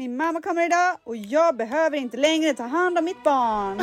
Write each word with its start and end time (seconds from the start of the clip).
min 0.00 0.16
mamma 0.16 0.40
kommer 0.42 0.66
idag 0.66 0.96
och 1.04 1.16
jag 1.16 1.56
behöver 1.56 1.96
inte 1.96 2.16
längre 2.16 2.54
ta 2.54 2.62
hand 2.62 2.98
om 2.98 3.04
mitt 3.04 3.24
barn. 3.24 3.76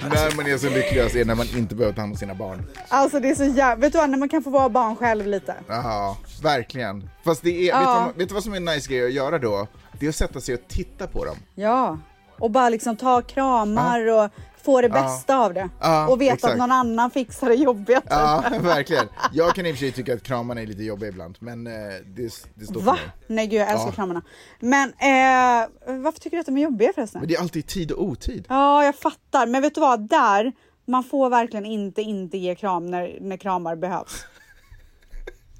När 0.00 0.36
man 0.36 0.46
är 0.46 0.58
som 0.58 0.70
lyckligast 0.70 1.14
är 1.14 1.24
när 1.24 1.34
man 1.34 1.46
inte 1.56 1.74
behöver 1.74 1.94
ta 1.94 2.00
hand 2.00 2.12
om 2.12 2.18
sina 2.18 2.34
barn. 2.34 2.66
Alltså 2.88 3.20
det 3.20 3.30
är 3.30 3.34
så 3.34 3.44
jävla... 3.44 3.76
Vet 3.76 3.92
du 3.92 3.98
vad, 3.98 4.10
när 4.10 4.18
man 4.18 4.28
kan 4.28 4.42
få 4.42 4.50
vara 4.50 4.68
barn 4.68 4.96
själv 4.96 5.26
lite. 5.26 5.54
Ja, 5.68 6.16
verkligen. 6.42 7.10
Fast 7.24 7.42
det 7.42 7.68
är, 7.68 7.72
vet, 7.72 7.80
du 7.80 7.86
vad, 7.86 8.16
vet 8.16 8.28
du 8.28 8.34
vad 8.34 8.44
som 8.44 8.52
är 8.52 8.56
en 8.56 8.64
nice 8.64 8.88
grej 8.88 9.06
att 9.06 9.12
göra 9.12 9.38
då? 9.38 9.66
Det 9.98 10.06
är 10.06 10.10
att 10.10 10.16
sätta 10.16 10.40
sig 10.40 10.54
och 10.54 10.68
titta 10.68 11.06
på 11.06 11.24
dem. 11.24 11.36
Ja. 11.54 11.98
Och 12.38 12.50
bara 12.50 12.68
liksom 12.68 12.96
ta 12.96 13.22
kramar 13.22 14.10
och 14.10 14.30
få 14.64 14.80
det 14.80 14.88
bästa 14.88 15.36
av 15.38 15.54
det. 15.54 15.68
Ja, 15.80 16.08
och 16.08 16.20
veta 16.20 16.34
exakt. 16.34 16.52
att 16.52 16.58
någon 16.58 16.72
annan 16.72 17.10
fixar 17.10 17.48
det 17.48 17.54
jobbiga. 17.54 18.02
Ja, 18.10 18.44
verkligen. 18.60 19.08
Jag 19.32 19.54
kan 19.54 19.66
i 19.66 19.70
och 19.72 19.74
för 19.76 19.80
sig 19.80 19.92
tycka 19.92 20.14
att 20.14 20.22
kramarna 20.22 20.60
är 20.60 20.66
lite 20.66 20.82
jobbiga 20.82 21.08
ibland, 21.08 21.36
men 21.40 21.66
eh, 21.66 21.72
det, 22.06 22.32
det 22.54 22.64
står 22.66 22.74
för 22.80 22.86
Va? 22.86 22.92
mig. 22.92 23.02
Nej 23.26 23.46
gud 23.46 23.60
jag 23.60 23.70
älskar 23.70 23.86
Ja. 23.88 23.92
kramarna. 23.92 24.22
Men 24.60 24.88
eh, 24.88 25.68
varför 26.02 26.20
tycker 26.20 26.36
du 26.36 26.40
att 26.40 26.46
de 26.46 26.56
är 26.56 26.62
jobbiga 26.62 26.92
förresten? 26.94 27.20
Men 27.20 27.28
det 27.28 27.34
är 27.34 27.40
alltid 27.40 27.66
tid 27.66 27.92
och 27.92 28.02
otid. 28.04 28.46
Ja, 28.48 28.84
jag 28.84 28.94
fattar. 28.94 29.46
Men 29.46 29.62
vet 29.62 29.74
du 29.74 29.80
vad? 29.80 30.08
Där, 30.08 30.52
man 30.86 31.04
får 31.04 31.30
verkligen 31.30 31.66
inte 31.66 32.02
inte 32.02 32.38
ge 32.38 32.54
kram 32.54 32.86
när, 32.86 33.18
när 33.20 33.36
kramar 33.36 33.76
behövs. 33.76 34.24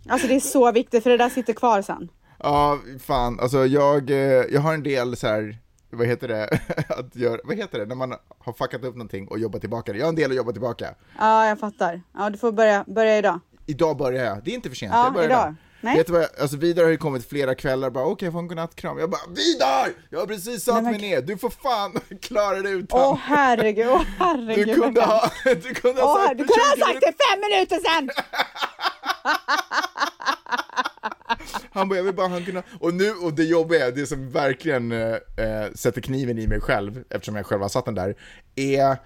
Alltså 0.08 0.28
det 0.28 0.34
är 0.34 0.40
så 0.40 0.72
viktigt 0.72 1.02
för 1.02 1.10
det 1.10 1.16
där 1.16 1.28
sitter 1.28 1.52
kvar 1.52 1.82
sen. 1.82 2.08
Ja, 2.38 2.78
fan, 3.06 3.40
alltså 3.40 3.66
jag, 3.66 4.10
eh, 4.10 4.16
jag 4.50 4.60
har 4.60 4.74
en 4.74 4.82
del 4.82 5.16
så 5.16 5.26
här, 5.26 5.58
vad 5.94 6.06
heter 6.06 6.28
det, 6.28 6.48
att 6.88 7.16
göra, 7.16 7.40
vad 7.44 7.56
heter 7.56 7.78
det, 7.78 7.86
när 7.86 7.94
man 7.94 8.14
har 8.38 8.52
fuckat 8.52 8.84
upp 8.84 8.94
någonting 8.94 9.28
och 9.28 9.38
jobbat 9.38 9.60
tillbaka 9.60 9.92
det. 9.92 9.98
Jag 9.98 10.04
har 10.06 10.08
en 10.08 10.16
del 10.16 10.30
att 10.30 10.36
jobba 10.36 10.52
tillbaka. 10.52 10.94
Ja, 11.18 11.46
jag 11.48 11.58
fattar. 11.60 12.02
Ja, 12.14 12.30
du 12.30 12.38
får 12.38 12.52
börja, 12.52 12.84
börja 12.86 13.18
idag. 13.18 13.40
Idag 13.66 13.96
börjar 13.96 14.24
jag, 14.24 14.44
det 14.44 14.50
är 14.50 14.54
inte 14.54 14.68
för 14.68 14.76
sent, 14.76 14.92
Ja, 14.94 15.04
jag 15.04 15.12
börjar 15.12 15.28
idag. 15.28 15.42
idag. 15.42 15.54
Nej. 15.80 15.96
Vet 15.96 16.06
du 16.06 16.12
vad, 16.12 16.22
jag- 16.22 16.30
alltså 16.40 16.56
Vidar 16.56 16.82
har 16.82 16.90
ju 16.90 16.96
kommit 16.96 17.28
flera 17.28 17.54
kvällar 17.54 17.90
bara 17.90 18.04
okej 18.06 18.26
jag 18.26 18.32
får 18.32 18.38
en 18.40 18.48
godnattkram. 18.48 18.98
Jag 18.98 19.10
bara 19.10 19.20
Vidar! 19.28 19.88
Jag 20.10 20.18
har 20.20 20.26
precis 20.26 20.64
satt 20.64 20.74
Nej, 20.74 20.82
men- 20.82 20.92
mig 20.92 21.00
ner, 21.10 21.22
du 21.22 21.38
får 21.38 21.50
fan 21.50 21.92
klara 22.22 22.62
det 22.62 22.70
utan. 22.70 23.00
Åh 23.00 23.16
herregud, 23.22 23.86
åh 23.90 24.02
herregud. 24.18 24.66
du 24.68 24.74
kunde 24.74 25.02
ha, 25.04 25.30
du 25.44 25.74
kunde 25.74 26.02
ha 26.02 26.14
Åh, 26.14 26.24
sagt 26.26 26.38
du 26.38 26.44
för 26.44 26.52
kunde 26.54 26.68
ha 26.68 26.74
20 26.76 26.80
sagt 26.84 27.00
det 27.00 27.24
fem 27.30 27.40
minuter 27.40 27.76
sen! 27.90 28.10
Han 31.74 31.88
bara, 31.88 31.96
jag 31.96 32.04
vill 32.04 32.14
bara 32.14 32.28
han 32.28 32.44
kunna, 32.44 32.62
och 32.80 32.94
nu, 32.94 33.10
och 33.10 33.32
det 33.32 33.44
jobbiga, 33.44 33.90
det 33.90 34.06
som 34.06 34.30
verkligen 34.30 34.92
eh, 34.92 35.14
eh, 35.36 35.72
sätter 35.74 36.00
kniven 36.00 36.38
i 36.38 36.46
mig 36.46 36.60
själv, 36.60 37.04
eftersom 37.10 37.36
jag 37.36 37.46
själv 37.46 37.62
har 37.62 37.68
satt 37.68 37.84
den 37.84 37.94
där, 37.94 38.14
är 38.54 38.96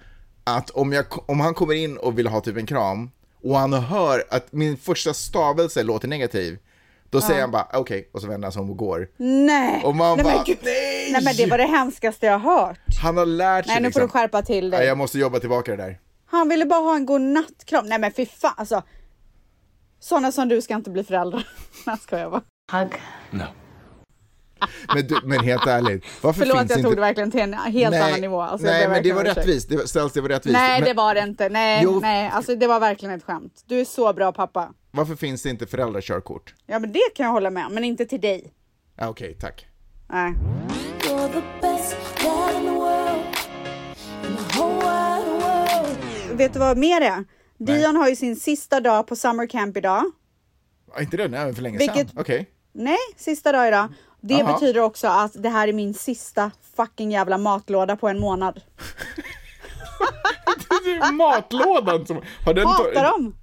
att 0.43 0.69
om, 0.69 0.93
jag, 0.93 1.05
om 1.29 1.39
han 1.39 1.53
kommer 1.53 1.73
in 1.73 1.97
och 1.97 2.19
vill 2.19 2.27
ha 2.27 2.41
typ 2.41 2.57
en 2.57 2.65
kram, 2.65 3.11
och 3.43 3.55
han 3.55 3.73
hör 3.73 4.23
att 4.29 4.51
min 4.51 4.77
första 4.77 5.13
stavelse 5.13 5.83
låter 5.83 6.07
negativ, 6.07 6.57
då 7.09 7.21
säger 7.21 7.41
han 7.41 7.51
bara 7.51 7.67
okej, 7.73 8.09
och 8.11 8.21
så 8.21 8.27
vänder 8.27 8.45
han 8.45 8.51
sig 8.51 8.61
om 8.61 8.69
och 8.69 8.77
går. 8.77 9.07
Nej! 9.17 9.81
Och 9.85 9.95
man 9.95 10.17
nej, 10.17 10.23
bara, 10.23 10.35
men 10.35 10.43
gud. 10.45 10.57
nej! 10.61 11.11
nej 11.11 11.23
men 11.23 11.35
det 11.35 11.45
var 11.45 11.57
det 11.57 11.63
hemskaste 11.63 12.25
jag 12.25 12.39
har 12.39 12.67
hört. 12.67 12.79
Han 13.01 13.17
har 13.17 13.25
lärt 13.25 13.65
sig 13.65 13.73
Nej 13.73 13.81
nu 13.81 13.91
får 13.91 13.99
liksom. 13.99 14.01
du 14.01 14.07
skärpa 14.07 14.41
till 14.41 14.69
Nej, 14.69 14.79
dig. 14.79 14.87
jag 14.87 14.97
måste 14.97 15.19
jobba 15.19 15.39
tillbaka 15.39 15.71
det 15.71 15.77
där. 15.77 15.99
Han 16.25 16.49
ville 16.49 16.65
bara 16.65 16.79
ha 16.79 16.95
en 16.95 17.05
god 17.05 17.21
nattkram. 17.21 17.85
Nej 17.85 17.99
men 17.99 18.11
fy 18.11 18.25
fan 18.25 18.53
alltså. 18.57 18.83
Sådana 19.99 20.31
som 20.31 20.49
du 20.49 20.61
ska 20.61 20.75
inte 20.75 20.89
bli 20.89 21.03
föräldrar. 21.03 21.47
Nej 21.85 21.97
ska 21.97 22.19
jag 22.19 22.31
bara. 22.31 22.41
No. 23.31 23.43
Men, 24.93 25.07
du, 25.07 25.19
men 25.23 25.39
helt 25.39 25.67
ärligt, 25.67 26.05
varför 26.21 26.39
Förlåt 26.39 26.57
finns 26.59 26.69
jag 26.69 26.79
inte... 26.79 26.87
tog 26.89 26.97
det 26.97 27.01
verkligen 27.01 27.31
till 27.31 27.39
en 27.41 27.53
helt 27.53 27.95
annan 27.95 28.21
nivå. 28.21 28.41
Alltså, 28.41 28.67
nej 28.67 28.87
ber 28.87 28.93
men 28.93 29.03
det 29.03 29.13
var 29.13 29.23
rättvist, 29.23 29.69
det 29.69 29.77
var, 29.77 29.83
ställs 29.85 30.13
det 30.13 30.21
var 30.21 30.29
rättvist. 30.29 30.53
Nej 30.53 30.79
men 30.79 30.87
det 30.89 30.93
var 30.93 31.15
det 31.15 31.21
inte. 31.21 31.49
Nej, 31.49 31.81
Jo. 31.83 31.99
nej, 31.99 32.29
alltså 32.33 32.55
det 32.55 32.67
var 32.67 32.79
verkligen 32.79 33.15
ett 33.15 33.23
skämt. 33.23 33.63
Du 33.65 33.79
är 33.79 33.85
så 33.85 34.13
bra 34.13 34.31
pappa. 34.31 34.73
Varför 34.91 35.15
finns 35.15 35.43
det 35.43 35.49
inte 35.49 35.67
föräldrakörkort? 35.67 36.53
Ja 36.65 36.79
men 36.79 36.91
det 36.91 36.99
kan 37.15 37.25
jag 37.25 37.33
hålla 37.33 37.49
med 37.49 37.65
om, 37.65 37.73
men 37.73 37.83
inte 37.83 38.05
till 38.05 38.21
dig. 38.21 38.53
Ah, 38.97 39.07
Okej, 39.07 39.37
tack. 39.39 39.65
Nej. 40.07 40.33
Vet 46.31 46.53
du 46.53 46.59
vad 46.59 46.77
mer 46.77 47.01
är? 47.01 47.15
Nej. 47.57 47.79
Dion 47.79 47.95
har 47.95 48.09
ju 48.09 48.15
sin 48.15 48.35
sista 48.35 48.79
dag 48.79 49.07
på 49.07 49.15
summer 49.15 49.47
camp 49.47 49.77
idag. 49.77 50.03
Ah, 50.95 51.01
inte 51.01 51.17
det? 51.17 51.27
Nej, 51.27 51.53
för 51.53 51.61
länge 51.61 51.77
Vilket- 51.77 52.09
sedan. 52.09 52.17
Okej. 52.21 52.49
Nej, 52.73 52.97
sista 53.17 53.51
dag 53.51 53.67
idag. 53.67 53.87
Det 54.21 54.33
Jaha. 54.33 54.53
betyder 54.53 54.81
också 54.81 55.07
att 55.07 55.43
det 55.43 55.49
här 55.49 55.67
är 55.67 55.73
min 55.73 55.93
sista 55.93 56.51
fucking 56.75 57.11
jävla 57.11 57.37
matlåda 57.37 57.95
på 57.95 58.07
en 58.07 58.19
månad. 58.19 58.61
Det 60.85 60.91
är 60.91 61.11
matlådan 61.11 62.05
som... 62.05 62.21
Har 62.45 62.53
den 62.53 62.67
Hatar 62.67 63.03
dem! 63.03 63.35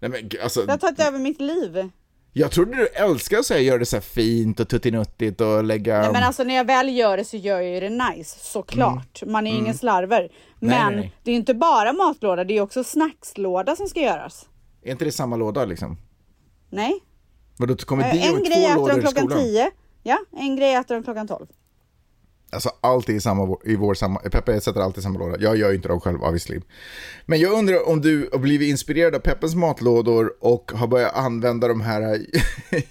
Nej 0.00 0.10
men 0.10 0.30
alltså, 0.42 0.62
Det 0.62 0.72
har 0.72 0.78
tagit 0.78 1.00
över 1.00 1.18
mitt 1.18 1.40
liv. 1.40 1.90
jag 2.32 2.50
trodde 2.50 2.76
du 2.76 2.86
älskar 2.86 3.38
att 3.38 3.46
säga 3.46 3.60
göra 3.60 3.78
det 3.78 3.86
så 3.86 3.96
här 3.96 4.00
fint 4.00 4.60
och 4.60 4.68
tuttinuttigt 4.68 5.40
och 5.40 5.64
lägga... 5.64 6.00
Nej, 6.00 6.12
men 6.12 6.22
alltså 6.22 6.44
när 6.44 6.54
jag 6.54 6.64
väl 6.66 6.96
gör 6.96 7.16
det 7.16 7.24
så 7.24 7.36
gör 7.36 7.60
jag 7.60 7.74
ju 7.74 7.80
det 7.80 7.88
nice, 7.90 8.38
såklart. 8.40 9.22
Man 9.26 9.46
är 9.46 9.50
ju 9.50 9.56
ingen 9.58 9.74
slarver. 9.74 10.28
Men 10.60 10.72
Mm. 10.72 10.92
nej, 10.94 10.96
nej. 11.00 11.14
det 11.22 11.30
är 11.30 11.34
inte 11.34 11.54
bara 11.54 11.92
matlåda, 11.92 12.44
det 12.44 12.56
är 12.56 12.60
också 12.60 12.84
snackslåda 12.84 13.76
som 13.76 13.86
ska 13.88 14.00
göras. 14.00 14.48
Är 14.82 14.90
inte 14.92 15.04
det 15.04 15.12
samma 15.12 15.36
låda 15.36 15.64
liksom? 15.64 15.96
Nej, 16.70 16.92
Vadå, 17.56 17.76
kommer 17.76 18.04
Eh, 18.04 18.12
Dio 18.12 18.36
en 18.36 18.42
grej 18.44 18.66
äter 18.66 18.88
de 18.88 19.00
klockan? 19.00 19.28
10. 19.28 19.70
Ja, 20.02 20.18
en 20.32 20.56
grej 20.56 20.74
äter 20.74 20.94
de 20.94 21.04
klockan 21.04 21.28
12. 21.28 21.46
Alltså 22.52 22.70
allt 22.80 23.08
är 23.08 23.12
i, 23.12 23.20
samma, 23.20 23.56
i 23.64 23.76
vår 23.76 23.94
samma... 23.94 24.20
Peppe 24.20 24.60
sätter 24.60 24.80
alltid 24.80 24.98
i 24.98 25.02
samma 25.02 25.18
låda. 25.18 25.36
Jag 25.40 25.56
gör 25.56 25.70
ju 25.70 25.76
inte 25.76 25.88
dem 25.88 26.00
själv 26.00 26.22
obviously. 26.22 26.60
Men 27.26 27.40
jag 27.40 27.52
undrar 27.52 27.88
om 27.88 28.00
du 28.00 28.28
har 28.32 28.38
blivit 28.38 28.68
inspirerad 28.68 29.14
av 29.14 29.18
Peppens 29.18 29.54
matlådor 29.54 30.34
och 30.40 30.72
har 30.74 30.86
börjat 30.86 31.14
använda 31.14 31.68
de 31.68 31.80
här 31.80 32.26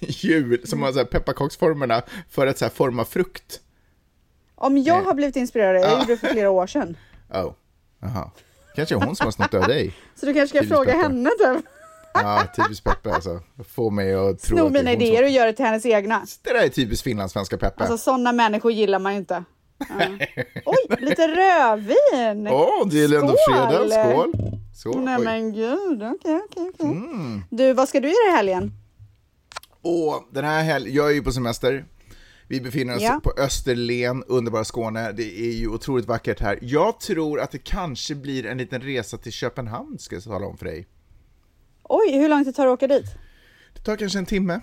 hjul 0.00 0.60
som 0.66 0.82
har 0.82 0.92
så 0.92 0.98
här 0.98 1.04
pepparkaksformerna 1.06 2.02
för 2.30 2.46
att 2.46 2.58
så 2.58 2.64
här 2.64 2.72
forma 2.72 3.04
frukt. 3.04 3.60
Om 4.54 4.78
jag 4.78 5.02
har 5.02 5.14
blivit 5.14 5.36
inspirerad, 5.36 5.82
jag 5.82 5.92
gjorde 5.92 6.12
det 6.12 6.16
för 6.16 6.28
flera 6.28 6.50
år 6.50 6.66
sedan. 6.66 6.96
Oh, 7.30 7.52
aha. 8.02 8.32
Kanske 8.76 8.94
hon 8.94 9.16
som 9.16 9.24
har 9.24 9.32
snott 9.32 9.54
av 9.54 9.62
dig. 9.62 9.94
Så 10.14 10.26
du 10.26 10.34
kanske 10.34 10.58
ska 10.58 10.68
fråga 10.68 10.92
henne 10.92 11.30
typ. 11.30 11.64
Ja, 12.14 12.46
typiskt 12.56 12.84
Peppe 12.84 13.14
alltså. 13.14 13.40
Få 13.74 13.90
mig 13.90 14.14
att 14.14 14.38
tro 14.42 14.56
Sno 14.56 14.66
att 14.66 14.72
det 14.72 14.78
är 14.78 14.82
mina 14.82 14.92
idéer 14.92 15.22
och 15.22 15.28
som... 15.28 15.34
gör 15.34 15.46
det 15.46 15.52
till 15.52 15.64
hennes 15.64 15.86
egna. 15.86 16.26
Det 16.42 16.52
där 16.52 16.64
är 16.64 16.68
typiskt 16.68 17.04
finlandssvenska 17.04 17.56
Peppe. 17.58 17.82
Alltså 17.84 17.98
sådana 17.98 18.32
människor 18.32 18.72
gillar 18.72 18.98
man 18.98 19.12
ju 19.12 19.18
inte. 19.18 19.44
Ja. 19.78 19.84
Oj, 20.66 20.96
lite 21.00 21.28
rödvin! 21.28 22.48
Åh, 22.48 22.88
det 22.88 23.04
är 23.04 23.18
ändå 23.20 23.34
fredag. 23.50 24.10
Skål! 24.10 24.32
Skål. 24.74 25.04
Nej 25.04 25.16
Oj. 25.18 25.24
men 25.24 25.52
gud, 25.52 26.02
okej 26.02 26.40
okej 26.50 26.70
okej. 26.74 26.86
Mm. 26.86 27.42
Du, 27.50 27.72
vad 27.72 27.88
ska 27.88 28.00
du 28.00 28.08
göra 28.08 28.28
i 28.32 28.36
helgen? 28.36 28.72
Och 29.82 30.28
den 30.30 30.44
här 30.44 30.62
helgen, 30.62 30.94
jag 30.94 31.10
är 31.10 31.14
ju 31.14 31.22
på 31.22 31.32
semester. 31.32 31.84
Vi 32.48 32.60
befinner 32.60 32.96
oss 32.96 33.02
Ja. 33.02 33.20
på 33.24 33.32
Österlen, 33.38 34.24
underbara 34.26 34.64
Skåne. 34.64 35.12
Det 35.12 35.40
är 35.40 35.52
ju 35.52 35.68
otroligt 35.68 36.06
vackert 36.06 36.40
här. 36.40 36.58
Jag 36.62 37.00
tror 37.00 37.40
att 37.40 37.50
det 37.50 37.58
kanske 37.58 38.14
blir 38.14 38.46
en 38.46 38.58
liten 38.58 38.80
resa 38.82 39.18
till 39.18 39.32
Köpenhamn, 39.32 39.98
ska 39.98 40.16
jag 40.16 40.24
tala 40.24 40.46
om 40.46 40.56
för 40.56 40.64
dig. 40.64 40.86
Oj, 41.88 42.12
hur 42.18 42.28
långt 42.28 42.46
det 42.46 42.52
tar 42.52 42.66
att 42.66 42.72
åka 42.72 42.86
dit? 42.86 43.06
Det 43.74 43.80
tar 43.80 43.96
kanske 43.96 44.18
en 44.18 44.26
timme, 44.26 44.60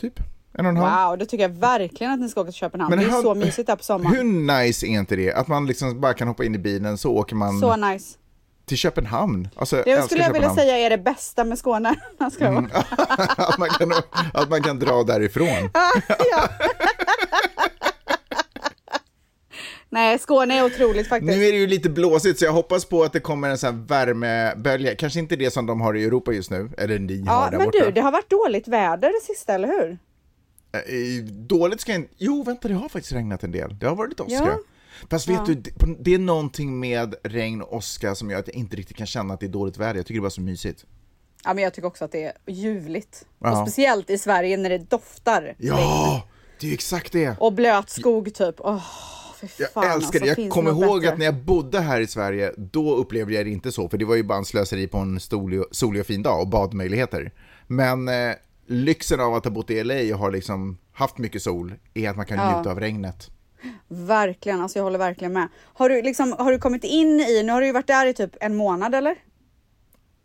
typ. 0.00 0.14
En 0.58 0.66
och 0.66 0.70
en 0.70 0.76
halv. 0.76 1.08
Wow, 1.10 1.18
det 1.18 1.26
tycker 1.26 1.42
jag 1.42 1.48
verkligen 1.58 2.12
att 2.12 2.20
ni 2.20 2.28
ska 2.28 2.40
åka 2.40 2.50
till 2.50 2.58
Köpenhamn. 2.58 2.90
Men 2.90 2.98
det 2.98 3.04
är 3.04 3.10
han- 3.10 3.22
så 3.22 3.34
mysigt 3.34 3.66
där 3.66 3.76
på 3.76 3.82
sommaren. 3.84 4.16
Hur 4.16 4.24
nice 4.64 4.86
är 4.86 4.88
inte 4.90 5.16
det? 5.16 5.32
Att 5.32 5.48
man 5.48 5.66
liksom 5.66 6.00
bara 6.00 6.14
kan 6.14 6.28
hoppa 6.28 6.44
in 6.44 6.54
i 6.54 6.58
bilen 6.58 6.98
så 6.98 7.12
åker 7.12 7.36
man 7.36 7.60
Så 7.60 7.76
nice. 7.76 8.18
till 8.66 8.76
Köpenhamn. 8.76 9.48
Alltså, 9.56 9.76
Det 9.76 9.90
älskar 9.90 10.06
skulle 10.06 10.22
jag 10.22 10.32
vilja 10.32 10.54
säga 10.54 10.78
är 10.78 10.90
det 10.90 10.98
bästa 10.98 11.44
med 11.44 11.58
Skåne. 11.58 11.94
Jag 12.18 12.42
Mm. 12.42 12.70
att, 13.36 13.58
man 13.58 13.68
kan, 13.68 13.92
att 14.34 14.50
man 14.50 14.62
kan 14.62 14.78
dra 14.78 15.02
därifrån. 15.02 15.46
ja. 16.08 16.48
Nej, 19.92 20.18
Skåne 20.18 20.54
är 20.58 20.64
otroligt 20.64 21.08
faktiskt. 21.08 21.36
Nu 21.36 21.44
är 21.44 21.52
det 21.52 21.58
ju 21.58 21.66
lite 21.66 21.90
blåsigt 21.90 22.38
så 22.38 22.44
jag 22.44 22.52
hoppas 22.52 22.84
på 22.84 23.02
att 23.02 23.12
det 23.12 23.20
kommer 23.20 23.48
en 23.50 23.58
sån 23.58 23.74
här 23.74 23.86
värmebölja. 23.86 24.94
Kanske 24.96 25.18
inte 25.18 25.36
det 25.36 25.50
som 25.50 25.66
de 25.66 25.80
har 25.80 25.96
i 25.96 26.04
Europa 26.04 26.32
just 26.32 26.50
nu, 26.50 26.70
eller 26.78 26.98
ni 26.98 27.22
Ja, 27.26 27.32
har 27.32 27.50
där 27.50 27.58
men 27.58 27.66
borta. 27.66 27.84
du, 27.84 27.90
det 27.92 28.00
har 28.00 28.12
varit 28.12 28.30
dåligt 28.30 28.68
väder 28.68 29.08
det 29.08 29.34
sista, 29.34 29.54
eller 29.54 29.68
hur? 29.68 29.98
Eh, 30.72 31.24
Dåligt 31.24 31.80
ska 31.80 31.92
jag 31.92 32.00
inte... 32.00 32.14
Jo, 32.18 32.42
vänta, 32.42 32.68
det 32.68 32.74
har 32.74 32.88
faktiskt 32.88 33.12
regnat 33.14 33.44
en 33.44 33.52
del. 33.52 33.78
Det 33.78 33.86
har 33.86 33.96
varit 33.96 34.10
lite 34.10 34.22
åska. 34.22 34.34
Ja. 34.34 34.58
Fast 35.10 35.28
vet 35.28 35.46
du, 35.46 35.54
det- 35.98 36.14
är 36.14 36.18
någonting 36.18 36.80
med 36.80 37.14
regn 37.22 37.62
och 37.62 37.76
åska 37.76 38.14
som 38.14 38.30
gör 38.30 38.38
att 38.38 38.46
jag 38.48 38.56
inte 38.56 38.76
riktigt 38.76 38.96
kan 38.96 39.06
känna 39.06 39.34
att 39.34 39.40
det 39.40 39.46
är 39.46 39.48
dåligt 39.48 39.76
väder. 39.76 39.94
Jag 39.94 40.06
tycker 40.06 40.14
det 40.18 40.22
bara 40.22 40.26
är 40.26 40.30
så 40.30 40.40
mysigt. 40.40 40.84
Ja, 41.44 41.54
men 41.54 41.64
jag 41.64 41.74
tycker 41.74 41.88
också 41.88 42.04
att 42.04 42.12
det 42.12 42.24
är 42.24 42.32
ljuvligt. 42.46 43.24
Ja. 43.38 43.50
Och 43.62 43.68
speciellt 43.68 44.10
i 44.10 44.18
Sverige 44.18 44.56
när 44.56 44.70
det 44.70 44.78
doftar 44.78 45.42
regn. 45.42 45.54
Ja, 45.58 46.26
det 46.60 46.66
är 46.66 46.68
ju 46.68 46.74
exakt 46.74 47.12
det. 47.12 47.36
Och 47.40 47.52
blöt 47.52 47.90
skog 47.90 48.34
typ. 48.34 48.60
Jag 49.58 49.60
älskar 49.60 49.80
alltså, 49.90 50.18
det. 50.18 50.38
Jag 50.38 50.50
kommer 50.50 50.70
ihåg 50.70 51.00
bättre? 51.00 51.12
att 51.12 51.18
när 51.18 51.24
jag 51.26 51.34
bodde 51.34 51.80
här 51.80 52.00
i 52.00 52.06
Sverige, 52.06 52.52
då 52.56 52.94
upplevde 52.94 53.34
jag 53.34 53.46
det 53.46 53.50
inte 53.50 53.72
så, 53.72 53.88
för 53.88 53.98
det 53.98 54.04
var 54.04 54.14
ju 54.16 54.22
bara 54.22 54.38
en 54.38 54.44
slöseri 54.44 54.86
på 54.86 54.98
en 54.98 55.20
solig, 55.20 55.62
solig 55.70 56.00
och 56.00 56.06
fin 56.06 56.22
dag 56.22 56.40
och 56.40 56.48
badmöjligheter. 56.48 57.32
Men 57.66 58.08
eh, 58.08 58.34
lyxen 58.66 59.20
av 59.20 59.34
att 59.34 59.44
ha 59.44 59.50
bott 59.50 59.70
i 59.70 59.84
LA 59.84 60.14
och 60.14 60.20
har 60.20 60.30
liksom 60.30 60.78
haft 60.92 61.18
mycket 61.18 61.42
sol 61.42 61.74
är 61.94 62.10
att 62.10 62.16
man 62.16 62.26
kan 62.26 62.38
Ja. 62.38 62.56
njuta 62.56 62.70
av 62.70 62.80
regnet. 62.80 63.30
Verkligen, 63.88 64.60
alltså 64.60 64.78
jag 64.78 64.84
håller 64.84 64.98
verkligen 64.98 65.32
med. 65.32 65.48
Har 65.64 65.88
du, 65.88 66.02
liksom, 66.02 66.34
har 66.38 66.52
du 66.52 66.58
kommit 66.58 66.84
in 66.84 67.20
i, 67.20 67.42
nu 67.42 67.52
har 67.52 67.60
du 67.60 67.66
ju 67.66 67.72
varit 67.72 67.86
där 67.86 68.06
i 68.06 68.14
typ 68.14 68.30
en 68.40 68.56
månad 68.56 68.94
eller? 68.94 69.14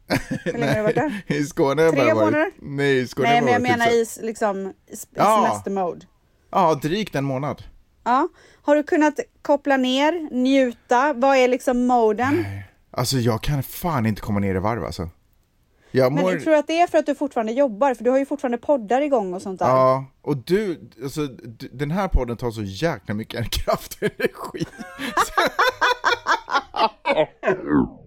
Hur 0.46 0.52
länge 0.54 0.68
har 0.68 0.76
du 0.76 0.82
varit 0.82 0.96
där? 0.96 1.22
I 1.28 1.44
Skåne 1.44 1.82
har 1.82 1.86
jag 1.88 1.94
Tre 1.96 2.04
bara 2.06 2.14
varit... 2.16 2.26
månader? 2.26 2.52
Nej, 2.62 3.00
i 3.00 3.08
Skåne 3.08 3.30
Nej, 3.30 3.42
men 3.42 3.54
jag 3.54 3.60
varit 3.60 3.70
typ 3.72 3.78
menar 3.80 4.06
så- 4.06 4.22
i 4.22 4.26
liksom 4.26 4.68
i 4.88 4.94
s- 4.94 5.04
i 5.12 5.16
Ja. 5.16 5.44
semestermode. 5.48 6.06
Ja, 6.52 6.80
drygt 6.82 7.16
en 7.16 7.24
månad. 7.26 7.64
Ja. 8.08 8.28
Har 8.62 8.76
du 8.76 8.84
kunnat 8.84 9.20
koppla 9.42 9.78
ner, 9.78 10.30
njuta? 10.32 11.14
Vad 11.14 11.38
är 11.38 11.48
liksom 11.48 11.88
moden? 11.88 12.46
Alltså 12.92 13.18
jag 13.18 13.42
kan 13.44 13.64
fan 13.64 14.06
inte 14.06 14.22
komma 14.22 14.40
ner 14.40 14.56
i 14.56 14.60
varv 14.60 14.86
alltså. 14.86 15.10
Jag 15.92 16.14
Men 16.14 16.24
mår... 16.24 16.34
jag 16.34 16.44
tror 16.44 16.54
att 16.56 16.68
det 16.68 16.80
är 16.82 16.88
för 16.88 16.98
att 16.98 17.06
du 17.06 17.16
fortfarande 17.16 17.52
jobbar, 17.52 17.94
för 17.94 18.04
du 18.04 18.10
har 18.10 18.18
ju 18.18 18.26
fortfarande 18.26 18.58
poddar 18.58 19.02
igång 19.02 19.34
och 19.34 19.42
sånt 19.42 19.60
där. 19.60 19.68
Ja, 19.68 20.06
och 20.22 20.38
du, 20.38 20.90
alltså 21.04 21.28
d- 21.28 21.68
den 21.72 21.92
här 21.92 22.08
podden 22.08 22.38
tar 22.38 22.52
så 22.52 22.62
jäkla 22.64 23.14
mycket 23.14 23.50
kraft 23.50 23.94
och 23.94 24.04
energi. 24.04 24.66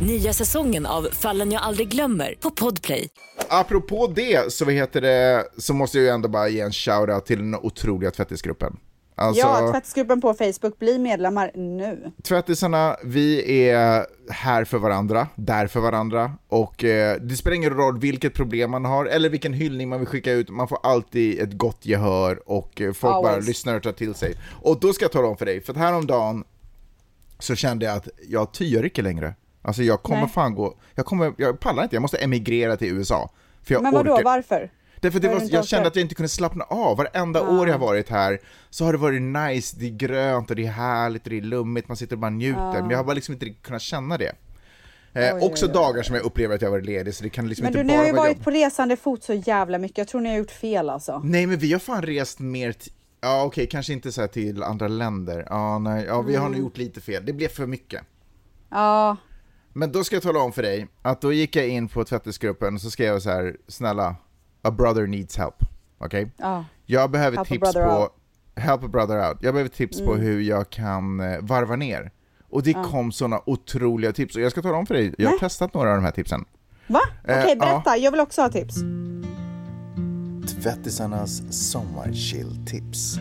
Nya 0.00 0.32
säsongen 0.32 0.86
av 0.86 1.02
Fallen 1.12 1.52
jag 1.52 1.62
aldrig 1.62 1.88
glömmer 1.88 2.34
på 2.40 2.50
Podplay. 2.50 3.08
Apropå 3.48 4.06
det 4.06 4.52
så, 4.52 4.64
vad 4.64 4.74
heter 4.74 5.00
det, 5.00 5.44
så 5.58 5.74
måste 5.74 5.98
jag 5.98 6.04
ju 6.04 6.10
ändå 6.10 6.28
bara 6.28 6.48
ge 6.48 6.60
en 6.60 6.72
shoutout 6.72 7.26
till 7.26 7.38
den 7.38 7.54
otroliga 7.54 8.10
tvättisgruppen. 8.10 8.76
Alltså, 9.14 9.40
Ja, 9.40 9.72
tvättsgruppen 9.72 10.20
på 10.20 10.34
Facebook, 10.34 10.78
bli 10.78 10.98
medlemmar 10.98 11.50
nu. 11.54 12.12
tvättisarna, 12.22 12.96
vi 13.04 13.60
är 13.68 14.06
här 14.30 14.64
för 14.64 14.78
varandra, 14.78 15.28
där 15.34 15.66
för 15.66 15.80
varandra 15.80 16.32
och 16.48 16.84
eh, 16.84 17.16
det 17.20 17.36
spelar 17.36 17.54
ingen 17.56 17.74
roll 17.74 17.98
vilket 17.98 18.34
problem 18.34 18.70
man 18.70 18.84
har 18.84 19.06
eller 19.06 19.28
vilken 19.28 19.52
hyllning 19.52 19.88
man 19.88 19.98
vill 19.98 20.08
skicka 20.08 20.32
ut, 20.32 20.50
man 20.50 20.68
får 20.68 20.78
alltid 20.82 21.40
ett 21.40 21.52
gott 21.52 21.86
gehör 21.86 22.42
och 22.46 22.80
eh, 22.80 22.92
folk 22.92 23.12
bara 23.14 23.28
Always. 23.28 23.46
lyssnar 23.48 23.76
och 23.76 23.82
tar 23.82 23.92
till 23.92 24.14
sig. 24.14 24.34
Och 24.62 24.80
då 24.80 24.92
ska 24.92 25.04
jag 25.04 25.12
tala 25.12 25.28
om 25.28 25.36
för 25.36 25.46
dig, 25.46 25.60
för 25.60 25.72
att 25.72 25.78
häromdagen 25.78 26.44
så 27.38 27.54
kände 27.54 27.84
jag 27.86 27.96
att 27.96 28.08
jag 28.28 28.52
tyr 28.52 28.84
icke 28.84 29.02
längre. 29.02 29.34
Alltså 29.62 29.82
jag 29.82 30.02
kommer 30.02 30.20
Nej. 30.20 30.28
fan 30.30 30.54
gå, 30.54 30.74
jag 30.94 31.06
kommer, 31.06 31.32
jag 31.38 31.60
pallar 31.60 31.82
inte, 31.82 31.96
jag 31.96 32.00
måste 32.02 32.16
emigrera 32.16 32.76
till 32.76 32.88
USA. 32.96 33.30
För 33.62 33.74
jag 33.74 33.82
Men 33.82 33.92
vadå, 33.92 34.12
orkar, 34.12 34.24
varför? 34.24 34.70
Därför 35.00 35.20
det 35.20 35.28
var, 35.28 35.34
jag 35.50 35.66
kände 35.66 35.80
orkar? 35.82 35.88
att 35.90 35.96
jag 35.96 36.02
inte 36.02 36.14
kunde 36.14 36.28
slappna 36.28 36.64
av. 36.64 36.96
Varenda 36.96 37.42
år 37.48 37.68
jag 37.68 37.74
har 37.74 37.86
varit 37.86 38.08
här 38.08 38.38
så 38.70 38.84
har 38.84 38.92
det 38.92 38.98
varit 38.98 39.22
nice, 39.22 39.76
det 39.78 39.86
är 39.86 39.90
grönt 39.90 40.50
och 40.50 40.56
det 40.56 40.66
är 40.66 40.70
härligt 40.70 41.22
och 41.24 41.30
det 41.30 41.36
är 41.38 41.42
lummigt, 41.42 41.88
man 41.88 41.96
sitter 41.96 42.16
och 42.16 42.20
bara 42.20 42.30
njuter. 42.30 42.80
Men 42.80 42.90
jag 42.90 42.98
har 42.98 43.04
bara 43.04 43.14
liksom 43.14 43.32
inte 43.34 43.50
kunnat 43.50 43.82
känna 43.82 44.18
det. 44.18 44.32
Eh, 45.14 45.34
Oj, 45.34 45.40
också 45.42 45.66
oj, 45.66 45.70
oj. 45.70 45.74
dagar 45.74 46.02
som 46.02 46.14
jag 46.14 46.24
upplever 46.24 46.54
att 46.54 46.62
jag 46.62 46.70
varit 46.70 46.84
ledig, 46.86 47.14
så 47.14 47.22
det 47.24 47.30
kan 47.30 47.48
liksom 47.48 47.62
Men 47.64 47.70
inte 47.72 47.78
du, 47.80 47.84
ni 47.84 47.92
bara 47.92 47.98
har 47.98 48.06
ju 48.06 48.12
vara 48.12 48.22
varit 48.22 48.36
jobb. 48.36 48.44
på 48.44 48.50
resande 48.50 48.96
fot 48.96 49.22
så 49.24 49.34
jävla 49.34 49.78
mycket. 49.78 49.98
Jag 49.98 50.08
tror 50.08 50.20
ni 50.20 50.28
har 50.30 50.36
gjort 50.36 50.50
fel 50.50 50.90
alltså. 50.90 51.20
Nej 51.24 51.46
men 51.46 51.58
vi 51.58 51.72
har 51.72 51.80
fan 51.80 52.02
rest 52.02 52.38
mer, 52.40 52.72
t- 52.72 52.90
ja 53.20 53.44
okej, 53.44 53.66
kanske 53.66 53.92
inte 53.92 54.12
så 54.12 54.26
till 54.28 54.62
andra 54.62 54.88
länder. 54.88 55.46
Ja, 55.50 55.78
nej, 55.78 56.04
ja 56.08 56.20
vi 56.22 56.36
har 56.36 56.46
Mm. 56.46 56.52
nog 56.58 56.60
gjort 56.66 56.76
lite 56.76 57.00
fel, 57.00 57.26
det 57.26 57.32
blev 57.32 57.48
för 57.48 57.66
mycket. 57.66 58.02
Ja, 58.70 59.16
Men 59.72 59.92
då 59.92 60.04
ska 60.04 60.16
jag 60.16 60.22
tala 60.22 60.40
om 60.40 60.52
för 60.52 60.62
dig 60.62 60.86
att 61.02 61.20
då 61.20 61.32
gick 61.32 61.56
jag 61.56 61.68
in 61.68 61.88
på 61.88 62.04
tvättisgruppen 62.04 62.74
och 62.74 62.80
så 62.80 62.90
skrev 62.90 63.06
jag 63.12 63.22
så 63.22 63.30
här, 63.30 63.56
snälla, 63.68 64.16
a 64.62 64.70
brother 64.70 65.06
needs 65.06 65.36
help. 65.36 65.54
Okej? 65.98 66.30
ja. 66.36 66.64
Jag 66.86 67.10
behöver 67.10 67.44
tips 67.44 67.72
på, 67.72 67.80
out. 67.80 68.12
Mm. 68.56 68.68
help 68.68 68.84
a 68.84 68.88
brother 68.88 69.28
out. 69.28 69.38
Jag 69.40 69.54
behöver 69.54 69.70
tips 69.70 70.00
på 70.00 70.14
hur 70.14 70.40
jag 70.40 70.70
kan 70.70 71.20
eh, 71.20 71.40
varva 71.40 71.76
ner. 71.76 72.10
Och 72.50 72.62
det 72.62 72.72
kom 72.72 73.12
sådana 73.12 73.40
otroliga 73.46 74.12
tips 74.12 74.36
och 74.36 74.42
jag 74.42 74.52
ska 74.52 74.62
tala 74.62 74.76
om 74.76 74.86
för 74.86 74.94
dig, 74.94 75.14
jag 75.18 75.26
har 75.26 75.32
Nej. 75.32 75.40
testat 75.40 75.74
några 75.74 75.90
av 75.90 75.96
de 75.96 76.04
här 76.04 76.12
tipsen. 76.12 76.44
Va? 76.86 77.00
Eh, 77.24 77.38
Okej, 77.40 77.56
ja. 77.60 77.66
berätta. 77.66 77.96
Jag 77.96 78.10
vill 78.10 78.20
också 78.20 78.42
ha 78.42 78.48
tips. 78.48 78.74
Tvättisarnas 80.62 81.42
sommarchill-tips. 81.72 83.18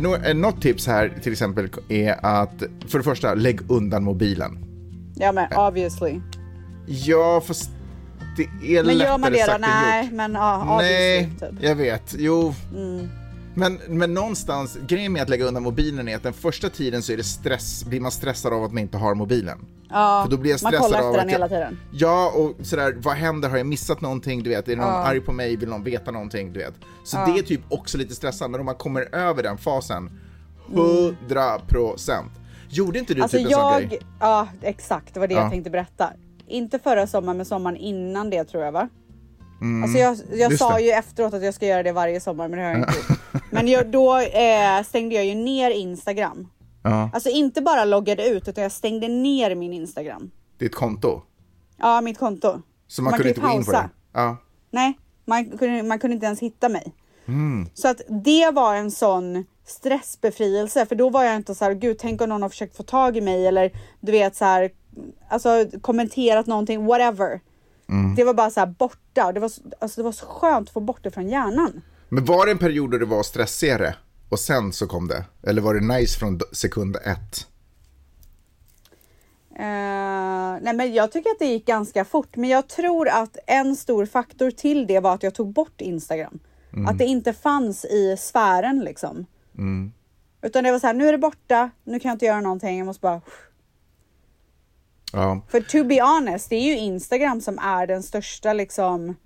Nå- 0.00 0.16
eh, 0.16 0.34
Något 0.36 0.62
tips 0.62 0.86
här 0.86 1.18
till 1.22 1.32
exempel 1.32 1.68
är 1.88 2.26
att, 2.26 2.62
för 2.88 2.98
det 2.98 3.04
första, 3.04 3.34
lägg 3.34 3.70
undan 3.70 4.04
mobilen. 4.04 4.69
Ja, 5.20 5.32
men 5.32 5.52
obviously. 5.56 6.20
Ja, 6.86 7.42
fast 7.46 7.70
det 8.36 8.42
är 8.76 8.84
Men 8.84 8.96
lättare 8.98 9.08
gör 9.10 9.18
man 9.18 9.32
det 9.32 9.38
då? 9.40 9.46
sagt 9.46 9.54
än 9.54 9.60
Nej, 9.70 10.04
gjort. 10.04 10.12
men 10.12 10.32
ja, 10.34 10.76
Nej. 10.78 11.30
Typ. 11.40 11.48
jag 11.60 11.74
vet. 11.74 12.14
Jo. 12.18 12.54
Mm. 12.76 13.08
Men, 13.54 13.78
men 13.88 14.14
någonstans, 14.14 14.78
grejen 14.86 15.12
med 15.12 15.22
att 15.22 15.28
lägga 15.28 15.44
undan 15.44 15.62
mobilen 15.62 16.08
är 16.08 16.16
att 16.16 16.22
den 16.22 16.32
första 16.32 16.68
tiden 16.68 17.02
så 17.02 17.12
är 17.12 17.16
det 17.16 17.24
stress, 17.24 17.84
blir 17.84 18.00
man 18.00 18.10
stressad 18.10 18.52
av 18.52 18.64
att 18.64 18.72
man 18.72 18.78
inte 18.82 18.98
har 18.98 19.14
mobilen. 19.14 19.58
Ja, 19.90 20.22
För 20.24 20.30
då 20.30 20.36
blir 20.36 20.50
jag 20.50 20.62
man 20.62 20.72
stressad 20.72 20.90
kollar 20.92 21.02
av 21.08 21.14
efter 21.14 21.20
den 21.20 21.28
hela 21.28 21.48
tiden. 21.48 21.78
Ja, 21.92 22.32
och 22.36 22.66
sådär, 22.66 22.94
vad 22.98 23.14
händer? 23.14 23.48
Har 23.48 23.56
jag 23.56 23.66
missat 23.66 24.00
någonting? 24.00 24.42
Du 24.42 24.50
vet, 24.50 24.68
är 24.68 24.76
någon 24.76 24.86
arg 24.86 25.20
på 25.20 25.32
mig? 25.32 25.56
Vill 25.56 25.68
någon 25.68 25.84
veta 25.84 26.10
någonting? 26.10 26.52
Du 26.52 26.58
vet. 26.60 26.74
Så 27.04 27.16
det 27.16 27.38
är 27.38 27.42
typ 27.42 27.60
också 27.68 27.98
lite 27.98 28.14
stressande, 28.14 28.50
men 28.52 28.60
om 28.60 28.66
man 28.66 28.74
kommer 28.74 29.14
över 29.14 29.42
den 29.42 29.58
fasen, 29.58 30.10
100 30.72 31.58
procent. 31.68 32.32
Gjorde 32.70 32.98
inte 32.98 33.14
du 33.14 33.22
Alltså 33.22 33.36
typ 33.36 33.46
en 33.46 33.52
sån 33.52 33.78
grej? 33.88 34.00
ja 34.20 34.48
exakt, 34.62 35.14
det 35.14 35.20
var 35.20 35.26
det 35.26 35.34
Ja. 35.34 35.40
jag 35.40 35.50
tänkte 35.50 35.70
berätta. 35.70 36.10
Inte 36.46 36.78
förra 36.78 37.06
sommaren, 37.06 37.36
men 37.36 37.46
sommaren 37.46 37.76
innan 37.76 38.30
det 38.30 38.44
tror 38.44 38.64
jag 38.64 38.72
va? 38.72 38.88
Alltså 39.82 39.98
jag, 39.98 40.16
jag 40.30 40.40
Mm. 40.46 40.58
sa 40.58 40.72
det. 40.74 40.80
ju 40.82 40.90
efteråt 40.90 41.34
att 41.34 41.42
jag 41.44 41.54
ska 41.54 41.66
göra 41.66 41.82
det 41.82 41.92
varje 41.92 42.20
sommar, 42.20 42.48
men 42.48 42.58
det 42.58 42.64
har 42.64 42.70
jag 42.70 42.78
inte 42.80 42.92
gjort. 42.98 43.18
Men 43.52 43.68
jag, 43.68 43.86
då 43.90 44.18
eh, 44.18 44.82
stängde 44.84 45.14
jag 45.14 45.24
ju 45.26 45.34
ner 45.34 45.70
Instagram. 45.70 46.48
Ja, 46.82 47.10
Alltså 47.12 47.28
inte 47.28 47.62
bara 47.62 47.84
loggade 47.84 48.28
ut, 48.28 48.48
utan 48.48 48.62
jag 48.62 48.72
stängde 48.72 49.08
ner 49.08 49.54
min 49.54 49.72
Instagram. 49.72 50.30
ditt 50.58 50.74
konto. 50.74 51.22
Ja, 51.76 52.00
mitt 52.00 52.18
konto. 52.18 52.62
Så 52.86 53.02
man, 53.02 53.10
Man 53.10 53.18
kunde 53.18 53.28
inte 53.28 53.40
ju 53.40 53.46
gå 53.46 53.52
in 53.52 53.64
på 53.64 53.70
pausa. 53.72 53.82
det? 53.82 53.88
Ja. 54.20 54.36
Nej, 54.70 54.98
man 55.24 55.58
kunde, 55.58 55.82
man 55.82 55.98
kunde 55.98 56.14
inte 56.14 56.26
ens 56.26 56.40
hitta 56.40 56.68
mig. 56.68 56.94
Mm. 57.28 57.68
Så 57.74 57.88
att 57.88 58.00
det 58.24 58.50
var 58.50 58.74
en 58.74 58.90
sån 58.90 59.44
stressbefrielse, 59.70 60.86
för 60.86 60.94
då 60.94 61.10
var 61.10 61.24
jag 61.24 61.36
inte 61.36 61.54
så 61.54 61.64
här, 61.64 61.72
gud 61.74 61.98
tänk 61.98 62.20
om 62.20 62.28
någon 62.28 62.42
har 62.42 62.48
försökt 62.48 62.76
få 62.76 62.82
tag 62.82 63.16
i 63.16 63.20
mig 63.20 63.46
eller 63.46 63.72
du 64.00 64.12
vet 64.12 64.36
så 64.36 64.44
här, 64.44 64.70
alltså 65.28 65.66
kommenterat 65.80 66.46
någonting, 66.46 66.86
whatever. 66.86 67.40
Mm. 67.88 68.14
Det 68.14 68.24
var 68.24 68.34
bara 68.34 68.50
så 68.50 68.60
här 68.60 68.66
borta 68.66 69.26
och 69.26 69.34
det 69.34 69.40
var, 69.40 69.48
så- 69.48 69.62
alltså, 69.78 70.00
det 70.00 70.04
var 70.04 70.12
så 70.12 70.26
skönt 70.26 70.68
att 70.68 70.72
få 70.74 70.80
bort 70.80 71.02
det 71.04 71.10
från 71.10 71.28
hjärnan. 71.28 71.82
Men 72.08 72.24
var 72.24 72.46
det 72.46 72.52
en 72.52 72.58
period 72.58 72.90
då 72.90 72.98
det 72.98 73.04
var 73.06 73.22
stressigare 73.22 73.94
och 74.28 74.38
sen 74.38 74.72
så 74.72 74.86
kom 74.86 75.08
det? 75.08 75.24
Eller 75.42 75.62
var 75.62 75.74
det 75.74 75.80
nice 75.98 76.18
från 76.18 76.40
sekund 76.52 76.96
ett? 76.96 77.46
Eh, 79.56 80.58
nej 80.62 80.74
men 80.74 80.94
jag 80.94 81.12
tycker 81.12 81.30
att 81.30 81.38
det 81.38 81.46
gick 81.46 81.66
ganska 81.66 82.04
fort, 82.04 82.36
men 82.36 82.50
jag 82.50 82.68
tror 82.68 83.08
att 83.08 83.36
en 83.46 83.76
stor 83.76 84.06
faktor 84.06 84.50
till 84.50 84.86
det 84.86 85.00
var 85.00 85.14
att 85.14 85.22
jag 85.22 85.34
tog 85.34 85.52
bort 85.52 85.80
Instagram. 85.80 86.38
Att 86.88 86.98
det 86.98 87.04
inte 87.04 87.32
fanns 87.32 87.84
i 87.84 88.16
sfären 88.18 88.78
liksom. 88.80 89.26
Utan 90.42 90.64
det 90.64 90.72
var 90.72 90.78
så 90.78 90.86
här, 90.86 90.94
nu 90.94 91.08
är 91.08 91.12
det 91.12 91.18
borta, 91.18 91.70
nu 91.84 92.00
kan 92.00 92.08
jag 92.08 92.14
inte 92.14 92.24
göra 92.26 92.40
någonting, 92.40 92.78
jag 92.78 92.86
måste 92.86 93.00
bara 93.00 93.20
Ja. 95.12 95.40
För 95.48 95.60
to 95.60 95.84
be 95.84 96.02
honest, 96.02 96.50
det 96.50 96.56
är 96.56 96.62
ju 96.64 96.76
Instagram 96.78 97.40
som 97.40 97.58
är 97.58 97.86
den 97.86 98.02
största 98.02 98.52
liksom 98.52 99.16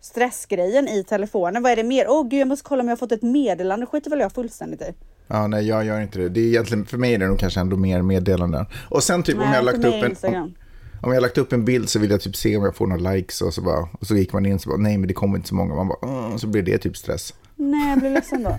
stressgrejen 0.00 0.88
i 0.88 1.04
telefonen. 1.04 1.62
Vad 1.62 1.72
är 1.72 1.76
det 1.76 1.82
mer? 1.84 2.06
Åh 2.08 2.28
gud, 2.28 2.40
jag 2.40 2.48
måste 2.48 2.64
kolla 2.68 2.80
om 2.82 2.88
jag 2.88 2.92
har 2.92 2.96
fått 2.98 3.12
ett 3.12 3.22
meddelande. 3.22 3.86
skiter 3.86 4.10
väl 4.10 4.20
jag 4.20 4.32
fullständigt 4.32 4.82
i. 4.82 4.94
Ja, 5.26 5.46
nej 5.46 5.66
jag 5.66 5.84
gör 5.84 6.00
inte 6.00 6.18
det. 6.18 6.28
Det 6.28 6.40
är 6.40 6.44
egentligen, 6.44 6.86
för 6.86 6.98
mig 6.98 7.14
är 7.14 7.18
det 7.18 7.26
nog 7.26 7.38
kanske 7.38 7.60
ändå 7.60 7.76
mer 7.76 8.02
meddelanden. 8.02 8.66
Och 8.90 9.02
sen 9.02 9.22
typ 9.22 9.34
om 9.34 9.40
Nej, 9.40 9.48
jag 9.50 9.56
har 9.56 9.62
lagt 9.62 9.78
upp 9.84 10.24
en... 10.24 10.34
Om, 10.34 10.54
om 11.02 11.10
jag 11.10 11.16
har 11.16 11.20
lagt 11.20 11.38
upp 11.38 11.52
en 11.52 11.64
bild 11.64 11.88
så 11.88 11.98
vill 11.98 12.10
jag 12.10 12.20
typ 12.20 12.36
se 12.36 12.56
om 12.56 12.64
jag 12.64 12.76
får 12.76 12.86
några 12.86 13.10
likes 13.12 13.40
och 13.42 13.54
så 13.54 13.62
bara, 13.62 13.88
och 14.00 14.06
så 14.06 14.16
gick 14.16 14.32
man 14.32 14.46
in 14.46 14.58
så 14.58 14.68
bara, 14.68 14.78
nej 14.78 14.98
men 14.98 15.08
det 15.08 15.14
kommer 15.14 15.36
inte 15.36 15.48
så 15.48 15.54
många. 15.54 15.74
Man 15.74 15.88
bara, 15.88 16.26
"Mm", 16.26 16.38
så 16.38 16.46
blir 16.46 16.62
det 16.62 16.78
typ 16.78 16.96
stress. 16.96 17.34
Nej, 17.56 17.90
jag 17.90 17.98
blir 17.98 18.10
ledsen 18.10 18.42
då. 18.42 18.58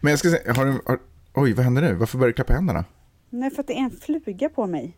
Men 0.00 0.10
jag 0.10 0.18
ska 0.18 0.30
säga, 0.30 0.52
har 0.54 0.64
du, 0.66 0.80
har, 0.86 0.98
oj 1.34 1.52
vad 1.52 1.64
händer 1.64 1.82
nu? 1.82 1.94
Varför 1.94 2.18
börjar 2.18 2.28
du 2.28 2.34
klappa 2.34 2.52
händerna? 2.52 2.84
Nej, 3.30 3.50
för 3.50 3.60
att 3.60 3.66
det 3.66 3.72
är 3.74 3.78
en 3.84 3.90
fluga 3.90 4.48
på 4.48 4.66
mig. 4.66 4.96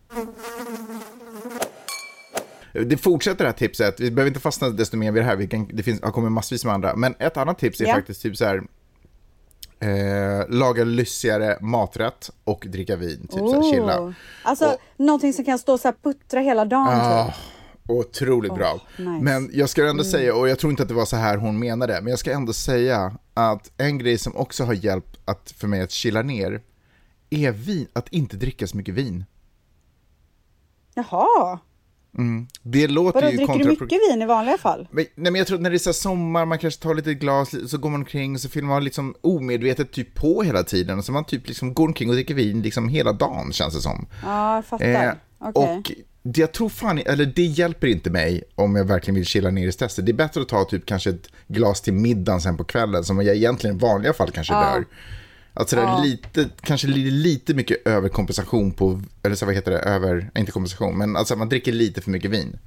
Det 2.72 2.96
fortsätter 2.96 3.44
det 3.44 3.50
här 3.50 3.56
tipset, 3.56 4.00
vi 4.00 4.10
behöver 4.10 4.28
inte 4.30 4.40
fastna 4.40 4.68
desto 4.70 4.96
mer 4.96 5.12
vid 5.12 5.22
det 5.22 5.26
här, 5.26 5.36
vi 5.36 5.46
kan, 5.46 5.68
det 5.72 5.82
finns, 5.82 6.02
har 6.02 6.10
kommit 6.10 6.32
massvis 6.32 6.64
med 6.64 6.74
andra. 6.74 6.96
Men 6.96 7.14
ett 7.18 7.36
annat 7.36 7.58
tips 7.58 7.80
är 7.80 7.84
Ja. 7.86 7.94
faktiskt 7.94 8.22
typ 8.22 8.36
så 8.36 8.44
här, 8.44 8.62
eh, 9.80 10.48
laga 10.48 10.84
lyssigare 10.84 11.58
maträtt 11.60 12.30
och 12.44 12.64
dricka 12.68 12.96
vin, 12.96 13.20
typ 13.20 13.30
så 13.30 13.62
här, 13.62 13.72
chilla. 13.72 14.14
Alltså 14.42 14.66
Och- 14.66 14.78
någonting 14.96 15.32
som 15.32 15.44
kan 15.44 15.58
stå 15.58 15.78
så 15.78 15.88
här 15.88 15.94
puttra 16.02 16.40
hela 16.40 16.64
dagen. 16.64 16.88
Ah, 16.90 17.26
Typ. 17.26 17.34
Otroligt 17.88 18.54
bra. 18.54 18.74
nice. 18.74 19.02
Mm. 19.02 19.24
Men 19.24 19.50
jag 19.52 19.68
ska 19.68 19.86
ändå 19.88 20.04
säga, 20.04 20.34
och 20.34 20.48
jag 20.48 20.58
tror 20.58 20.70
inte 20.70 20.82
att 20.82 20.88
det 20.88 20.94
var 20.94 21.04
så 21.04 21.16
här 21.16 21.36
hon 21.36 21.58
menade, 21.58 22.00
men 22.00 22.10
jag 22.10 22.18
ska 22.18 22.32
ändå 22.32 22.52
säga 22.52 23.18
att 23.34 23.70
en 23.76 23.98
grej 23.98 24.18
som 24.18 24.36
också 24.36 24.64
har 24.64 24.74
hjälpt 24.74 25.20
att, 25.24 25.54
för 25.56 25.66
mig 25.68 25.80
att 25.82 25.90
chilla 25.90 26.22
ner 26.22 26.60
är 27.30 27.52
vin, 27.52 27.86
att 27.92 28.08
inte 28.08 28.36
dricka 28.36 28.66
så 28.66 28.76
mycket 28.76 28.94
vin. 28.94 29.24
Jaha. 30.94 31.58
Det 32.62 32.88
låter 32.88 33.20
Vadå, 33.20 33.30
ju 33.30 33.36
dricker 33.36 33.40
du 33.40 33.46
kontraproduktivt. 33.46 33.90
mycket 33.90 34.12
vin 34.12 34.22
i 34.22 34.26
vanliga 34.26 34.58
fall? 34.58 34.88
Men, 34.90 35.04
nej 35.14 35.32
men 35.32 35.38
jag 35.38 35.46
tror 35.46 35.56
att 35.56 35.62
när 35.62 35.70
det 35.70 35.76
är 35.76 35.78
så 35.78 35.92
sommar, 35.92 36.44
man 36.44 36.58
kanske 36.58 36.82
tar 36.82 36.94
lite 36.94 37.14
glas, 37.14 37.70
så 37.70 37.78
går 37.78 37.90
man 37.90 38.00
omkring 38.00 38.34
och 38.34 38.40
så 38.40 38.48
fyller 38.48 38.68
man 38.68 38.84
liksom 38.84 39.14
omedvetet 39.20 39.92
typ 39.92 40.14
på 40.14 40.42
hela 40.42 40.62
tiden. 40.62 41.02
Så 41.02 41.12
man 41.12 41.24
typ 41.24 41.48
liksom 41.48 41.74
går 41.74 41.86
omkring 41.88 42.08
och 42.08 42.14
dricker 42.14 42.34
vin 42.34 42.62
liksom 42.62 42.88
hela 42.88 43.12
dagen 43.12 43.52
känns 43.52 43.74
det 43.74 43.80
som. 43.80 44.06
Ja, 44.22 44.54
jag 44.54 44.64
fattar. 44.64 45.04
Eh, 45.04 45.12
Okej. 45.38 45.78
Och 45.78 45.90
det, 46.26 46.40
jag 46.40 46.52
tror 46.52 46.68
fan, 46.68 46.98
eller 46.98 47.26
det 47.26 47.42
hjälper 47.42 47.86
inte 47.86 48.10
mig 48.10 48.42
om 48.54 48.76
jag 48.76 48.84
verkligen 48.84 49.14
vill 49.14 49.26
chilla 49.26 49.50
ner 49.50 49.68
i 49.68 49.72
stressen. 49.72 50.04
Det 50.04 50.12
är 50.12 50.14
bättre 50.14 50.40
att 50.40 50.48
ta 50.48 50.64
typ 50.64 50.86
kanske 50.86 51.10
ett 51.10 51.28
glas 51.48 51.80
till 51.80 51.92
middagen 51.92 52.40
sen 52.40 52.56
på 52.56 52.64
kvällen 52.64 53.04
som 53.04 53.16
jag 53.26 53.36
egentligen 53.36 53.76
i 53.76 53.78
vanliga 53.78 54.12
fall 54.12 54.30
kanske 54.30 54.52
bör. 54.52 54.84
Att 55.54 55.68
sådär 55.68 56.02
lite, 56.02 56.48
kanske 56.60 56.86
lite, 56.86 57.10
lite 57.10 57.54
mycket 57.54 57.86
överkompensation 57.86 58.72
på, 58.72 59.02
eller 59.22 59.34
så 59.36 59.46
vad 59.46 59.54
heter 59.54 59.70
det, 59.72 59.78
över, 59.78 60.30
inte 60.38 60.52
kompensation, 60.52 60.98
men 60.98 61.16
alltså 61.16 61.36
man 61.36 61.48
dricker 61.48 61.72
lite 61.72 62.00
för 62.00 62.10
mycket 62.10 62.30
vin. 62.30 62.58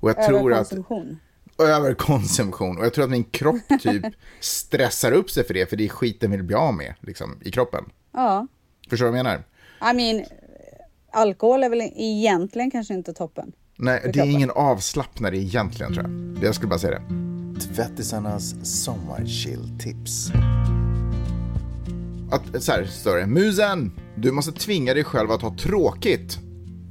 Och 0.00 0.10
jag 0.10 0.26
tror 0.26 0.52
att, 0.52 0.72
Överkonsumtion. 0.72 1.18
överkonsumtion, 1.58 2.78
och 2.78 2.84
jag 2.84 2.94
tror 2.94 3.04
att 3.04 3.10
min 3.10 3.24
kropp 3.24 3.68
typ 3.82 4.04
stressar 4.40 5.12
upp 5.12 5.30
sig 5.30 5.44
för 5.44 5.54
det, 5.54 5.70
för 5.70 5.76
det 5.76 5.84
är 5.84 5.88
skiten 5.88 6.30
vill 6.30 6.42
bli 6.42 6.54
av 6.56 6.74
med, 6.74 6.94
liksom, 7.00 7.38
i 7.44 7.50
kroppen. 7.50 7.84
Ja. 8.12 8.46
Förstår 8.90 9.06
du 9.06 9.10
vad 9.10 9.18
jag 9.18 9.24
menar? 9.24 9.44
I 9.90 9.94
mean, 9.94 10.24
alkohol 11.12 11.64
är 11.64 11.68
väl 11.68 11.80
egentligen 11.96 12.70
kanske 12.70 12.94
inte 12.94 13.12
toppen. 13.12 13.52
Nej, 13.76 14.10
det 14.14 14.20
är 14.20 14.30
ingen 14.30 14.50
avslappnare 14.50 15.38
egentligen 15.38 15.94
tror 15.94 16.06
jag. 16.06 16.44
Jag 16.44 16.54
skulle 16.54 16.68
bara 16.68 16.78
säga 16.78 16.98
det. 16.98 17.02
Tvättisarnas 17.74 18.54
sommarchill-tips. 18.62 20.32
Att, 22.30 22.62
så 22.62 22.72
här 22.72 22.84
står 22.84 23.16
det. 23.16 23.26
Musen, 23.26 23.92
du 24.16 24.32
måste 24.32 24.52
tvinga 24.52 24.94
dig 24.94 25.04
själv 25.04 25.30
att 25.30 25.42
ha 25.42 25.56
tråkigt. 25.56 26.38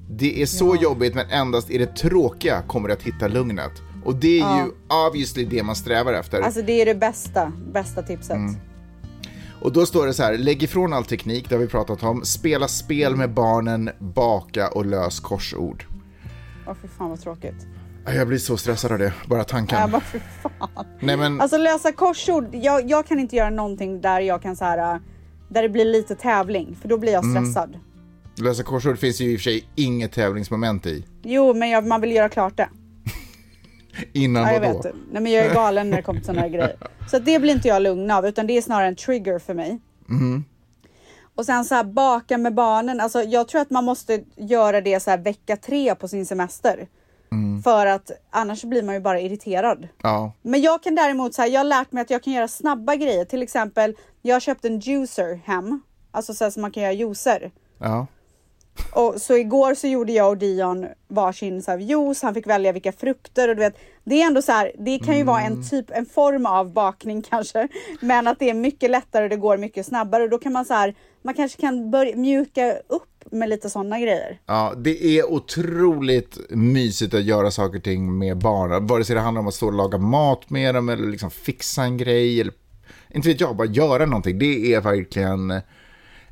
Det 0.09 0.41
är 0.41 0.45
så 0.45 0.75
jobbigt 0.75 1.15
men 1.15 1.29
endast 1.29 1.69
i 1.69 1.77
det 1.77 1.95
tråkiga 1.95 2.61
kommer 2.61 2.87
du 2.87 2.93
att 2.93 3.03
hitta 3.03 3.27
lugnet. 3.27 3.71
Och 4.05 4.15
det 4.15 4.39
är 4.39 4.57
ju 4.57 4.71
obviously 5.07 5.45
det 5.45 5.63
man 5.63 5.75
strävar 5.75 6.13
efter. 6.13 6.41
Alltså 6.41 6.61
det 6.61 6.81
är 6.81 6.85
det 6.85 6.95
bästa, 6.95 7.51
bästa 7.73 8.03
tipset. 8.03 8.35
Mm. 8.35 8.55
Och 9.61 9.71
då 9.73 9.85
står 9.85 10.05
det 10.07 10.13
så 10.13 10.23
här, 10.23 10.37
lägg 10.37 10.63
ifrån 10.63 10.93
all 10.93 11.05
teknik, 11.05 11.49
det 11.49 11.55
har 11.55 11.59
vi 11.61 11.67
pratat 11.67 12.03
om. 12.03 12.25
Spela 12.25 12.67
spel 12.67 13.15
med 13.15 13.33
barnen, 13.33 13.89
baka 13.99 14.67
och 14.67 14.85
lös 14.85 15.19
korsord. 15.19 15.85
Åh 16.67 16.73
fy 16.81 16.87
fan 16.87 17.09
vad 17.09 17.21
tråkigt. 17.21 17.67
Jag 18.05 18.27
blir 18.27 18.37
så 18.37 18.57
stressad 18.57 18.91
av 18.91 18.99
det, 18.99 19.13
bara 19.27 19.43
tanken. 19.43 19.79
Jag 19.79 19.89
bara 19.91 20.01
fy 20.01 20.19
fan. 20.41 20.85
Nej 20.99 21.17
men, 21.17 21.41
Alltså 21.41 21.57
lösa 21.57 21.91
korsord, 21.91 22.47
jag, 22.51 22.89
jag 22.89 23.07
kan 23.07 23.19
inte 23.19 23.35
göra 23.35 23.49
någonting 23.49 24.01
där 24.01 24.19
jag 24.21 24.41
kan 24.41 24.55
så 24.55 24.65
här, 24.65 24.99
där 25.49 25.61
det 25.61 25.69
blir 25.69 25.85
lite 25.85 26.15
tävling, 26.15 26.77
för 26.81 26.89
då 26.89 26.97
blir 26.97 27.11
jag 27.13 27.23
Mm. 27.25 27.45
stressad. 27.45 27.79
lösa 28.35 28.63
korsord 28.63 28.97
finns 28.99 29.21
ju 29.21 29.31
i 29.31 29.35
och 29.35 29.39
för 29.39 29.43
sig 29.43 29.65
inget 29.75 30.11
tävlingsmoment 30.11 30.85
i. 30.85 31.05
Jo, 31.23 31.53
men 31.53 31.69
jag, 31.69 31.87
man 31.87 32.01
vill 32.01 32.11
göra 32.11 32.29
klart 32.29 32.57
det. 32.57 32.69
Innan 34.13 34.43
Ja, 34.43 34.53
jag 34.53 34.61
vadå? 34.61 34.81
vet. 34.81 34.93
Nej, 35.11 35.21
men 35.21 35.31
jag 35.31 35.45
är 35.45 35.53
galen 35.53 35.89
när 35.89 35.97
det 35.97 36.03
kommer 36.03 36.19
till 36.19 36.25
sådana 36.25 36.41
här 36.41 36.49
grejer. 36.57 36.75
Så 37.11 37.19
det 37.19 37.39
blir 37.39 37.53
inte 37.53 37.67
jag 37.67 37.81
lugn 37.81 38.11
av, 38.11 38.25
utan 38.27 38.47
det 38.47 38.57
är 38.57 38.61
snarare 38.61 38.87
en 38.87 38.95
trigger 38.95 39.39
för 39.39 39.53
mig. 39.53 39.79
Mm. 40.09 40.43
Och 41.35 41.45
sen 41.45 41.65
så 41.65 41.75
här 41.75 41.83
baka 41.83 42.37
med 42.37 42.53
barnen. 42.53 42.99
Alltså, 42.99 43.23
jag 43.23 43.47
tror 43.47 43.61
att 43.61 43.69
man 43.69 43.83
måste 43.85 44.23
göra 44.35 44.81
det 44.81 44.99
så 44.99 45.09
här 45.09 45.17
vecka 45.17 45.57
tre 45.57 45.95
på 45.95 46.07
sin 46.07 46.25
semester. 46.25 46.87
Mm. 47.31 47.63
För 47.63 47.85
att 47.85 48.11
annars 48.29 48.63
blir 48.63 48.83
man 48.83 48.95
ju 48.95 49.01
bara 49.01 49.19
irriterad. 49.19 49.87
Ja, 50.03 50.31
Men 50.41 50.61
jag 50.61 50.83
kan 50.83 50.95
däremot 50.95 51.33
så 51.33 51.41
här, 51.41 51.49
jag 51.49 51.59
har 51.59 51.65
lärt 51.65 51.91
mig 51.91 52.01
att 52.01 52.09
jag 52.09 52.23
kan 52.23 52.33
göra 52.33 52.47
snabba 52.47 52.95
grejer. 52.95 53.25
Till 53.25 53.41
exempel, 53.43 53.95
jag 54.21 54.35
har 54.35 54.39
köpt 54.39 54.65
en 54.65 54.79
juicer 54.79 55.39
hem. 55.45 55.81
Alltså 56.11 56.33
så 56.33 56.43
här 56.43 56.51
som 56.51 56.61
man 56.61 56.71
kan 56.71 56.83
göra 56.83 56.93
juicer. 56.93 57.51
ja. 57.77 58.07
Och 58.91 59.21
så 59.21 59.37
igår 59.37 59.73
så 59.73 59.87
gjorde 59.87 60.11
jag 60.11 60.29
och 60.29 60.37
Dion 60.37 60.87
varsin 61.07 61.61
så 61.61 61.71
här 61.71 61.77
juice, 61.77 62.21
han 62.21 62.33
fick 62.33 62.47
välja 62.47 62.71
vilka 62.71 62.91
frukter 62.91 63.49
och 63.49 63.55
du 63.55 63.59
vet, 63.59 63.77
det 64.03 64.21
är 64.21 64.27
ändå 64.27 64.41
så 64.41 64.51
här, 64.51 64.71
det 64.79 64.99
kan 64.99 65.17
ju 65.17 65.23
vara 65.23 65.41
en 65.41 65.69
typ, 65.69 65.85
en 65.89 66.05
form 66.05 66.45
av 66.45 66.73
bakning 66.73 67.21
kanske, 67.29 67.67
men 67.99 68.27
att 68.27 68.39
det 68.39 68.49
är 68.49 68.53
mycket 68.53 68.91
lättare 68.91 69.23
och 69.23 69.29
det 69.29 69.35
går 69.35 69.57
mycket 69.57 69.85
snabbare 69.85 70.23
och 70.23 70.29
då 70.29 70.37
kan 70.37 70.53
man 70.53 70.65
så 70.65 70.73
här, 70.73 70.95
man 71.21 71.33
kanske 71.33 71.61
kan 71.61 71.91
börja 71.91 72.15
mjuka 72.15 72.73
upp 72.87 73.07
med 73.31 73.49
lite 73.49 73.69
sådana 73.69 73.99
grejer. 73.99 74.39
Ja, 74.45 74.73
det 74.77 75.03
är 75.19 75.31
otroligt 75.31 76.37
mysigt 76.49 77.13
att 77.13 77.23
göra 77.23 77.51
saker 77.51 77.77
och 77.77 77.83
ting 77.83 78.17
med 78.17 78.37
barn. 78.37 78.87
Vare 78.87 79.03
sig 79.03 79.15
det 79.15 79.21
handlar 79.21 79.41
om 79.41 79.47
att 79.47 79.53
stå 79.53 79.67
och 79.67 79.73
laga 79.73 79.97
mat 79.97 80.49
med 80.49 80.75
dem 80.75 80.89
eller 80.89 81.07
liksom 81.07 81.31
fixa 81.31 81.83
en 81.83 81.97
grej. 81.97 82.41
Eller, 82.41 82.53
inte 83.09 83.27
vet 83.27 83.41
jag, 83.41 83.55
bara 83.55 83.67
göra 83.67 84.05
någonting. 84.05 84.39
Det 84.39 84.73
är 84.73 84.81
verkligen... 84.81 85.61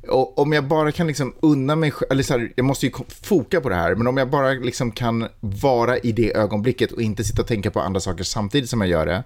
Och 0.08 0.38
om 0.38 0.52
jag 0.52 0.64
bara 0.64 0.92
kan 0.92 1.06
liksom 1.06 1.34
unna 1.42 1.76
mig 1.76 1.90
själv, 1.90 2.12
eller 2.12 2.22
så 2.22 2.32
här, 2.38 2.52
jag 2.56 2.64
måste 2.64 2.86
ju 2.86 2.92
foka 3.22 3.60
på 3.60 3.68
det 3.68 3.74
här, 3.74 3.94
men 3.94 4.06
om 4.06 4.16
jag 4.16 4.30
bara 4.30 4.48
liksom 4.50 4.90
kan 4.92 5.28
vara 5.40 5.98
i 5.98 6.12
det 6.12 6.36
ögonblicket 6.36 6.92
och 6.92 7.02
inte 7.02 7.24
sitta 7.24 7.42
och 7.42 7.48
tänka 7.48 7.70
på 7.70 7.80
andra 7.80 8.00
saker 8.00 8.24
samtidigt 8.24 8.70
som 8.70 8.80
jag 8.80 8.90
gör 8.90 9.06
det. 9.06 9.24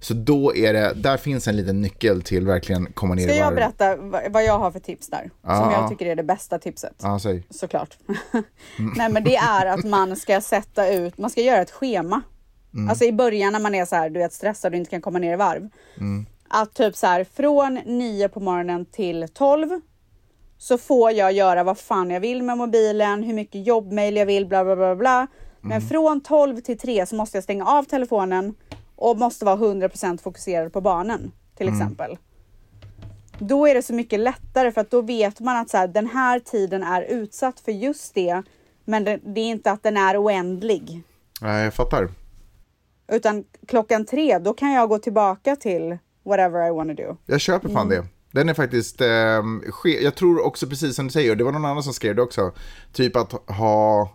Så 0.00 0.14
då 0.14 0.56
är 0.56 0.72
det, 0.72 0.92
där 0.96 1.16
finns 1.16 1.48
en 1.48 1.56
liten 1.56 1.80
nyckel 1.82 2.22
till 2.22 2.46
verkligen 2.46 2.92
komma 2.92 3.14
ner 3.14 3.22
Ska 3.22 3.34
i 3.34 3.38
jag 3.38 3.44
varv. 3.44 3.54
berätta 3.54 3.96
vad- 4.30 4.44
jag 4.44 4.58
har 4.58 4.70
för 4.70 4.80
tips 4.80 5.08
där? 5.08 5.20
Som 5.22 5.30
Ja. 5.52 5.72
jag 5.72 5.90
tycker 5.90 6.06
är 6.06 6.16
det 6.16 6.22
bästa 6.22 6.58
tipset. 6.58 6.94
Ja, 7.02 7.18
säg. 7.18 7.42
såklart. 7.50 7.96
Nej 8.96 9.10
men 9.12 9.24
det 9.24 9.36
är 9.36 9.66
att 9.66 9.84
man 9.84 10.16
ska 10.16 10.40
sätta 10.40 10.88
ut, 10.92 11.18
man 11.18 11.30
ska 11.30 11.40
göra 11.40 11.60
ett 11.62 11.70
schema. 11.70 12.22
Alltså 12.90 13.04
i 13.04 13.12
början 13.12 13.52
när 13.52 13.60
man 13.60 13.74
är 13.74 13.84
så 13.84 13.96
här, 13.96 14.10
du 14.10 14.18
vet 14.20 14.32
stressad 14.32 14.72
och 14.72 14.78
inte 14.78 14.90
kan 14.90 15.00
komma 15.00 15.18
ner 15.18 15.32
i 15.32 15.36
varv. 15.36 15.68
Att 16.48 16.74
typ 16.74 16.96
så 16.96 17.06
här 17.06 17.26
från 17.36 17.74
9 17.74 18.28
på 18.28 18.40
morgonen 18.40 18.84
till 18.84 19.26
12 19.34 19.80
så 20.58 20.78
får 20.78 21.10
jag 21.12 21.32
göra 21.32 21.64
vad 21.64 21.78
fan 21.78 22.10
jag 22.10 22.20
vill 22.20 22.42
med 22.42 22.58
mobilen, 22.58 23.22
hur 23.22 23.34
mycket 23.34 23.66
jobbmail 23.66 24.16
jag 24.16 24.26
vill, 24.26 24.46
bla 24.46 24.64
bla 24.64 24.76
bla 24.76 24.96
bla. 24.96 25.26
Men 25.60 25.80
från 25.82 26.20
12 26.20 26.60
till 26.60 26.78
3 26.78 27.06
så 27.06 27.16
måste 27.16 27.36
jag 27.36 27.44
stänga 27.44 27.66
av 27.66 27.82
telefonen 27.82 28.54
och 28.96 29.18
måste 29.18 29.44
vara 29.44 29.56
100% 29.56 30.22
fokuserad 30.22 30.72
på 30.72 30.80
barnen 30.80 31.32
till 31.56 31.68
exempel. 31.68 32.18
Då 33.38 33.66
är 33.68 33.74
det 33.74 33.82
så 33.82 33.94
mycket 33.94 34.20
lättare 34.20 34.72
för 34.72 34.80
att 34.80 34.90
då 34.90 35.00
vet 35.00 35.40
man 35.40 35.56
att 35.56 35.70
så 35.70 35.76
här, 35.76 35.88
den 35.88 36.06
här 36.06 36.38
tiden 36.38 36.82
är 36.82 37.02
utsatt 37.02 37.60
för 37.60 37.72
just 37.72 38.14
det. 38.14 38.42
Men 38.84 39.04
det, 39.04 39.20
det 39.24 39.40
är 39.40 39.44
inte 39.50 39.70
att 39.70 39.82
den 39.82 39.96
är 39.96 40.22
oändlig. 40.24 41.02
Ja, 41.40 41.58
jag 41.58 41.74
fattar. 41.74 42.08
Utan 43.12 43.44
klockan 43.66 44.04
tre, 44.04 44.38
då 44.38 44.52
kan 44.54 44.72
jag 44.72 44.88
gå 44.88 44.98
tillbaka 44.98 45.56
till 45.56 45.98
whatever 46.24 46.68
I 46.68 46.70
wanna 46.70 46.94
do. 46.94 47.16
Jag 47.26 47.40
köper 47.40 47.68
fan 47.68 47.86
Mm. 47.92 48.02
det. 48.02 48.08
Den 48.36 48.48
är 48.48 48.54
faktiskt, 48.54 49.00
eh, 49.00 49.42
jag 50.02 50.14
tror 50.14 50.44
också 50.46 50.66
precis 50.66 50.96
som 50.96 51.06
du 51.06 51.12
säger, 51.12 51.36
det 51.36 51.44
var 51.44 51.52
någon 51.52 51.64
annan 51.64 51.82
som 51.82 51.92
skrev 51.92 52.16
det 52.16 52.22
också, 52.22 52.52
typ 52.92 53.16
att 53.16 53.32
ha 53.32 54.10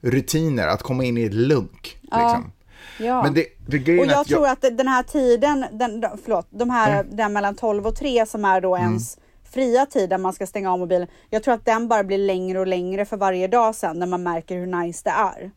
rutiner, 0.00 0.66
att 0.66 0.82
komma 0.82 1.04
in 1.04 1.18
i 1.18 1.22
ett 1.22 1.34
lunk. 1.34 1.98
Liksom. 2.02 2.52
Ja. 2.98 3.22
Men 3.22 3.34
det, 3.34 3.46
det 3.66 3.98
och 3.98 4.06
jag 4.06 4.20
att 4.20 4.26
tror 4.26 4.46
att 4.48 4.60
den 4.60 4.88
här 4.88 5.02
tiden, 5.02 5.64
den, 5.72 6.00
de- 6.00 6.18
förlåt, 6.24 6.46
de 6.50 6.70
här, 6.70 7.04
den 7.10 7.32
mellan 7.32 7.54
12 7.54 7.86
och 7.86 7.96
3 7.96 8.26
som 8.26 8.44
är 8.44 8.60
då 8.60 8.76
ens 8.76 9.18
fria 9.52 9.86
tid 9.86 10.10
där 10.10 10.18
man 10.18 10.32
ska 10.32 10.46
stänga 10.46 10.72
av 10.72 10.78
mobilen. 10.78 11.08
Jag 11.30 11.42
tror 11.42 11.54
att 11.54 11.64
den 11.64 11.88
bara 11.88 12.04
blir 12.04 12.18
längre 12.18 12.60
och 12.60 12.66
längre 12.66 13.04
för 13.04 13.16
varje 13.16 13.48
dag 13.48 13.74
sen 13.74 13.98
när 13.98 14.06
man 14.06 14.22
märker 14.22 14.56
hur 14.56 14.66
nice 14.66 15.00
det 15.04 15.10
är. 15.10 15.50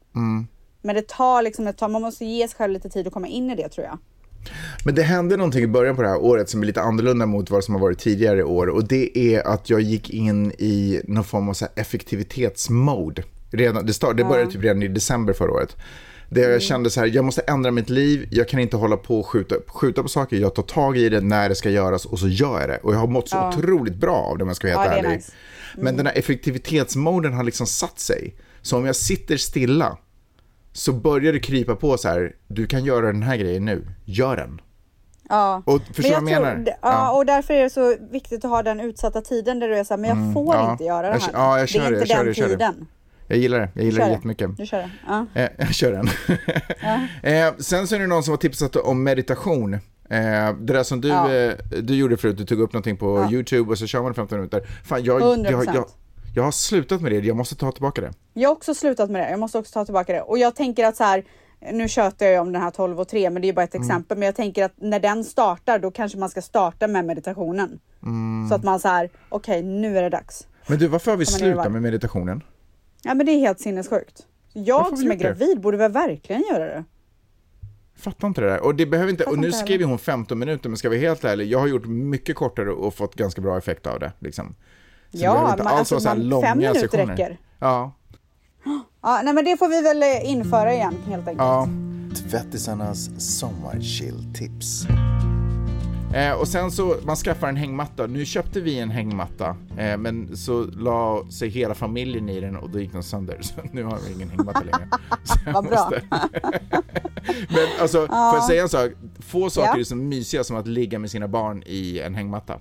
Men 0.81 0.95
det 0.95 1.07
tar 1.07 1.41
liksom 1.41 1.67
ett 1.67 1.77
tag, 1.77 1.91
man 1.91 2.01
måste 2.01 2.25
ge 2.25 2.47
sig 2.47 2.57
själv 2.57 2.73
lite 2.73 2.89
tid 2.89 3.07
att 3.07 3.13
komma 3.13 3.27
in 3.27 3.49
i 3.51 3.55
det 3.55 3.69
tror 3.69 3.85
jag. 3.87 3.97
Men 4.86 4.96
det 4.96 5.03
hände 5.03 5.38
någonting 5.38 5.63
i 5.63 5.67
början 5.67 5.96
på 5.96 6.01
det 6.01 6.08
här 6.08 6.22
året 6.22 6.50
som 6.50 6.62
är 6.62 6.65
lite 6.65 6.82
annorlunda 6.82 7.25
mot 7.25 7.50
vad 7.50 7.63
som 7.63 7.74
har 7.74 7.82
varit 7.82 8.00
tidigare 8.00 8.44
år 8.44 8.67
och 8.70 8.88
det 8.88 9.17
är 9.17 9.48
att 9.48 9.70
jag 9.70 9.82
gick 9.82 10.10
in 10.10 10.51
i 10.51 11.01
någon 11.03 11.24
form 11.24 11.50
av 11.50 11.53
så 11.53 11.67
effektivitetsmode. 11.75 13.24
Redan, 13.51 13.86
det, 13.86 13.94
start, 13.94 14.17
det 14.17 14.24
började 14.24 14.51
typ 14.51 14.63
redan 14.63 14.84
i 14.84 14.88
december 14.88 15.34
förra 15.34 15.51
året. 15.51 15.75
Där 16.29 16.50
jag 16.50 16.62
kände 16.62 16.89
så 16.89 17.00
här, 17.00 17.08
jag 17.08 17.25
måste 17.25 17.41
ändra 17.41 17.72
mitt 17.72 17.89
liv, 17.89 18.27
jag 18.32 18.50
kan 18.50 18.60
inte 18.60 18.77
hålla 18.77 18.98
på 18.98 19.20
och 19.20 19.27
skjuta, 19.27 19.56
skjuta 19.67 20.03
på 20.03 20.10
saker, 20.10 20.38
jag 20.38 20.56
tar 20.56 20.63
tag 20.63 20.98
i 20.98 21.10
det 21.10 21.22
när 21.22 21.50
det 21.50 21.56
ska 21.56 21.70
göras 21.70 22.06
och 22.06 22.20
så 22.20 22.27
gör 22.27 22.60
jag 22.60 22.70
det. 22.70 22.77
Och 22.84 22.94
jag 22.94 23.00
har 23.00 23.08
mått 23.08 23.29
så 23.29 23.48
otroligt 23.48 23.96
bra 23.96 24.15
av 24.15 24.38
det 24.38 24.44
om 24.44 24.48
jag 24.48 24.56
ska 24.56 24.67
vara 24.67 24.89
helt 24.89 25.03
Ja, 25.03 25.08
ärlig. 25.10 25.17
nice. 25.17 25.32
Men 25.77 25.98
den 25.98 26.06
här 26.06 26.17
effektivitetsmoden 26.17 27.34
har 27.34 27.44
liksom 27.44 27.67
satt 27.67 28.00
sig. 28.00 28.36
Så 28.62 28.77
om 28.77 28.86
jag 28.86 28.96
sitter 28.96 29.38
stilla 29.38 29.98
så 30.77 30.93
börjar 30.93 31.34
det 31.34 31.39
krypa 31.39 31.75
på 31.75 31.98
så 31.98 32.07
här, 32.07 32.36
du 32.48 32.67
kan 32.67 32.84
göra 32.86 33.05
den 33.05 33.24
här 33.24 33.38
grejen 33.38 33.65
nu, 33.65 33.88
gör 34.05 34.36
den. 34.36 34.62
Ja. 35.29 35.62
Och 35.65 35.81
förstår 35.93 36.13
Men 36.13 36.24
vad 36.24 36.34
jag 36.34 36.41
menar? 36.41 36.55
Tror, 36.55 36.75
ja, 36.81 37.12
och 37.12 37.25
därför 37.25 37.53
är 37.53 37.63
det 37.63 37.69
så 37.69 37.96
viktigt 38.12 38.46
att 38.46 38.51
ha 38.51 38.63
den 38.63 38.79
utsatta 38.79 39.22
tiden 39.22 39.60
där 39.60 39.67
du 39.67 39.75
är 39.77 39.84
så 39.84 39.93
här, 39.93 40.01
men 40.01 40.10
jag 40.10 40.34
får 40.34 40.53
Mm, 40.53 40.65
ja. 40.65 40.72
inte 40.72 40.84
göra 40.84 41.01
det 41.01 41.13
Jag 41.13 41.19
här. 41.19 41.29
ja, 41.34 41.60
jag 41.60 41.69
kör 41.69 41.79
det 41.79 41.86
är 41.88 41.91
det, 41.91 41.98
inte 42.01 42.13
jag 42.13 42.19
den 42.19 42.27
jag 42.27 42.36
kör 42.36 42.48
tiden. 42.50 42.88
Jag 43.27 43.38
gillar 43.39 43.60
det, 43.60 43.69
jag 43.74 43.86
gillar 43.86 44.00
Kör 44.00 44.05
det 44.07 44.12
jättemycket. 44.13 44.57
Du 44.57 44.65
kör 44.65 44.77
det. 44.77 44.89
Ja. 45.07 45.25
Eh, 45.34 45.50
jag 45.57 45.74
kör 45.74 45.91
den. 45.91 46.07
eh, 47.48 47.53
sen 47.57 47.88
så 47.88 47.96
är 47.96 48.00
det 48.00 48.07
någon 48.07 48.24
som 48.24 48.31
har 48.31 48.38
tipsat 48.38 48.75
om 48.75 49.03
meditation. 49.03 49.74
Eh, 49.74 49.79
det 50.60 50.74
där 50.74 50.84
som 50.84 51.01
du, 51.01 51.07
Ja. 51.07 51.34
eh, 51.34 51.53
du 51.84 51.96
gjorde 51.96 52.17
förut, 52.17 52.38
du 52.38 52.46
tog 52.46 52.60
upp 52.60 52.74
någonting 52.74 52.98
på 52.98 53.27
YouTube 53.31 53.72
och 53.72 53.77
så 53.77 53.88
kör 53.88 54.01
man 54.03 54.13
15 54.13 54.38
minuter. 54.38 54.62
Fan, 54.86 55.03
jag, 55.03 55.22
jag, 55.22 55.38
100%. 55.38 55.51
jag, 55.51 55.65
jag 55.75 55.86
har 56.36 56.51
slutat 56.51 57.01
med 57.01 57.12
det, 57.12 57.19
jag 57.19 57.36
måste 57.38 57.55
ta 57.55 57.72
tillbaka 57.72 58.01
det. 58.01 58.12
Jag 58.34 58.50
har 58.50 58.55
också 58.55 58.74
slutat 58.75 59.10
med 59.12 59.22
det. 59.22 59.29
Jag 59.29 59.39
måste 59.39 59.57
också 59.57 59.74
ta 59.74 59.86
tillbaka 59.86 60.13
det. 60.13 60.22
Och 60.22 60.38
jag 60.38 60.55
tänker 60.55 60.86
att 60.86 60.96
så 60.98 61.03
här, 61.03 61.24
nu 61.72 61.88
tjötar 61.88 62.25
jag 62.25 62.34
ju 62.34 62.39
om 62.39 62.51
den 62.51 62.62
här 62.62 62.72
12 62.72 63.00
och 63.00 63.07
3, 63.07 63.29
men 63.29 63.41
det 63.41 63.48
är 63.50 63.53
bara 63.53 63.63
ett 63.63 63.75
Mm. 63.75 63.88
exempel. 63.88 64.17
Men 64.17 64.25
jag 64.25 64.36
tänker 64.36 64.63
att 64.65 64.74
när 64.75 65.00
den 65.00 65.24
startar, 65.24 65.79
då 65.79 65.91
kanske 65.91 66.17
man 66.17 66.29
ska 66.29 66.41
starta 66.41 66.88
med 66.88 67.05
meditationen. 67.05 67.79
Mm. 68.03 68.50
Så 68.50 68.55
att 68.55 68.63
man 68.63 68.79
så 68.79 68.88
här, 68.88 69.10
okej, 69.29 69.63
nu 69.63 69.98
är 69.98 70.01
det 70.01 70.10
dags. 70.10 70.48
Men 70.67 70.79
du, 70.79 70.88
varför 70.88 71.12
har 71.12 71.17
vi 71.17 71.25
slutat 71.25 71.72
med 71.72 71.81
meditationen? 71.81 72.43
Ja, 73.03 73.13
men 73.13 73.25
det 73.25 73.31
är 73.31 73.39
helt 73.39 73.60
sinnessjukt. 73.60 74.25
Jag 74.53 74.88
som 74.88 74.98
är 74.98 75.01
gjort 75.01 75.10
det? 75.12 75.24
gravid 75.24 75.62
borde 75.62 75.77
väl 75.77 75.91
verkligen 75.91 76.43
göra 76.51 76.65
det? 76.65 76.84
Fattar 77.98 78.27
inte 78.27 78.41
det 78.41 78.48
där. 78.48 78.63
Och 78.63 78.75
det 78.75 78.86
behöver 78.86 79.12
inte, 79.12 79.24
och 79.24 79.38
nu 79.39 79.48
inte 79.48 79.60
skrev 79.60 79.84
hon 79.84 80.00
15 80.00 80.39
minuter, 80.39 80.69
men 80.69 80.77
ska 80.77 80.89
vi 80.89 80.98
vara 80.98 81.07
helt 81.10 81.24
ärlig, 81.24 81.48
jag 81.48 81.60
har 81.60 81.67
gjort 81.67 81.86
mycket 81.86 82.36
kortare 82.36 82.72
och 82.72 82.93
fått 82.93 83.15
ganska 83.15 83.41
bra 83.41 83.57
effekt 83.57 83.88
av 83.88 84.00
det. 84.00 84.12
Liksom. 84.19 84.55
Så 85.11 85.17
Ja, 85.23 85.51
inte 85.51 85.63
man, 85.63 85.73
alltså, 85.73 85.99
så 85.99 86.09
här 86.09 86.15
man, 86.15 86.27
långa 86.29 86.47
fem 86.47 86.57
minuter 86.57 86.79
sessioner. 86.79 87.05
räcker. 87.05 87.37
Ja, 87.59 87.93
Ja, 89.01 89.21
nej 89.23 89.33
men 89.33 89.45
det 89.45 89.57
får 89.57 89.67
vi 89.67 89.81
väl 89.81 90.03
eh, 90.03 90.31
införa 90.31 90.73
igen 90.73 90.95
helt 91.07 91.27
enkelt. 91.27 91.37
ja. 91.47 91.67
Tvättisarnas 92.29 93.09
sommarchilltips. 93.39 94.85
Eh, 96.13 96.31
och 96.31 96.47
sen 96.47 96.71
så, 96.71 96.95
man 97.05 97.15
skaffar 97.15 97.47
en 97.49 97.55
hängmatta. 97.55 98.07
Nu 98.07 98.25
köpte 98.25 98.61
vi 98.61 98.79
en 98.79 98.89
hängmatta, 98.89 99.55
eh, 99.77 99.97
men 99.97 100.37
så 100.37 100.63
la 100.63 101.25
sig 101.31 101.49
hela 101.49 101.73
familjen 101.75 102.29
i 102.29 102.39
den 102.39 102.55
och 102.57 102.69
då 102.69 102.79
gick 102.79 102.91
den 102.91 103.03
sönder. 103.03 103.37
Så 103.41 103.53
nu 103.71 103.83
har 103.83 103.97
vi 104.07 104.13
ingen 104.13 104.29
hängmatta 104.29 104.59
längre. 104.59 104.87
Vad 105.53 105.65
bra. 105.67 105.75
måste- 105.89 106.01
men 107.49 107.81
alltså, 107.81 107.97
får 108.07 108.15
jag 108.15 108.43
säga 108.43 108.61
en 108.63 108.69
sak? 108.69 108.91
Få 109.19 109.49
saker 109.49 109.69
Ja. 109.73 109.79
är 109.79 109.83
så 109.83 109.95
mysiga 109.95 110.43
som 110.43 110.57
att 110.57 110.67
ligga 110.67 110.99
med 110.99 111.11
sina 111.11 111.27
barn 111.27 111.63
i 111.65 111.99
en 111.99 112.15
hängmatta. 112.15 112.59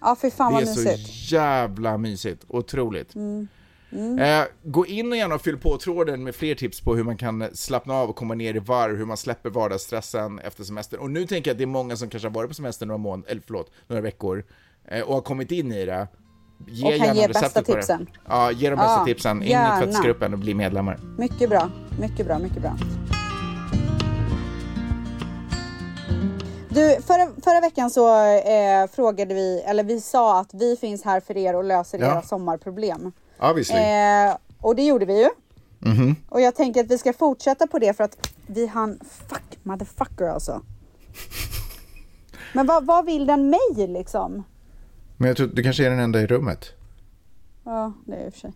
Ja, 0.00 0.16
fy 0.22 0.30
fan 0.30 0.52
Det 0.52 0.54
vad 0.54 0.62
är 0.62 0.66
så 0.66 0.80
mysigt. 0.80 1.32
jävla 1.32 1.98
mysigt. 1.98 2.44
Otroligt. 2.48 3.14
Mm. 3.14 3.48
Eh, 4.18 4.44
gå 4.62 4.86
in 4.86 5.12
och 5.12 5.16
gärna 5.18 5.38
fyll 5.38 5.56
på 5.58 5.78
tråden 5.78 6.24
med 6.24 6.34
fler 6.34 6.54
tips 6.54 6.80
på 6.80 6.94
hur 6.96 7.04
man 7.04 7.16
kan 7.16 7.44
slappna 7.52 7.94
av 7.94 8.08
och 8.10 8.16
komma 8.16 8.34
ner 8.34 8.54
i 8.56 8.58
varv, 8.58 8.96
hur 8.96 9.04
man 9.06 9.16
släpper 9.16 9.50
vardagsstressen 9.50 10.38
efter 10.38 10.64
semestern. 10.64 11.00
Och 11.00 11.10
nu 11.10 11.26
tänker 11.26 11.50
jag 11.50 11.54
att 11.54 11.58
det 11.58 11.64
är 11.64 11.66
många 11.66 11.96
som 11.96 12.08
kanske 12.08 12.28
har 12.28 12.34
varit 12.34 12.48
på 12.48 12.54
semester 12.54 12.86
några 12.86 12.98
månader, 12.98 13.30
eller 13.30 13.42
förlåt, 13.46 13.70
några 13.86 14.02
veckor 14.02 14.44
eh, 14.88 15.00
och 15.02 15.14
har 15.14 15.20
kommit 15.20 15.50
in 15.50 15.72
i 15.72 15.86
det. 15.86 16.08
Ge 16.66 16.86
Och 16.98 17.06
kan 17.06 17.16
ge 17.16 17.28
bästa 17.28 17.60
det. 17.60 17.74
tipsen. 17.74 18.06
Ja, 18.28 18.50
ge 18.52 18.70
de 18.70 18.76
bästa 18.76 18.92
Ja, 18.98 19.04
tipsen. 19.04 19.42
In 19.42 19.48
gärna. 19.50 19.78
i 19.82 19.84
tvättsgruppen 19.84 20.32
och 20.32 20.38
bli 20.38 20.54
medlemmar. 20.54 21.00
Mycket 21.18 21.50
bra, 21.50 21.70
mycket 22.00 22.26
bra, 22.26 22.38
mycket 22.38 22.62
bra. 22.62 22.76
Du, 26.76 27.02
förra, 27.02 27.28
förra 27.44 27.60
veckan 27.60 27.90
så 27.90 28.26
eh, 28.36 28.86
frågade 28.92 29.34
vi, 29.34 29.60
eller 29.66 29.84
vi 29.84 30.00
sa 30.00 30.40
att 30.40 30.54
vi 30.54 30.76
finns 30.76 31.02
här 31.04 31.20
för 31.20 31.36
er 31.36 31.56
och 31.56 31.64
löser 31.64 31.98
Ja. 31.98 32.06
era 32.06 32.22
sommarproblem. 32.22 33.12
Obviously. 33.38 33.76
Eh, 33.78 34.36
och 34.60 34.76
det 34.76 34.82
gjorde 34.82 35.04
vi 35.06 35.22
ju. 35.22 35.28
Mhm. 35.78 36.16
Och 36.28 36.40
jag 36.40 36.54
tänker 36.54 36.80
att 36.84 36.90
vi 36.90 36.98
ska 36.98 37.12
fortsätta 37.12 37.66
på 37.66 37.78
det 37.78 37.96
för 37.96 38.04
att 38.04 38.28
vi 38.46 38.66
hann, 38.66 39.00
fuck 39.28 39.58
motherfucker 39.62 40.24
alltså. 40.28 40.62
Men 42.52 42.66
vad, 42.66 42.86
vad 42.86 43.06
vill 43.06 43.26
den 43.26 43.50
mig 43.50 43.86
liksom? 43.88 44.44
Men 45.16 45.28
jag 45.28 45.36
tror 45.36 45.46
du 45.46 45.62
kanske 45.62 45.86
är 45.86 45.90
den 45.90 45.98
enda 45.98 46.20
i 46.20 46.26
rummet. 46.26 46.64
Ja, 47.64 47.92
det 48.06 48.14
är 48.16 48.26
i 48.26 48.28
och 48.28 48.32
för 48.32 48.40
sig. 48.40 48.52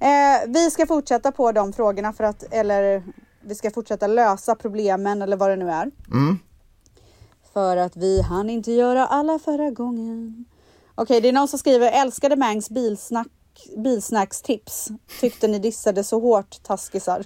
Eh, 0.00 0.48
vi 0.54 0.70
ska 0.70 0.86
fortsätta 0.86 1.32
på 1.32 1.52
de 1.52 1.72
frågorna 1.72 2.12
för 2.12 2.24
att, 2.24 2.44
eller 2.50 3.02
vi 3.40 3.54
ska 3.54 3.70
fortsätta 3.70 4.06
lösa 4.06 4.54
problemen 4.54 5.22
eller 5.22 5.36
vad 5.36 5.50
det 5.50 5.56
nu 5.56 5.70
är. 5.70 5.90
Mm. 6.12 6.38
För 7.54 7.76
att 7.76 7.96
vi 7.96 8.22
hann 8.22 8.50
inte 8.50 8.72
göra 8.72 9.06
alla 9.06 9.38
förra 9.38 9.70
gången. 9.70 10.44
Okej, 10.94 11.20
det 11.20 11.28
är 11.28 11.32
någon 11.32 11.48
som 11.48 11.58
skriver 11.58 11.92
älskade 12.02 12.36
Mangs 12.36 12.70
bilsnack, 12.70 13.28
bilsnackstips. 13.76 14.88
Tyckte 15.20 15.48
ni 15.48 15.58
dissade 15.58 16.04
så 16.04 16.20
hårt 16.20 16.62
taskisar. 16.62 17.24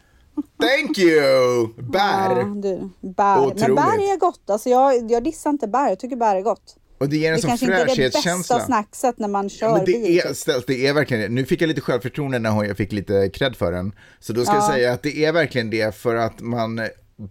Thank 0.60 0.98
you! 0.98 1.68
Bär! 1.92 2.36
Ja, 2.36 2.44
du, 2.44 2.90
bär. 3.00 3.38
Men 3.66 3.74
bär 3.74 4.12
är 4.12 4.16
gott. 4.18 4.50
Alltså 4.50 4.68
jag, 4.70 5.10
jag 5.10 5.24
dissar 5.24 5.50
inte 5.50 5.68
bär. 5.68 5.88
Jag 5.88 5.98
tycker 5.98 6.16
bär 6.16 6.36
är 6.36 6.42
gott. 6.42 6.76
Och 6.98 7.08
det 7.08 7.16
ger 7.16 7.28
en 7.30 7.36
Det 7.36 7.40
sån 7.42 7.48
kanske 7.48 7.66
inte 7.66 7.76
är 7.76 7.78
det 7.80 7.86
bästa 7.86 8.02
fräschhetskänsla. 8.02 8.60
snackset 8.60 9.18
när 9.18 9.28
man 9.28 9.48
kör 9.48 9.66
Ja, 9.68 9.76
men 9.76 9.84
bil. 9.84 10.02
det, 10.02 10.18
är, 10.20 10.34
typ. 10.56 10.66
det 10.66 10.86
är 10.86 10.92
verkligen 10.94 11.22
det. 11.22 11.28
Nu 11.28 11.44
fick 11.44 11.60
jag 11.62 11.68
lite 11.68 11.80
självförtroende 11.80 12.38
när 12.38 12.64
jag 12.64 12.76
fick 12.76 12.92
lite 12.92 13.28
cred 13.28 13.56
för 13.56 13.72
den. 13.72 13.92
Så 14.20 14.32
då 14.32 14.44
ska 14.44 14.54
jag 14.54 14.62
Ja. 14.62 14.68
säga 14.68 14.92
att 14.92 15.02
det 15.02 15.24
är 15.24 15.32
verkligen 15.32 15.70
det 15.70 15.94
för 15.96 16.14
att 16.14 16.40
man 16.40 16.78
eh, 16.78 16.84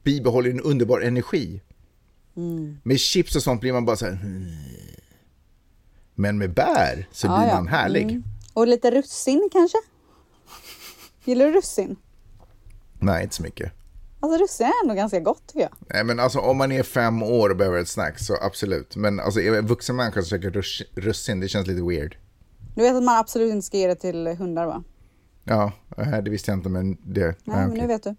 bibehåller 0.04 0.50
en 0.50 0.62
underbar 0.62 1.00
energi. 1.01 1.62
Mm. 2.38 2.77
Med 2.84 3.00
chips 3.00 3.35
och 3.35 3.44
sånt 3.44 3.62
blir 3.62 3.74
man 3.74 3.85
bara 3.85 3.96
så 3.98 4.05
här... 4.05 4.14
"Hmm." 4.14 4.48
Men 6.16 6.38
med 6.38 6.53
bär 6.53 7.07
så 7.12 7.27
Ja, 7.27 7.38
blir 7.40 7.48
ja. 7.48 7.55
man 7.55 7.68
härlig. 7.68 8.03
Mm. 8.03 8.24
Och 8.53 8.68
lite 8.68 8.92
russin 8.92 9.50
kanske? 9.51 9.77
Gillar 11.25 11.46
du 11.46 11.51
russin? 11.51 11.96
Nej, 13.00 13.24
inte 13.24 13.35
så 13.35 13.44
mycket. 13.44 13.72
Alltså 14.20 14.44
russin 14.44 14.66
är 14.68 14.74
ändå 14.83 14.96
ganska 14.96 15.20
gott 15.20 15.48
tycker 15.48 15.59
jag. 15.62 15.72
Nej, 15.94 16.03
men 16.03 16.20
alltså 16.20 16.40
om 16.40 16.57
man 16.57 16.72
är 16.72 16.83
fem 16.83 17.24
år 17.24 17.50
och 17.50 17.57
behöver 17.57 17.79
ett 17.79 17.88
snack 17.90 18.20
så 18.20 18.38
absolut. 18.42 18.96
Men 18.96 19.20
alltså 19.20 19.42
en 19.42 19.68
vuxen 19.68 19.96
människa 19.96 20.22
som 20.22 20.29
käkar 20.29 20.50
russ- 20.50 20.83
russin, 20.96 21.40
det 21.40 21.48
känns 21.48 21.68
lite 21.68 21.81
weird. 21.88 22.18
Du 22.75 22.81
vet 22.81 22.96
att 22.96 23.03
man 23.03 23.18
absolut 23.18 23.51
inte 23.51 23.66
ska 23.68 23.77
ge 23.77 23.88
det 23.88 23.96
till 23.96 24.27
hundar 24.27 24.66
va? 24.66 24.83
Ja, 25.44 25.72
eh, 25.98 26.18
det 26.24 26.29
visste 26.31 26.51
jag 26.51 26.57
inte 26.57 26.70
men 26.70 26.98
det... 27.03 27.25
Nej, 27.25 27.35
ja, 27.44 27.53
men 27.55 27.70
okej. 27.70 27.81
nu 27.81 27.88
vet 27.88 28.03
du. 28.03 28.16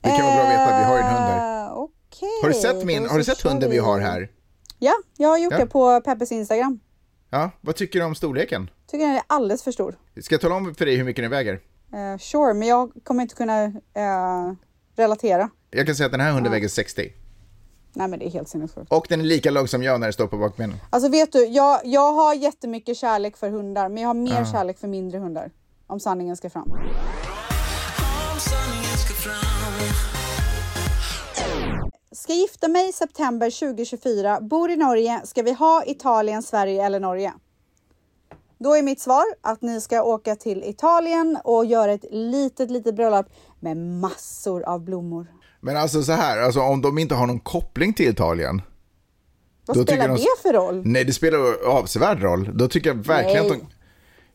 Det 0.00 0.08
kan 0.08 0.22
vara 0.26 0.34
bra 0.34 0.44
att 0.44 0.50
veta, 0.50 0.78
vi 0.78 0.84
har 0.84 0.96
ju 0.96 1.02
en 1.02 1.08
hund 1.08 1.18
här. 1.24 1.64
Eh, 1.66 1.72
Okej. 2.16 2.28
Har 2.42 2.48
du 2.48 2.54
sett, 2.54 2.84
min, 2.84 3.06
har 3.08 3.18
du 3.18 3.24
sett 3.24 3.40
hunden 3.42 3.70
vi 3.70 3.78
har 3.78 4.00
här? 4.00 4.28
Ja, 4.78 4.92
jag 5.16 5.28
har 5.28 5.38
gjort 5.38 5.52
Ja. 5.52 5.58
det 5.58 5.66
på 5.66 6.00
Peppes 6.00 6.32
Instagram. 6.32 6.80
Ja, 7.30 7.50
vad 7.60 7.76
tycker 7.76 7.98
du 7.98 8.04
om 8.04 8.14
storleken? 8.14 8.70
Tycker 8.90 9.06
den 9.06 9.14
är 9.16 9.22
alldeles 9.26 9.62
för 9.62 9.72
stor. 9.72 9.98
Ska 10.22 10.34
jag 10.34 10.40
tala 10.42 10.54
om 10.54 10.74
för 10.74 10.86
dig 10.86 10.96
hur 10.96 11.04
mycket 11.04 11.24
den 11.24 11.30
väger? 11.30 11.60
Eh, 11.92 12.18
sure, 12.18 12.54
men 12.54 12.68
jag 12.68 12.92
kommer 13.04 13.22
inte 13.22 13.34
kunna 13.34 13.64
eh, 13.64 14.52
relatera. 14.96 15.50
Jag 15.70 15.86
kan 15.86 15.94
säga 15.96 16.06
att 16.06 16.12
den 16.12 16.20
här 16.20 16.32
hunden 16.32 16.52
väger 16.52 16.68
60. 16.68 17.12
Nej 17.92 18.08
men 18.08 18.18
det 18.18 18.26
är 18.26 18.30
helt 18.30 18.48
sinnessjukt. 18.48 18.92
Och 18.92 19.06
den 19.08 19.20
är 19.20 19.24
lika 19.24 19.50
lång 19.50 19.68
som 19.68 19.82
jag 19.82 20.00
när 20.00 20.06
det 20.06 20.12
står 20.12 20.26
på 20.26 20.36
bakbenen. 20.36 20.76
Alltså 20.90 21.08
vet 21.08 21.32
du, 21.32 21.44
jag, 21.46 21.80
jag 21.84 22.12
har 22.12 22.34
jättemycket 22.34 22.96
kärlek 22.96 23.36
för 23.36 23.50
hundar, 23.50 23.88
men 23.88 24.02
jag 24.02 24.08
har 24.08 24.14
mer 24.14 24.32
Ja. 24.38 24.52
kärlek 24.52 24.78
för 24.78 24.88
mindre 24.88 25.18
hundar. 25.18 25.50
Om 25.86 26.00
sanningen 26.00 26.36
ska 26.36 26.50
fram. 26.50 26.72
Ska 32.16 32.32
gifta 32.32 32.68
mig 32.68 32.88
i 32.88 32.92
september 32.92 33.50
2024, 33.50 34.40
bor 34.40 34.70
i 34.70 34.76
Norge. 34.76 35.20
Ska 35.24 35.42
vi 35.42 35.52
ha 35.52 35.84
Italien, 35.86 36.42
Sverige 36.42 36.86
eller 36.86 37.00
Norge? 37.00 37.32
Då 38.58 38.76
är 38.76 38.82
mitt 38.82 39.00
svar 39.00 39.24
att 39.40 39.62
ni 39.62 39.80
ska 39.80 40.02
åka 40.02 40.36
till 40.36 40.64
Italien 40.64 41.38
och 41.44 41.64
göra 41.66 41.92
ett 41.92 42.04
litet, 42.10 42.70
litet 42.70 42.94
bröllop 42.94 43.26
med 43.60 43.76
massor 43.76 44.62
av 44.62 44.80
blommor. 44.84 45.26
Men 45.60 45.76
alltså 45.76 46.02
så 46.02 46.12
här, 46.12 46.38
alltså 46.42 46.60
om 46.60 46.80
de 46.82 46.98
inte 46.98 47.14
har 47.14 47.26
någon 47.26 47.40
koppling 47.40 47.94
till 47.94 48.08
Italien. 48.08 48.62
Vad 49.66 49.76
Då 49.76 49.82
spelar 49.82 50.08
de- 50.08 50.16
det 50.16 50.42
för 50.42 50.52
roll? 50.52 50.82
Nej, 50.84 51.04
det 51.04 51.12
spelar 51.12 51.66
avsevärd 51.68 52.22
roll. 52.22 52.50
Då 52.54 52.68
tycker 52.68 52.90
jag 52.90 52.94
verkligen 52.94 53.42
Nej. 53.42 53.52
att 53.52 53.58
de... 53.58 53.66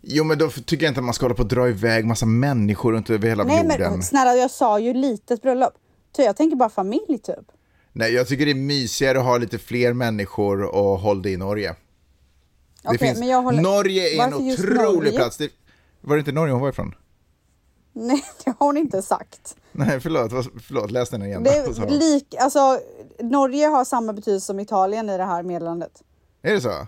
Jo, 0.01 0.23
men 0.23 0.37
då 0.37 0.49
tycker 0.49 0.85
jag 0.85 0.91
inte 0.91 0.99
att 0.99 1.05
man 1.05 1.13
ska 1.13 1.25
hålla 1.25 1.35
på 1.35 1.41
att 1.41 1.49
dra 1.49 1.69
iväg 1.69 2.05
massa 2.05 2.25
människor 2.25 2.93
runt 2.93 3.09
över 3.09 3.27
hela 3.27 3.43
Nej 3.43 3.63
jorden. 3.63 3.91
men 3.91 4.03
snälla, 4.03 4.35
jag 4.35 4.51
sa 4.51 4.79
ju 4.79 4.93
litet 4.93 5.41
bröllop. 5.41 5.73
Jag 6.17 6.37
tänker 6.37 6.55
bara 6.55 6.69
familj 6.69 7.17
typ. 7.23 7.51
Nej, 7.93 8.13
jag 8.13 8.27
tycker 8.27 8.45
det 8.45 8.51
är 8.51 8.55
mysigare 8.55 9.19
att 9.19 9.25
ha 9.25 9.37
lite 9.37 9.57
fler 9.57 9.93
människor 9.93 10.75
och 10.75 10.99
hålla 10.99 11.21
det 11.21 11.29
i 11.29 11.37
Norge. 11.37 11.75
Det 12.81 12.87
Okej, 12.87 12.97
finns... 12.97 13.19
håller- 13.19 13.61
Norge 13.61 14.09
är 14.09 14.23
en 14.23 14.31
Varför 14.31 14.53
otrolig 14.53 15.15
plats. 15.15 15.37
Det... 15.37 15.51
Var 16.01 16.15
det 16.15 16.19
inte 16.19 16.31
Norge 16.31 16.53
hon 16.53 16.61
var 16.61 16.69
ifrån? 16.69 16.95
Nej, 17.93 18.23
det 18.43 18.53
har 18.59 18.65
hon 18.67 18.77
inte 18.77 19.01
sagt. 19.01 19.55
Nej, 19.71 19.99
förlåt, 19.99 20.31
förlåt 20.63 20.91
läs 20.91 21.09
den 21.09 21.23
igen. 21.23 21.43
Det 21.43 21.89
lik, 21.89 22.35
alltså 22.39 22.79
Norge 23.19 23.67
har 23.67 23.85
samma 23.85 24.13
betydelse 24.13 24.45
som 24.45 24.59
Italien 24.59 25.09
i 25.09 25.17
det 25.17 25.25
här 25.25 25.43
meddelandet. 25.43 26.03
Är 26.41 26.53
det 26.53 26.61
så? 26.61 26.87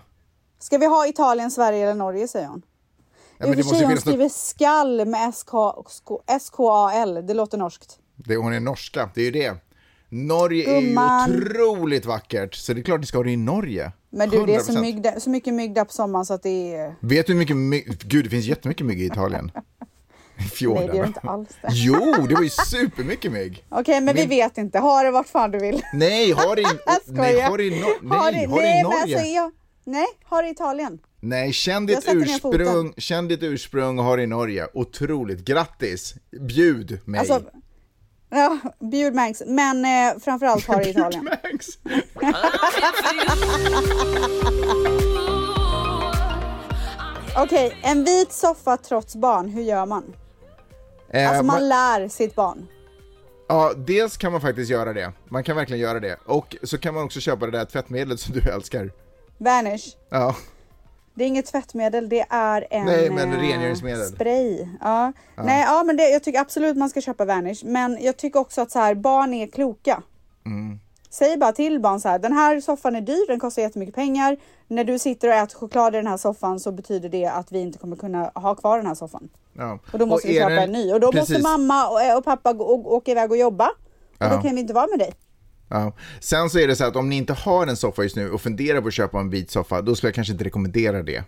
Ska 0.58 0.78
vi 0.78 0.86
ha 0.86 1.06
Italien, 1.06 1.50
Sverige 1.50 1.82
eller 1.82 1.94
Norge 1.94 2.28
säger 2.28 2.46
hon. 2.46 2.62
Ja, 3.38 3.46
I 3.46 3.50
och 3.52 3.56
det 3.56 3.62
för 3.62 3.70
sig 3.70 3.78
hon 3.78 3.90
finnas 3.90 4.04
något... 4.04 4.12
skriver 4.14 4.28
skall 4.28 5.04
med 5.04 5.34
SK, 5.34 5.50
SKAL, 6.40 7.26
det 7.26 7.34
låter 7.34 7.58
norskt. 7.58 7.98
det, 8.16 8.36
hon 8.36 8.52
är 8.52 8.60
norska, 8.60 9.10
det 9.14 9.20
är 9.20 9.24
ju 9.24 9.30
det. 9.30 9.56
Norge 10.14 10.76
är 10.76 10.80
ju 10.80 10.96
otroligt 10.96 12.06
vackert, 12.06 12.54
så 12.54 12.72
det 12.72 12.80
är 12.80 12.82
klart 12.82 13.00
ni 13.00 13.06
ska 13.06 13.18
ha 13.18 13.24
det 13.24 13.30
i 13.30 13.36
Norge. 13.36 13.92
Men 14.10 14.30
du, 14.30 14.46
det 14.46 14.54
är 14.54 14.60
så, 14.60 14.72
100%. 14.72 14.80
mygg, 14.80 15.06
så 15.18 15.30
mycket 15.30 15.54
mygg 15.54 15.74
där 15.74 15.84
på 15.84 15.92
sommaren 15.92 16.24
så 16.26 16.34
att 16.34 16.42
det 16.42 16.74
är... 16.74 16.94
Vet 17.00 17.26
du 17.26 17.32
hur 17.32 17.38
mycket 17.38 17.56
mygg... 17.56 17.98
Gud, 18.04 18.24
det 18.24 18.30
finns 18.30 18.46
jättemycket 18.46 18.86
mygg 18.86 19.00
i 19.02 19.04
Italien. 19.06 19.50
Fjorden. 20.52 20.82
Nej, 20.86 20.88
det 20.88 20.96
gör 20.96 21.02
det 21.02 21.06
inte 21.08 21.20
alls 21.20 21.48
det. 21.62 21.68
Jo, 21.72 22.26
det 22.28 22.34
var 22.34 22.42
ju 22.42 22.50
supermycket 22.50 23.32
mygg. 23.32 23.64
Okej, 23.68 24.00
men 24.00 24.14
vi 24.14 24.20
Min- 24.20 24.28
vet 24.28 24.58
inte. 24.58 24.78
Ha 24.78 25.02
det 25.02 25.10
vart 25.10 25.28
fan 25.28 25.50
du 25.50 25.58
vill. 25.58 25.82
Nej, 25.94 26.32
ha 26.32 26.54
det 26.54 26.60
i, 26.60 26.64
nej, 27.06 27.40
ha 27.42 27.56
det 27.56 27.64
i, 27.64 27.80
Ha 27.80 27.88
nej, 28.02 28.02
det- 28.02 28.16
ha 28.16 28.26
det 28.30 28.42
i 28.42 28.46
men 28.46 28.82
Norge. 28.82 29.02
alltså, 29.02 29.18
jag, 29.28 29.52
nej, 29.84 30.06
ha 30.24 30.42
det 30.42 30.48
i 30.48 30.50
Italien. 30.50 30.98
Nej, 31.20 31.52
känn 31.52 31.86
ditt, 31.86 32.08
ursprung, 32.08 32.94
känn 32.96 33.28
ditt 33.28 33.42
ursprung 33.42 33.98
och 33.98 34.04
ha 34.04 34.16
det 34.16 34.22
i 34.22 34.26
Norge. 34.26 34.66
Otroligt. 34.74 35.44
Grattis! 35.44 36.14
Bjud 36.40 36.98
mig. 37.04 37.20
Alltså, 37.20 37.42
ja, 38.30 38.58
bjud 38.80 39.14
Mangs. 39.14 39.42
Men 39.46 39.84
eh, 39.84 40.18
framförallt 40.20 40.66
ha 40.66 40.76
det 40.76 40.86
i 40.86 40.90
Italien. 40.90 41.28
Okej, 47.36 47.76
en 47.82 48.04
vit 48.04 48.32
soffa 48.32 48.76
trots 48.76 49.16
barn, 49.16 49.48
hur 49.48 49.62
gör 49.62 49.86
man? 49.86 50.04
Eh, 51.10 51.28
Alltså 51.28 51.44
man 51.44 51.56
man- 51.60 51.68
lär 51.68 52.08
sitt 52.08 52.34
barn. 52.34 52.66
Ja, 53.48 53.72
dels 53.76 54.16
kan 54.16 54.32
man 54.32 54.40
faktiskt 54.40 54.70
göra 54.70 54.92
det. 54.92 55.12
Man 55.28 55.44
kan 55.44 55.56
verkligen 55.56 55.82
göra 55.82 56.00
det. 56.00 56.16
Och 56.24 56.56
så 56.62 56.78
kan 56.78 56.94
man 56.94 57.04
också 57.04 57.20
köpa 57.20 57.46
det 57.46 57.52
där 57.58 57.64
tvättmedlet 57.64 58.20
som 58.20 58.34
du 58.34 58.40
älskar. 58.50 58.92
Vanish. 59.38 59.84
Ja. 60.10 60.36
Det 61.14 61.24
är 61.24 61.28
inget 61.28 61.46
tvättmedel, 61.46 62.08
det 62.08 62.26
är 62.30 62.66
en 62.70 62.84
Nej, 62.86 63.10
men 63.10 63.32
eh, 63.32 63.38
rengöringsmedel. 63.38 64.06
spray. 64.06 64.66
Ja. 64.80 65.12
Nej, 65.36 65.62
ja, 65.66 65.82
men 65.84 65.96
det, 65.96 66.08
jag 66.10 66.22
tycker 66.22 66.40
absolut 66.40 66.76
man 66.76 66.90
ska 66.90 67.00
köpa 67.00 67.24
Vanish. 67.24 67.64
Men 67.64 67.98
jag 68.00 68.16
tycker 68.16 68.40
också 68.40 68.60
att 68.60 68.70
så 68.70 68.78
här, 68.78 68.94
barn 68.94 69.34
är 69.34 69.46
kloka. 69.46 70.02
Mm. 70.46 70.78
Säg 71.10 71.36
bara 71.36 71.52
till 71.52 71.80
barn 71.80 72.00
så 72.00 72.08
här, 72.08 72.18
den 72.18 72.32
här 72.32 72.60
soffan 72.60 72.96
är 72.96 73.00
dyr, 73.00 73.26
den 73.28 73.40
kostar 73.40 73.62
jättemycket 73.62 73.94
pengar. 73.94 74.36
När 74.68 74.84
du 74.84 74.98
sitter 74.98 75.28
och 75.28 75.34
äter 75.34 75.58
choklad 75.58 75.94
i 75.94 75.96
den 75.96 76.06
här 76.06 76.16
soffan 76.16 76.60
så 76.60 76.72
betyder 76.72 77.08
det 77.08 77.26
att 77.26 77.52
vi 77.52 77.58
inte 77.60 77.78
kommer 77.78 77.96
kunna 77.96 78.30
ha 78.34 78.54
kvar 78.54 78.76
den 78.76 78.86
här 78.86 78.94
soffan. 78.94 79.28
Ja. 79.52 79.78
Och 79.92 79.98
då 79.98 80.06
måste 80.06 80.28
vi 80.28 80.38
är 80.38 80.40
köpa 80.42 80.50
den- 80.54 80.62
en 80.62 80.72
ny. 80.72 80.92
Och 80.92 81.00
då 81.00 81.06
måste 81.06 81.20
precis. 81.20 81.42
mamma 81.42 81.88
och, 81.88 82.18
och 82.18 82.24
pappa 82.24 82.52
gå, 82.52 82.64
och, 82.64 82.94
åka 82.94 83.10
iväg 83.10 83.30
och 83.30 83.36
jobba. 83.36 83.66
Och 83.66 84.28
då 84.30 84.34
Ja. 84.34 84.42
kan 84.42 84.54
vi 84.54 84.60
inte 84.60 84.74
vara 84.74 84.86
med 84.86 84.98
dig. 84.98 85.12
Ja. 85.68 85.92
Sen 86.20 86.50
så 86.50 86.58
är 86.58 86.68
det 86.68 86.76
så 86.76 86.84
att 86.84 86.96
om 86.96 87.08
ni 87.08 87.16
inte 87.16 87.32
har 87.32 87.66
en 87.66 87.76
soffa 87.76 88.02
just 88.02 88.16
nu 88.16 88.30
och 88.30 88.40
funderar 88.40 88.80
på 88.80 88.88
att 88.88 88.94
köpa 88.94 89.20
en 89.20 89.30
vit 89.30 89.50
soffa, 89.50 89.82
då 89.82 89.94
skulle 89.94 90.08
jag 90.08 90.14
kanske 90.14 90.32
inte 90.32 90.44
rekommendera 90.44 91.02
det. 91.02 91.24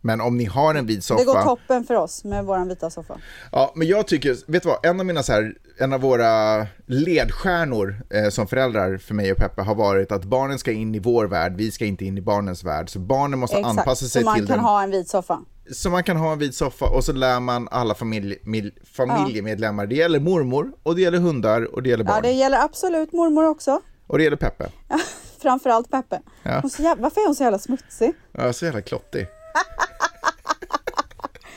Men 0.00 0.20
om 0.20 0.36
ni 0.36 0.44
har 0.44 0.74
en 0.74 0.86
vit 0.86 1.04
soffa... 1.04 1.20
Det 1.20 1.26
går 1.26 1.42
toppen 1.42 1.84
för 1.84 1.94
oss 1.94 2.24
med 2.24 2.44
våran 2.44 2.68
vita 2.68 2.90
soffa. 2.90 3.18
Ja, 3.52 3.72
men 3.74 3.88
jag 3.88 4.06
tycker, 4.06 4.36
vet 4.46 4.62
du 4.62 4.68
vad, 4.68 4.86
en 4.86 5.00
av 5.00 5.06
mina 5.06 5.22
så 5.22 5.32
här, 5.32 5.54
en 5.78 5.92
av 5.92 6.00
våra 6.00 6.66
ledstjärnor 6.86 8.02
eh, 8.10 8.28
som 8.28 8.46
föräldrar 8.46 8.98
för 8.98 9.14
mig 9.14 9.32
och 9.32 9.38
Peppe 9.38 9.62
har 9.62 9.74
varit 9.74 10.12
att 10.12 10.24
barnen 10.24 10.58
ska 10.58 10.72
in 10.72 10.94
i 10.94 10.98
vår 10.98 11.26
värld, 11.26 11.54
vi 11.56 11.70
ska 11.70 11.84
inte 11.84 12.04
in 12.04 12.18
i 12.18 12.20
barnens 12.20 12.64
värld. 12.64 12.90
Så 12.90 12.98
barnen 12.98 13.38
måste 13.38 13.56
anpassa 13.56 14.06
sig 14.06 14.22
så 14.22 14.24
man 14.24 14.38
till 14.38 14.46
kan 14.46 14.56
den. 14.56 14.64
ha 14.64 14.82
en 14.82 14.90
vit 14.90 15.08
soffa. 15.08 15.40
Så 15.72 15.90
man 15.90 16.04
kan 16.04 16.16
ha 16.16 16.32
en 16.32 16.38
vit 16.38 16.54
soffa 16.54 16.86
och 16.86 17.04
så 17.04 17.12
lär 17.12 17.40
man 17.40 17.68
alla 17.70 17.94
familj, 17.94 18.36
mil, 18.42 18.72
familjemedlemmar. 18.94 19.86
Det 19.86 19.94
gäller 19.94 20.20
mormor 20.20 20.72
och 20.82 20.94
det 20.94 21.00
gäller 21.02 21.18
hundar 21.18 21.74
och 21.74 21.82
det 21.82 21.88
gäller 21.88 22.04
barn. 22.04 22.14
Ja, 22.16 22.20
det 22.22 22.32
gäller 22.32 22.64
absolut 22.64 23.12
mormor 23.12 23.44
också. 23.44 23.80
Och 24.06 24.18
det 24.18 24.24
gäller 24.24 24.36
Peppe. 24.36 24.70
Framförallt 25.42 25.90
Peppe. 25.90 26.20
Ja. 26.42 26.62
Jävla, 26.78 27.02
varför 27.02 27.20
är 27.20 27.26
hon 27.26 27.34
så 27.34 27.42
jävla 27.42 27.58
smutsig? 27.58 28.14
Ja, 28.32 28.52
så 28.52 28.64
jävla 28.64 28.80
klottig. 28.80 29.26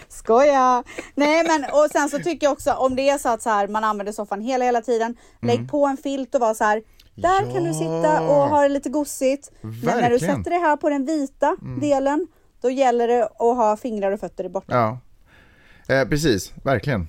Skoja! 0.10 0.84
Nej 1.15 1.43
men 1.47 1.63
och 1.71 1.88
sen 1.91 2.10
så 2.10 2.19
tycker 2.19 2.47
jag 2.47 2.54
också 2.54 2.71
om 2.71 2.95
det 2.95 3.10
är 3.10 3.17
så 3.17 3.30
att 3.30 3.41
så 3.41 3.50
här, 3.50 3.67
man 3.67 3.84
använder 3.84 4.13
soffan 4.13 4.41
hela 4.41 4.65
hela 4.65 4.82
tiden. 4.82 5.15
Lägg 5.41 5.71
på 5.71 5.86
en 5.86 5.97
filt 5.97 6.36
och 6.36 6.41
var 6.41 6.54
så 6.54 6.63
här. 6.63 6.82
Där 7.15 7.54
kan 7.54 7.63
du 7.63 7.74
sitta 7.74 8.21
och 8.21 8.50
ha 8.50 8.62
det 8.62 8.69
lite 8.69 8.89
gosigt. 8.89 9.52
Men 9.62 9.71
när 9.71 9.95
du 9.95 10.02
Verkligen. 10.02 10.38
sätter 10.38 10.52
dig 10.52 10.60
här 10.60 10.78
på 10.78 10.89
den 10.89 11.06
vita 11.06 11.56
delen, 11.82 12.28
då 12.62 12.69
gäller 12.69 13.08
det 13.08 13.24
att 13.24 13.38
ha 13.39 13.78
fingrar 13.78 14.12
och 14.12 14.19
fötter 14.19 14.50
borta. 14.50 15.00
Ja. 15.88 15.95
Eh, 15.95 16.08
precis, 16.08 16.54
verkligen. 16.63 17.08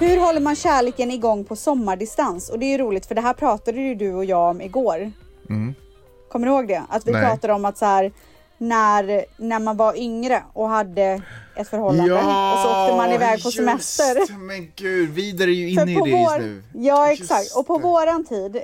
Hur 0.00 0.16
håller 0.20 0.40
man 0.40 0.56
kärleken 0.56 1.10
igång 1.10 1.44
på 1.44 1.56
sommardistans? 1.56 2.50
Och 2.50 2.58
det 2.58 2.66
är 2.66 2.70
ju 2.70 2.78
roligt 2.78 3.06
för 3.06 3.14
det 3.14 3.20
här 3.20 3.34
pratade 3.34 3.80
ju 3.80 3.94
du 3.94 4.14
och 4.14 4.24
jag 4.24 4.50
om 4.50 4.60
igår. 4.60 5.12
Kommer 6.28 6.46
du 6.46 6.52
ihåg 6.52 6.68
det? 6.68 6.82
Att 6.88 7.06
vi 7.06 7.10
Mm. 7.10 7.22
Nej. 7.22 7.30
pratade 7.30 7.52
om 7.52 7.64
att 7.64 7.78
så 7.78 7.84
här, 7.84 8.12
när, 8.58 9.24
när 9.36 9.58
man 9.58 9.76
var 9.76 9.96
yngre 9.98 10.42
och 10.52 10.68
hade 10.68 11.22
ett 11.56 11.68
förhållande 11.68 12.12
och 12.14 12.58
så 12.58 12.82
åkte 12.84 12.96
man 12.96 13.12
iväg 13.12 13.42
på 13.42 13.50
semester. 13.50 14.16
just, 14.20 14.32
Men 14.32 14.72
gud, 14.76 15.10
vidare 15.10 15.50
är 15.50 15.54
ju 15.54 15.68
inne 15.70 15.82
i 15.82 15.84
det 15.84 15.92
just 15.92 16.02
vår, 16.30 16.38
nu. 16.38 16.62
Ja 16.72 17.10
Just 17.10 17.22
exakt 17.22 17.56
och 17.56 17.66
på 17.66 17.76
det. 17.78 17.84
våran 17.84 18.24
tid, 18.24 18.56
eh, 18.56 18.62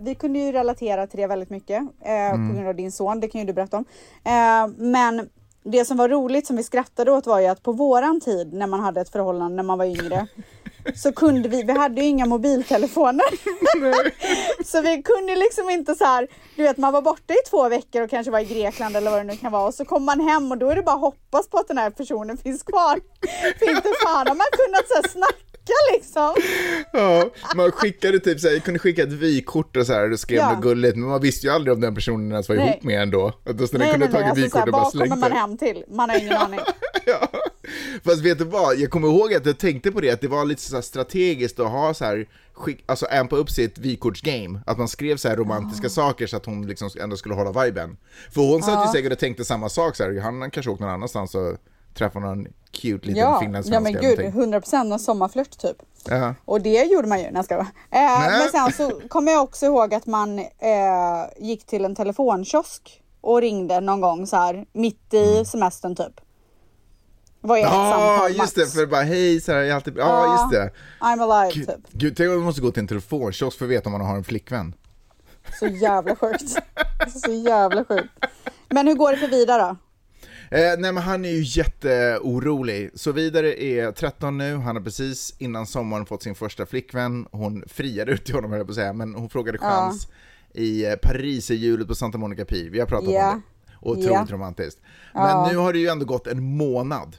vi 0.00 0.14
kunde 0.14 0.38
ju 0.38 0.52
relatera 0.52 1.06
till 1.06 1.20
det 1.20 1.26
väldigt 1.26 1.50
mycket 1.50 1.82
eh, 2.04 2.12
Mm. 2.34 2.48
på 2.48 2.54
grund 2.54 2.68
av 2.68 2.74
din 2.74 2.92
son, 2.92 3.20
det 3.20 3.28
kan 3.28 3.40
ju 3.40 3.46
du 3.46 3.52
berätta 3.52 3.76
om. 3.76 3.84
Eh, 4.24 4.66
men 4.76 5.28
det 5.64 5.84
som 5.84 5.96
var 5.96 6.08
roligt 6.08 6.46
som 6.46 6.56
vi 6.56 6.62
skrattade 6.62 7.12
åt 7.12 7.26
var 7.26 7.40
ju 7.40 7.46
att 7.46 7.62
på 7.62 7.72
våran 7.72 8.20
tid 8.20 8.52
när 8.52 8.66
man 8.66 8.80
hade 8.80 9.00
ett 9.00 9.08
förhållande 9.08 9.56
när 9.56 9.62
man 9.62 9.78
var 9.78 9.84
yngre 9.84 10.26
så 10.94 11.12
kunde 11.12 11.48
vi, 11.48 11.62
vi 11.62 11.72
hade 11.72 12.00
ju 12.00 12.06
inga 12.06 12.26
mobiltelefoner. 12.26 13.24
så 14.64 14.80
vi 14.80 15.02
kunde 15.02 15.36
liksom 15.36 15.70
inte 15.70 15.94
så 15.94 16.04
här, 16.04 16.28
du 16.56 16.62
vet 16.62 16.76
man 16.76 16.92
var 16.92 17.02
borta 17.02 17.34
i 17.34 17.48
två 17.50 17.68
veckor 17.68 18.02
och 18.02 18.10
kanske 18.10 18.30
var 18.30 18.40
i 18.40 18.44
Grekland 18.44 18.96
eller 18.96 19.10
vad 19.10 19.20
det 19.20 19.24
nu 19.24 19.36
kan 19.36 19.52
vara 19.52 19.66
och 19.66 19.74
så 19.74 19.84
kommer 19.84 20.06
man 20.06 20.20
hem 20.20 20.52
och 20.52 20.58
då 20.58 20.68
är 20.70 20.76
det 20.76 20.82
bara 20.82 20.94
att 20.94 21.00
hoppas 21.00 21.48
på 21.48 21.58
att 21.58 21.68
den 21.68 21.78
här 21.78 21.90
personen 21.90 22.36
finns 22.36 22.62
kvar. 22.62 23.00
För 23.58 23.70
inte 23.70 23.92
fan 24.04 24.26
har 24.26 24.34
man 24.34 24.46
kunnat 24.52 24.88
så 24.88 24.94
här 24.94 25.08
snacka 25.08 25.53
liksom. 25.94 26.34
Ja, 26.92 27.30
man 27.56 27.72
skickade 27.72 28.20
typ 28.20 28.40
så 28.40 28.48
här, 28.48 28.58
kunde 28.58 28.78
skicka 28.80 29.02
ett 29.02 29.12
vykort 29.12 29.76
och 29.76 29.86
så 29.86 29.92
här 29.92 30.12
och 30.12 30.20
skrev 30.20 30.38
Ja. 30.38 30.52
något 30.52 30.62
gulligt, 30.62 30.96
men 30.96 31.08
man 31.08 31.20
visste 31.20 31.46
ju 31.46 31.52
aldrig 31.52 31.74
om 31.74 31.80
den 31.80 31.94
personen 31.94 32.30
ens 32.32 32.48
var 32.48 32.56
Nej. 32.56 32.68
ihop 32.68 32.82
med 32.82 33.02
ändå. 33.02 33.26
Att 33.28 33.58
då 33.58 33.66
Nej, 33.72 33.90
kunde 33.90 34.06
nej, 34.06 34.12
tagit 34.12 34.26
Alltså, 34.26 34.34
så 34.34 34.40
vykort 34.40 34.58
här, 34.60 34.66
och 34.66 34.72
bara 34.72 34.82
vad 34.82 34.92
kommer 34.92 35.16
man 35.16 35.32
hem 35.32 35.56
till? 35.58 35.84
Man 35.88 36.10
har 36.10 36.18
ingen 36.18 36.36
aning. 36.36 36.60
Ja. 37.06 37.28
Fast 38.04 38.20
vet 38.22 38.38
du 38.38 38.44
vad, 38.44 38.76
jag 38.76 38.90
kommer 38.90 39.08
ihåg 39.08 39.34
att 39.34 39.46
jag 39.46 39.58
tänkte 39.58 39.92
på 39.92 40.00
det, 40.00 40.10
att 40.10 40.20
det 40.20 40.28
var 40.28 40.44
lite 40.44 40.62
så 40.62 40.82
strategiskt 40.82 41.60
att 41.60 41.70
ha 41.70 41.94
så 41.94 42.04
här, 42.04 42.26
skick, 42.52 42.82
alltså 42.86 43.06
ampa 43.06 43.36
upp 43.36 43.50
sitt 43.50 43.78
vykortsgame. 43.78 44.60
Att 44.66 44.78
man 44.78 44.88
skrev 44.88 45.16
så 45.16 45.28
här 45.28 45.36
romantiska 45.36 45.88
saker 45.88 46.26
så 46.26 46.36
att 46.36 46.46
hon 46.46 46.66
liksom 46.66 46.90
ändå 47.00 47.16
skulle 47.16 47.34
hålla 47.34 47.64
viben. 47.64 47.96
För 48.34 48.40
hon 48.40 48.62
satt 48.62 48.88
ju 48.88 48.92
säkert 48.92 49.12
och 49.12 49.18
tänkte 49.18 49.44
samma 49.44 49.68
sak 49.68 49.96
så 49.96 50.04
här, 50.04 50.20
han 50.20 50.50
kanske 50.50 50.70
åkt 50.70 50.80
någon 50.80 50.90
annanstans 50.90 51.34
och 51.34 51.56
träffade 51.94 52.26
någon 52.26 52.46
cute 52.72 53.06
liten 53.06 53.16
Ja, 53.22 53.40
finlandssvenska 53.40 53.74
ja 53.74 53.80
men 53.80 53.92
gud, 53.92 54.18
någonting. 54.18 54.40
100 54.40 54.60
procent 54.60 54.92
en 54.92 54.98
sommarflört 54.98 55.58
typ. 55.58 55.76
Ja. 56.08 56.34
Och 56.44 56.60
det 56.60 56.82
gjorde 56.84 57.08
man 57.08 57.18
ju, 57.20 57.24
när 57.24 57.34
jag 57.34 57.44
ska. 57.44 57.54
Eh, 57.54 57.66
men 57.90 58.48
sen 58.50 58.72
så 58.72 59.00
kommer 59.08 59.32
jag 59.32 59.42
också 59.42 59.66
ihåg 59.66 59.94
att 59.94 60.06
man 60.06 60.38
eh, 60.38 60.44
gick 61.38 61.66
till 61.66 61.84
en 61.84 61.94
telefonkiosk 61.94 63.02
och 63.20 63.40
ringde 63.40 63.80
någon 63.80 64.00
gång 64.00 64.26
så 64.26 64.36
här 64.36 64.66
mitt 64.72 65.14
i 65.14 65.44
semestern 65.44 65.96
typ. 65.96 66.20
Var 67.40 67.58
ett 67.58 67.64
Mm. 67.64 67.76
Ja, 67.78 67.90
samtal 67.92 68.28
just 68.28 68.38
max. 68.38 68.52
det, 68.52 68.66
för 68.66 68.86
bara 68.86 69.02
hej 69.02 69.40
så 69.40 69.52
här, 69.52 69.58
jag 69.58 69.68
är 69.68 69.74
alltid, 69.74 69.96
ja 69.98 70.24
Ja. 70.26 70.32
just 70.32 70.50
det. 70.52 70.70
I'm 71.00 71.32
alive 71.32 71.54
Gud, 71.54 71.66
typ. 71.68 71.76
Gud, 71.92 72.16
tänk 72.16 72.28
om 72.28 72.34
man 72.36 72.44
måste 72.44 72.60
gå 72.62 72.70
till 72.70 72.80
en 72.80 72.88
telefonkiosk 72.88 73.58
för 73.58 73.64
att 73.64 73.70
veta 73.70 73.86
om 73.88 73.92
man 73.92 74.00
har 74.00 74.16
en 74.16 74.24
flickvän. 74.24 74.74
Så 75.58 75.66
jävla 75.66 76.16
sjukt. 76.16 76.50
så 77.24 77.32
jävla 77.32 77.84
sjukt. 77.84 78.08
Men 78.68 78.86
hur 78.88 78.94
går 78.94 79.10
det 79.12 79.16
för 79.18 79.28
Vida 79.28 79.58
då? 79.58 79.76
Eh, 80.54 80.78
nej 80.78 80.92
men 80.92 80.96
han 80.96 81.24
är 81.24 81.28
ju 81.30 81.42
jätteorolig. 81.46 82.90
Så 82.94 83.12
vidare 83.12 83.62
är 83.64 83.92
13 83.92 84.38
nu, 84.38 84.56
han 84.56 84.76
har 84.76 84.82
precis 84.82 85.34
innan 85.38 85.66
sommaren 85.66 86.06
fått 86.06 86.22
sin 86.22 86.34
första 86.34 86.66
flickvän. 86.66 87.26
Hon 87.32 87.64
friade 87.66 88.12
ut 88.12 88.24
till 88.24 88.34
honom 88.34 88.50
höll 88.50 88.58
jag 88.58 88.66
på 88.66 88.70
att 88.70 88.76
säga, 88.76 88.92
men 88.92 89.14
hon 89.14 89.28
frågade 89.30 89.58
chans 89.58 90.08
i 90.52 90.84
eh, 90.86 90.94
Paris 91.02 91.50
i 91.50 91.54
hjulet 91.54 91.88
på 91.88 91.94
Santa 91.94 92.18
Monica 92.18 92.44
Pier. 92.44 92.70
Vi 92.70 92.80
har 92.80 92.86
pratat 92.86 93.10
Ja. 93.10 93.32
om 93.32 93.42
det. 93.66 93.78
Otroligt 93.88 94.10
Ja. 94.10 94.26
romantiskt. 94.30 94.80
Men 95.14 95.48
nu 95.52 95.56
har 95.56 95.72
det 95.72 95.78
ju 95.78 95.88
ändå 95.88 96.04
gått 96.06 96.26
en 96.26 96.42
månad. 96.42 97.16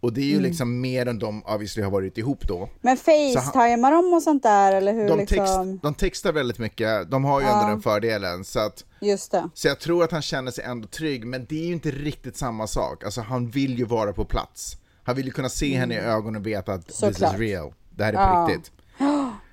Och 0.00 0.12
det 0.12 0.20
är 0.20 0.24
ju 0.24 0.32
Mm. 0.32 0.42
liksom 0.42 0.80
mer 0.80 1.06
än 1.06 1.18
de 1.18 1.42
obviously 1.44 1.82
har 1.82 1.90
varit 1.90 2.18
ihop 2.18 2.48
då. 2.48 2.68
Men 2.80 2.96
facetimar 2.96 3.92
de 3.92 4.14
och 4.14 4.22
sånt 4.22 4.42
där 4.42 4.72
eller 4.74 4.92
hur 4.92 5.08
De, 5.08 5.18
liksom? 5.18 5.36
text, 5.38 5.82
de 5.82 5.94
textar 5.94 6.32
väldigt 6.32 6.58
mycket, 6.58 7.10
de 7.10 7.24
har 7.24 7.40
ju 7.40 7.46
ändå 7.46 7.66
den 7.68 7.82
fördelen. 7.82 8.44
Så 8.44 8.60
att 8.60 8.84
Just 9.00 9.30
det. 9.32 9.48
så 9.54 9.68
jag 9.68 9.78
tror 9.80 10.04
att 10.04 10.12
han 10.12 10.22
känner 10.22 10.50
sig 10.50 10.64
ändå 10.64 10.88
trygg, 10.88 11.26
men 11.26 11.46
det 11.48 11.62
är 11.62 11.66
ju 11.66 11.72
inte 11.72 11.90
riktigt 11.90 12.36
samma 12.36 12.66
sak. 12.66 13.04
Alltså 13.04 13.20
han 13.20 13.48
vill 13.50 13.78
ju 13.78 13.84
vara 13.84 14.12
på 14.12 14.24
plats. 14.24 14.76
Han 15.02 15.16
vill 15.16 15.26
ju 15.26 15.32
kunna 15.32 15.48
se 15.48 15.76
henne 15.76 15.94
i 15.94 15.98
ögonen 15.98 16.40
och 16.40 16.46
veta 16.46 16.72
att 16.72 16.86
this 16.86 16.96
Såklart. 16.96 17.34
is 17.34 17.40
real. 17.40 17.72
Det 17.96 18.04
här 18.04 18.12
är 18.12 18.16
Ja. 18.16 18.46
på 18.46 18.52
riktigt. 18.52 18.72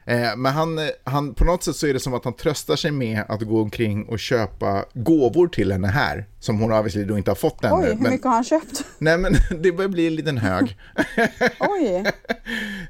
Eh, 0.08 0.36
men 0.38 0.54
han, 0.54 0.80
han, 1.04 1.34
på 1.34 1.44
något 1.44 1.64
sätt 1.64 1.76
så 1.76 1.88
är 1.88 1.94
det 1.94 2.00
som 2.00 2.14
att 2.14 2.24
han 2.24 2.34
tröstar 2.34 2.76
sig 2.76 2.92
med 2.92 3.24
att 3.28 3.42
gå 3.42 3.62
omkring 3.62 4.06
och 4.06 4.20
köpa 4.20 4.86
gåvor 4.94 5.48
till 5.48 5.72
henne 5.72 5.88
här, 5.88 6.26
som 6.40 6.60
hon 6.60 6.72
obviously 6.72 7.04
då 7.06 7.18
inte 7.18 7.32
har 7.32 7.36
fått 7.36 7.64
ännu. 7.64 7.76
Oj, 7.76 7.88
hur 7.88 7.96
men, 7.96 8.12
mycket 8.12 8.26
har 8.26 8.34
han 8.34 8.44
köpt? 8.44 8.86
nej 8.98 9.18
men 9.18 9.36
det 9.62 9.72
börjar 9.72 9.90
bli 9.90 10.08
en 10.08 10.16
liten 10.16 10.38
hög. 10.38 10.78
Oj. 11.60 12.06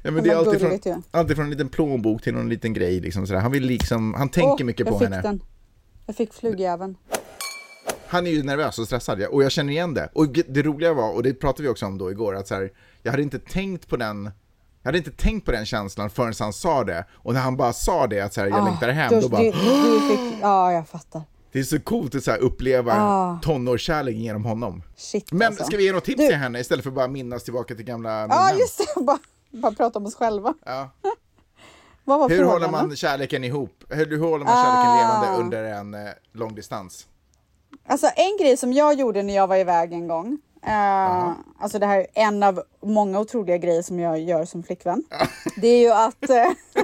Ja, 0.02 0.10
men 0.10 0.24
det 0.24 0.30
är 0.30 0.36
alltid 0.36 0.60
gulligt 0.60 0.84
från, 1.34 1.44
en 1.44 1.50
liten 1.50 1.68
plånbok 1.68 2.22
till 2.22 2.34
någon 2.34 2.48
liten 2.48 2.72
grej 2.72 3.00
liksom 3.00 3.26
sådär. 3.26 3.40
Han 3.40 3.52
vill 3.52 3.64
liksom, 3.64 4.14
han 4.14 4.28
tänker 4.28 4.64
Åh, 4.64 4.66
mycket 4.66 4.86
jag 4.86 4.88
på 4.88 4.98
fick 4.98 5.08
henne. 5.08 5.22
Den. 5.22 5.40
Jag 6.06 6.16
fick 6.16 6.34
flugjäveln. 6.34 6.96
han 8.06 8.26
är 8.26 8.30
ju 8.30 8.42
nervös 8.42 8.78
och 8.78 8.86
stressad 8.86 9.22
och 9.22 9.42
jag 9.44 9.52
känner 9.52 9.72
igen 9.72 9.94
det. 9.94 10.10
Och 10.12 10.28
det 10.28 10.62
roliga 10.62 10.92
var, 10.92 11.14
och 11.14 11.22
det 11.22 11.34
pratade 11.34 11.62
vi 11.62 11.68
också 11.68 11.86
om 11.86 11.98
då 11.98 12.10
igår, 12.10 12.36
att 12.36 12.48
så 12.48 12.54
här, 12.54 12.70
jag 13.02 13.10
hade 13.10 13.22
inte 13.22 13.38
tänkt 13.38 13.88
på 13.88 13.96
den 13.96 14.30
jag 14.82 14.88
hade 14.88 14.98
inte 14.98 15.10
tänkt 15.10 15.44
på 15.44 15.52
den 15.52 15.66
känslan 15.66 16.10
förrän 16.10 16.32
han 16.38 16.52
sa 16.52 16.84
det. 16.84 17.04
Och 17.14 17.34
när 17.34 17.40
han 17.40 17.56
bara 17.56 17.72
sa 17.72 18.06
det, 18.06 18.20
att 18.20 18.34
så 18.34 18.40
här, 18.40 18.48
jag 18.48 18.64
längtar 18.64 18.88
hem, 18.88 19.10
då, 19.14 19.20
Då, 19.20 19.28
bara, 19.28 19.42
du, 19.42 19.50
du 19.50 20.00
fick, 20.00 20.38
ja, 20.42 20.72
jag 20.72 20.88
fattar. 20.88 21.22
det 21.52 21.58
är 21.58 21.62
så 21.64 21.80
coolt 21.80 22.14
att 22.14 22.24
så 22.24 22.32
uppleva 22.32 22.92
Ah. 22.94 23.38
tonårskärleken 23.42 24.20
genom 24.22 24.44
honom. 24.44 24.82
Shit 24.96 25.32
Men 25.32 25.46
alltså. 25.46 25.64
ska 25.64 25.76
vi 25.76 25.84
ge 25.84 25.92
något 25.92 26.04
tips 26.04 26.18
Du- 26.18 26.26
till 26.26 26.36
henne 26.36 26.60
istället 26.60 26.84
för 26.84 26.90
bara 26.90 27.08
minnas 27.08 27.44
tillbaka 27.44 27.74
till 27.74 27.84
gamla 27.84 28.10
minnen? 28.10 28.30
Ja, 28.30 28.52
just 28.54 28.78
det. 28.96 29.00
Bara, 29.04 29.18
bara 29.50 29.72
prata 29.72 29.98
om 29.98 30.06
oss 30.06 30.14
själva. 30.14 30.54
Ja. 30.66 30.90
Vad 32.04 32.18
var 32.20 32.28
Hur 32.28 32.36
frågan? 32.36 32.52
håller 32.52 32.68
man 32.70 32.96
kärleken 32.96 33.44
ihop? 33.44 33.84
Hur, 33.88 34.06
hur 34.06 34.18
håller 34.18 34.44
man 34.44 34.54
kärleken 34.64 34.90
Ah. 34.90 35.22
levande 35.22 35.42
under 35.42 35.64
en 35.64 35.94
eh, 35.94 36.00
lång 36.32 36.54
distans? 36.54 37.06
Alltså 37.88 38.06
en 38.16 38.36
grej 38.40 38.56
som 38.56 38.72
jag 38.72 38.94
gjorde 38.94 39.22
när 39.22 39.34
jag 39.36 39.46
var 39.46 39.56
iväg 39.56 39.92
en 39.92 40.08
gång. 40.08 40.38
Eh, 40.66 41.32
alltså 41.58 41.78
det 41.78 41.86
här 41.86 41.98
är 41.98 42.06
en 42.14 42.42
av 42.42 42.62
många 42.82 43.20
otroliga 43.20 43.56
grejer 43.56 43.82
som 43.82 44.00
jag 44.00 44.20
gör 44.20 44.44
som 44.44 44.62
flickvän. 44.62 45.04
Det 45.56 45.68
är 45.68 45.80
ju 45.80 45.90
att... 45.92 46.30
eh, 46.30 46.52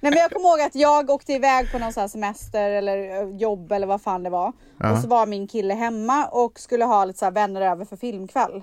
Nej 0.00 0.12
men 0.12 0.20
jag 0.20 0.30
kommer 0.30 0.48
ihåg 0.48 0.60
att 0.60 0.74
jag 0.74 1.10
åkte 1.10 1.32
iväg 1.32 1.72
på 1.72 1.78
någon 1.78 1.92
här 1.96 2.08
semester 2.08 2.70
eller 2.70 3.22
eh, 3.22 3.36
jobb 3.36 3.72
eller 3.72 3.86
vad 3.86 4.02
fan 4.02 4.22
det 4.22 4.30
var. 4.30 4.52
Och 4.92 4.98
så 4.98 5.08
var 5.08 5.26
min 5.26 5.46
kille 5.48 5.74
hemma 5.74 6.26
och 6.26 6.60
skulle 6.60 6.84
ha 6.84 7.04
lite 7.04 7.18
så 7.18 7.30
vänner 7.30 7.60
över 7.60 7.84
för 7.84 7.96
filmkväll. 7.96 8.62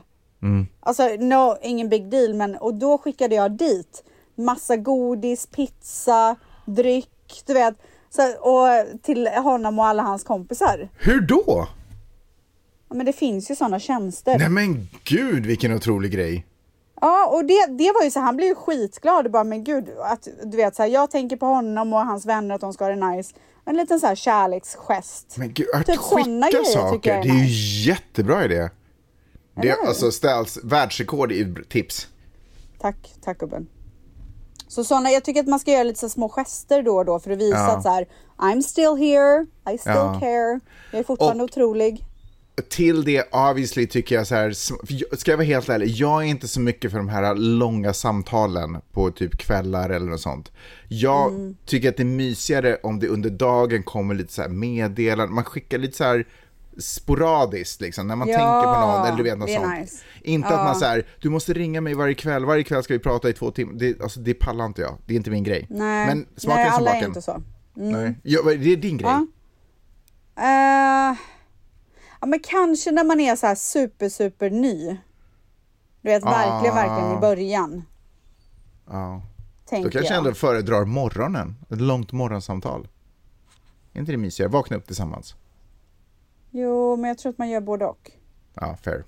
Alltså 0.80 1.04
no, 1.20 1.58
ingen 1.62 1.90
big 1.90 2.10
deal 2.10 2.34
men 2.34 2.56
och 2.56 2.74
då 2.74 2.98
skickade 2.98 3.36
jag 3.36 3.52
dit 3.52 4.04
massa 4.36 4.76
godis, 4.78 5.46
pizza, 5.48 6.36
dryck, 6.66 7.44
du 7.46 7.54
vet. 7.54 7.76
Så, 8.10 8.22
och 8.40 8.68
till 9.04 9.28
honom 9.28 9.80
och 9.80 9.86
alla 9.86 10.04
hans 10.04 10.24
kompisar. 10.24 10.90
Hur 11.00 11.22
då? 11.22 11.68
Ja, 12.94 12.98
men 12.98 13.06
det 13.06 13.14
finns 13.14 13.52
ju 13.52 13.56
sådana 13.56 13.80
tjänster. 13.80 14.38
Nej 14.40 14.50
men 14.50 14.88
gud 15.04 15.46
vilken 15.46 15.74
otrolig 15.74 16.12
grej. 16.12 16.46
Ja, 17.02 17.28
och 17.28 17.46
det, 17.46 17.66
det 17.70 17.92
var 17.92 18.04
ju 18.04 18.12
så 18.12 18.20
han 18.20 18.36
blev 18.38 18.50
ju 18.50 18.56
skitglad 18.56 19.26
och 19.26 19.32
bara 19.32 19.44
men 19.44 19.64
gud 19.64 19.90
att 20.04 20.28
du 20.44 20.58
vet 20.58 20.76
så 20.76 20.82
här, 20.84 20.90
jag 20.90 21.12
tänker 21.12 21.38
på 21.38 21.46
honom 21.46 21.94
och 21.94 22.00
hans 22.00 22.26
vänner 22.26 22.56
att 22.56 22.62
de 22.62 22.74
ska 22.74 22.84
ha 22.86 22.90
det 22.96 23.08
nice. 23.16 23.34
En 23.66 23.76
liten 23.78 24.00
så 24.00 24.08
här 24.08 24.16
kärleksgest. 24.16 25.38
Men 25.38 25.54
gud, 25.54 25.68
att 25.74 25.86
Typ 25.86 25.98
skicka 25.98 26.30
grejer 26.52 26.64
saker, 26.74 27.14
är 27.14 27.24
det 27.24 27.30
är 27.30 27.34
ju 27.34 27.90
jättebra 27.92 28.46
idé. 28.46 28.70
Det 29.62 29.70
är 29.70 29.88
alltså 29.88 30.12
ställs 30.12 30.60
världsrekord 30.64 31.32
i 31.32 31.56
tips. 31.70 32.08
Tack, 32.80 33.14
tack 33.24 33.38
gubben. 33.40 33.68
Så 34.68 34.84
såna, 34.84 35.12
jag 35.12 35.24
tycker 35.24 35.40
att 35.40 35.48
man 35.48 35.60
ska 35.60 35.72
göra 35.72 35.84
lite 35.84 36.00
så 36.00 36.10
små 36.10 36.30
gester 36.30 36.84
då 36.84 36.98
och 36.98 37.06
då 37.06 37.20
för 37.20 37.32
att 37.32 37.38
visa 37.40 37.58
Ja. 37.58 37.78
att 37.78 37.84
så 37.84 37.90
här, 37.90 38.08
I'm 38.38 38.62
still 38.62 38.96
here, 38.98 39.46
I 39.74 39.78
still 39.78 39.94
Ja. 39.96 40.18
care, 40.20 40.60
jag 40.92 41.00
är 41.00 41.04
fortfarande 41.04 41.44
Och- 41.44 41.50
otrolig. 41.50 42.06
Till 42.70 43.04
det 43.04 43.24
obviously 43.34 43.88
tycker 43.88 44.16
jag 44.16 44.28
så 44.28 44.36
här, 44.36 44.52
ska 45.16 45.32
jag 45.32 45.38
vara 45.38 45.48
helt 45.48 45.70
ärlig, 45.70 45.88
jag 45.90 46.22
är 46.24 46.28
inte 46.28 46.48
så 46.48 46.60
mycket 46.60 46.92
för 46.92 46.98
de 46.98 47.10
här 47.10 47.36
långa 47.36 47.94
samtalen 47.94 48.78
på 48.92 49.12
typ 49.12 49.38
kvällar 49.38 49.90
eller 49.90 50.06
något 50.06 50.22
sånt. 50.22 50.52
Jag 50.88 51.30
Mm. 51.34 51.56
tycker 51.66 51.90
att 51.90 51.98
det 51.98 52.04
är 52.04 52.06
mysigare 52.06 52.78
om 52.84 53.00
det 53.00 53.08
under 53.08 53.30
dagen 53.30 53.84
kommer 53.84 54.16
lite 54.16 54.34
så 54.34 54.42
här 54.42 54.50
meddelanden, 54.50 55.36
man 55.36 55.44
skickar 55.44 55.78
lite 55.78 55.98
så 55.98 56.04
här 56.04 56.28
sporadiskt 56.78 57.82
liksom, 57.82 58.08
när 58.08 58.16
man 58.16 58.28
Ja, 58.28 58.38
tänker 58.38 58.74
på 58.74 58.80
någon 58.88 59.06
eller 59.08 59.18
du 59.18 59.24
vet 59.24 59.38
något 59.38 59.50
är 59.50 59.56
sånt. 59.56 59.80
nice. 59.80 60.04
Inte 60.22 60.48
att 60.48 60.66
man 60.66 60.76
så 60.76 60.86
här, 60.86 61.08
du 61.22 61.30
måste 61.30 61.54
ringa 61.54 61.82
mig 61.82 61.94
varje 61.94 62.14
kväll, 62.14 62.46
varje 62.46 62.64
kväll 62.64 62.84
ska 62.84 62.94
vi 62.94 63.00
prata 63.00 63.30
i 63.30 63.34
två 63.34 63.52
timmar. 63.52 63.74
Det, 63.74 64.02
alltså, 64.02 64.20
det 64.20 64.34
pallar 64.34 64.66
inte 64.66 64.82
jag, 64.82 64.98
det 65.06 65.14
är 65.14 65.18
inte 65.18 65.30
min 65.32 65.44
grej. 65.44 65.68
Nej, 65.70 66.08
Men 66.08 66.26
smaken 66.38 66.62
nej 66.64 66.70
alla 66.74 66.90
är 66.90 66.94
baken. 66.94 67.10
inte 67.10 67.22
så. 67.22 67.44
Nej. 67.74 68.16
Ja, 68.24 68.42
det 68.44 68.74
är 68.74 68.78
din 68.78 68.98
grej. 68.98 69.12
Ja. 69.12 69.28
Eh, 71.12 71.18
ja 72.24 72.28
men 72.28 72.40
kanske 72.40 72.92
när 72.92 73.04
man 73.04 73.20
är 73.20 73.36
så 73.36 73.48
här 73.48 73.56
super 73.56 74.10
super 74.10 74.50
ny. 74.50 74.98
Du 76.02 76.10
vet 76.10 76.24
verkligen, 76.24 76.78
Ah. 76.78 76.88
verkligen 76.88 77.18
i 77.18 77.22
början. 77.22 77.84
Ja. 78.90 79.22
Tänker 79.66 79.90
Då 79.90 79.92
kanske 79.92 80.14
jag. 80.14 80.18
ändå 80.18 80.34
föredrar 80.34 80.86
morgonen, 80.86 81.56
ett 81.70 81.82
långt 81.82 82.12
morgonsamtal. 82.12 82.88
Är 83.94 84.00
inte 84.00 84.12
det 84.12 84.18
mysigare? 84.18 84.50
Vakna 84.52 84.78
upp 84.78 84.86
tillsammans. 84.88 85.36
Jo, 86.52 86.96
men 86.96 87.08
jag 87.08 87.18
tror 87.18 87.32
att 87.32 87.38
man 87.38 87.50
gör 87.50 87.62
både 87.62 87.86
och. 87.86 88.12
Ja, 88.54 88.78
fair. 88.84 89.04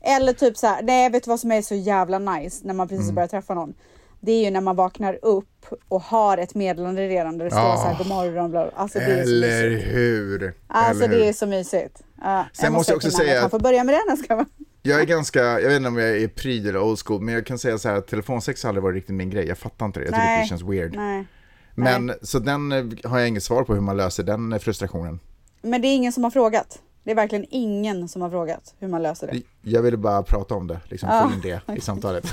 Eller 0.00 0.32
typ 0.32 0.56
så 0.56 0.66
här, 0.66 0.82
nej 0.82 1.10
vet 1.10 1.24
du 1.24 1.28
vad 1.30 1.40
som 1.40 1.52
är 1.52 1.62
så 1.62 1.74
jävla 1.74 2.18
nice 2.18 2.66
när 2.66 2.74
man 2.74 2.88
precis 2.88 3.04
Mm. 3.04 3.14
börjar 3.14 3.28
träffa 3.28 3.54
någon? 3.54 3.74
Det 4.20 4.32
är 4.32 4.44
ju 4.44 4.50
när 4.50 4.60
man 4.60 4.76
vaknar 4.76 5.18
upp 5.22 5.49
och 5.88 6.02
har 6.02 6.38
ett 6.38 6.54
meddelande 6.54 7.08
redan 7.08 7.38
där 7.38 7.44
det 7.44 7.50
står 7.50 7.62
Ja. 7.62 7.76
så 7.76 7.82
här 7.88 7.98
god 7.98 8.06
morgon. 8.06 8.50
Bla. 8.50 8.70
Alltså 8.76 8.98
det 8.98 9.04
är 9.04 9.24
så 9.24 9.30
Eller 9.30 9.70
hur? 9.78 10.54
Alltså 10.66 11.04
Eller 11.04 11.14
hur? 11.14 11.22
det 11.22 11.28
är 11.28 11.32
så 11.32 11.46
mysigt. 11.46 12.02
Ja, 12.22 12.44
Sen 12.52 12.72
måste 12.72 12.92
jag 12.92 12.96
också 12.96 13.10
säga 13.10 13.38
att 13.38 13.44
att- 13.44 13.50
får 13.50 13.58
börja 13.60 13.84
med 13.84 13.94
den. 14.08 14.16
Ska 14.16 14.36
man. 14.36 14.46
Jag 14.82 15.00
är 15.00 15.04
ganska, 15.16 15.40
jag 15.40 15.68
vet 15.68 15.76
inte 15.76 15.88
om 15.88 15.98
jag 15.98 16.16
är 16.22 16.28
pryd 16.28 16.66
eller 16.68 16.82
old 16.82 16.98
school, 17.06 17.20
men 17.22 17.34
jag 17.34 17.46
kan 17.46 17.58
säga 17.58 17.78
så 17.78 17.88
här 17.88 17.96
att 17.96 18.06
telefonsex 18.06 18.62
har 18.62 18.68
aldrig 18.68 18.82
varit 18.82 18.94
riktigt 18.94 19.14
min 19.14 19.30
grej. 19.30 19.46
Jag 19.48 19.58
fattar 19.58 19.86
inte 19.86 20.00
det, 20.00 20.04
jag 20.04 20.14
tycker 20.14 20.26
Nej. 20.26 20.42
det 20.42 20.48
känns 20.48 20.62
weird. 20.62 20.96
Nej. 20.96 21.26
Men 21.74 22.12
så 22.22 22.38
den 22.38 22.72
eh, 22.72 22.84
har 23.10 23.18
jag 23.18 23.28
inget 23.28 23.42
svar 23.42 23.64
på 23.64 23.74
hur 23.74 23.80
man 23.80 23.96
löser 23.96 24.22
den 24.22 24.52
eh, 24.52 24.58
frustrationen. 24.58 25.20
Men 25.62 25.82
det 25.82 25.88
är 25.88 25.96
ingen 25.96 26.12
som 26.12 26.24
har 26.24 26.30
frågat. 26.30 26.78
Det 27.04 27.10
är 27.10 27.14
verkligen 27.14 27.46
ingen 27.50 28.08
som 28.08 28.22
har 28.22 28.30
frågat 28.30 28.74
hur 28.78 28.88
man 28.88 29.02
löser 29.02 29.26
det. 29.26 29.42
Jag 29.70 29.82
ville 29.82 29.96
bara 29.96 30.22
prata 30.22 30.54
om 30.54 30.66
det, 30.66 30.80
liksom 30.88 31.08
Ja. 31.12 31.28
få 31.28 31.34
in 31.34 31.40
det 31.66 31.74
i 31.76 31.80
samtalet. 31.90 32.26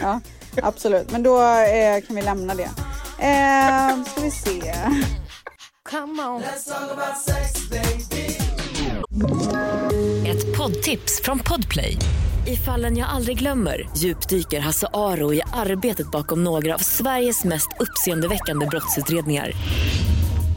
Ja, 0.00 0.20
absolut. 0.62 1.12
Men 1.12 1.22
då 1.22 1.38
eh, 1.40 2.06
kan 2.06 2.16
vi 2.16 2.22
lämna 2.22 2.54
det. 2.54 2.70
Eh, 3.18 4.04
ska 4.04 4.20
vi 4.20 4.30
se. 4.30 4.74
Ett 10.26 10.56
poddtips 10.56 11.20
från 11.22 11.38
Podplay. 11.38 11.98
I 12.46 12.56
fallen 12.56 12.96
jag 12.96 13.08
aldrig 13.08 13.38
glömmer 13.38 13.88
djupdyker 13.96 14.60
Hasse 14.60 14.86
Aro 14.92 15.34
i 15.34 15.42
arbetet 15.52 16.10
bakom 16.10 16.44
några 16.44 16.74
av 16.74 16.78
Sveriges 16.78 17.44
mest 17.44 17.68
uppseendeväckande 17.80 18.66
brottsutredningar. 18.66 19.52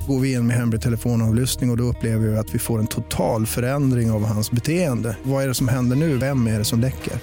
Går 0.07 0.19
vi 0.19 0.33
in 0.33 0.47
med 0.47 0.57
hemlig 0.57 0.81
telefonavlyssning 0.81 1.69
och, 1.69 1.73
och 1.73 1.77
då 1.77 1.83
upplever 1.83 2.27
vi 2.27 2.37
att 2.37 2.55
vi 2.55 2.59
får 2.59 2.79
en 2.79 2.87
total 2.87 3.45
förändring 3.45 4.11
av 4.11 4.25
hans 4.25 4.51
beteende. 4.51 5.17
Vad 5.23 5.43
är 5.43 5.47
det 5.47 5.53
som 5.53 5.67
händer 5.67 5.95
nu? 5.95 6.17
Vem 6.17 6.47
är 6.47 6.59
det 6.59 6.65
som 6.65 6.79
läcker? 6.79 7.13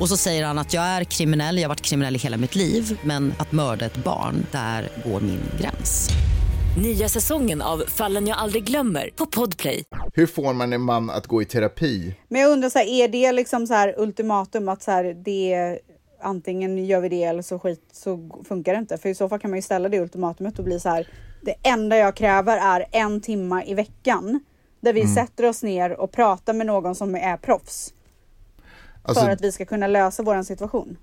Och 0.00 0.08
så 0.08 0.16
säger 0.16 0.44
han 0.44 0.58
att 0.58 0.74
jag 0.74 0.84
är 0.84 1.04
kriminell, 1.04 1.56
jag 1.56 1.64
har 1.64 1.68
varit 1.68 1.80
kriminell 1.80 2.16
i 2.16 2.18
hela 2.18 2.36
mitt 2.36 2.54
liv 2.54 3.00
men 3.04 3.34
att 3.38 3.52
mörda 3.52 3.86
ett 3.86 3.96
barn, 3.96 4.46
där 4.52 4.88
går 5.04 5.20
min 5.20 5.40
gräns. 5.60 6.08
Nya 6.82 7.08
säsongen 7.08 7.62
av 7.62 7.78
Fallen 7.88 8.26
jag 8.26 8.38
aldrig 8.38 8.64
glömmer 8.64 9.10
på 9.16 9.26
Podplay. 9.26 9.84
Hur 10.14 10.26
får 10.26 10.52
man 10.52 10.72
en 10.72 10.80
man 10.80 11.10
att 11.10 11.26
gå 11.26 11.42
i 11.42 11.44
terapi? 11.44 12.14
Men 12.28 12.40
jag 12.40 12.50
undrar, 12.50 12.70
så 12.70 12.78
här, 12.78 12.86
är 12.86 13.08
det 13.08 13.32
liksom 13.32 13.66
så 13.66 13.74
här 13.74 13.94
ultimatum 13.98 14.68
att 14.68 14.82
så 14.82 14.90
här, 14.90 15.04
det 15.24 15.78
antingen 16.22 16.86
gör 16.86 17.00
vi 17.00 17.08
det 17.08 17.24
eller 17.24 17.42
så 17.42 17.58
skit 17.58 17.88
så 17.92 18.30
funkar 18.48 18.72
det 18.72 18.78
inte. 18.78 18.98
För 18.98 19.08
i 19.08 19.14
så 19.14 19.28
fall 19.28 19.38
kan 19.38 19.50
man 19.50 19.58
ju 19.58 19.62
ställa 19.62 19.88
det 19.88 20.00
ultimatumet 20.00 20.58
och 20.58 20.64
bli 20.64 20.80
så 20.80 20.88
här. 20.88 21.08
Det 21.42 21.54
enda 21.68 21.96
jag 21.96 22.14
kräver 22.16 22.56
är 22.56 22.86
en 22.92 23.20
timma 23.20 23.64
i 23.64 23.74
veckan 23.74 24.40
där 24.80 24.90
Mm. 24.90 25.06
vi 25.06 25.14
sätter 25.14 25.44
oss 25.44 25.62
ner 25.62 26.00
och 26.00 26.12
pratar 26.12 26.52
med 26.52 26.66
någon 26.66 26.94
som 26.94 27.14
är 27.14 27.36
proffs 27.36 27.92
Alltså, 29.02 29.24
för 29.24 29.30
att 29.30 29.40
vi 29.40 29.52
ska 29.52 29.64
kunna 29.64 29.86
lösa 29.86 30.22
våran 30.22 30.44
situation. 30.44 30.96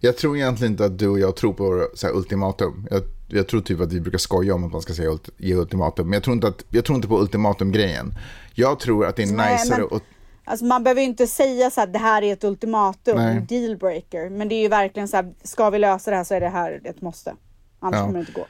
Jag 0.00 0.16
tror 0.16 0.36
egentligen 0.36 0.72
inte 0.72 0.84
att 0.84 0.98
du 0.98 1.08
och 1.08 1.18
jag 1.18 1.36
tror 1.36 1.52
på 1.52 1.88
så 1.94 2.06
här, 2.06 2.14
ultimatum. 2.14 2.86
Jag, 2.90 3.02
jag 3.28 3.48
tror 3.48 3.60
typ 3.60 3.80
att 3.80 3.92
vi 3.92 4.00
brukar 4.00 4.18
skoja 4.18 4.54
om 4.54 4.64
att 4.64 4.72
man 4.72 4.82
ska 4.82 4.94
säga 4.94 5.08
ult, 5.08 5.28
ge 5.36 5.54
ultimatum. 5.54 6.06
Men 6.06 6.12
jag 6.12 6.22
tror 6.22 6.34
inte, 6.34 6.46
att, 6.48 6.64
jag 6.70 6.84
tror 6.84 6.96
inte 6.96 7.08
på 7.08 7.20
ultimatum-grejen. 7.20 8.14
Jag 8.54 8.80
tror 8.80 9.06
att 9.06 9.16
det 9.16 9.22
är 9.22 9.26
men- 9.26 9.84
att... 9.96 10.02
Alltså 10.44 10.64
man 10.64 10.84
behöver 10.84 11.00
ju 11.00 11.06
inte 11.06 11.26
säga 11.26 11.70
så 11.70 11.80
här, 11.80 11.86
det 11.88 11.98
här 11.98 12.22
är 12.22 12.32
ett 12.32 12.44
ultimatum, 12.44 13.16
Nej. 13.16 13.46
dealbreaker. 13.48 14.30
Men 14.30 14.48
det 14.48 14.54
är 14.54 14.60
ju 14.60 14.68
verkligen 14.68 15.08
så 15.08 15.16
här, 15.16 15.34
ska 15.42 15.70
vi 15.70 15.78
lösa 15.78 16.10
det 16.10 16.16
här 16.16 16.24
så 16.24 16.34
är 16.34 16.40
det 16.40 16.48
här 16.48 16.80
ett 16.84 17.00
måste. 17.02 17.34
Annars 17.80 17.96
Ja. 17.98 18.00
kommer 18.06 18.14
det 18.14 18.20
inte 18.20 18.32
gå. 18.32 18.46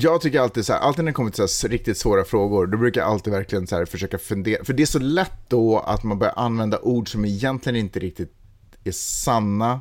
Jag 0.00 0.20
tycker 0.20 0.40
alltid 0.40 0.66
så 0.66 0.72
här, 0.72 0.80
alltid 0.80 1.04
när 1.04 1.12
det 1.12 1.14
kommer 1.14 1.30
till 1.30 1.48
så 1.48 1.68
riktigt 1.68 1.98
svåra 1.98 2.24
frågor, 2.24 2.66
då 2.66 2.78
brukar 2.78 3.00
jag 3.00 3.10
alltid 3.10 3.32
verkligen 3.32 3.66
så 3.66 3.86
försöka 3.86 4.18
fundera. 4.18 4.64
För 4.64 4.72
det 4.72 4.82
är 4.82 4.86
så 4.86 4.98
lätt 4.98 5.48
då 5.48 5.78
att 5.78 6.02
man 6.02 6.18
börjar 6.18 6.34
använda 6.36 6.78
ord 6.78 7.12
som 7.12 7.24
egentligen 7.24 7.76
inte 7.76 7.98
riktigt 7.98 8.32
är 8.84 8.92
sanna. 8.92 9.80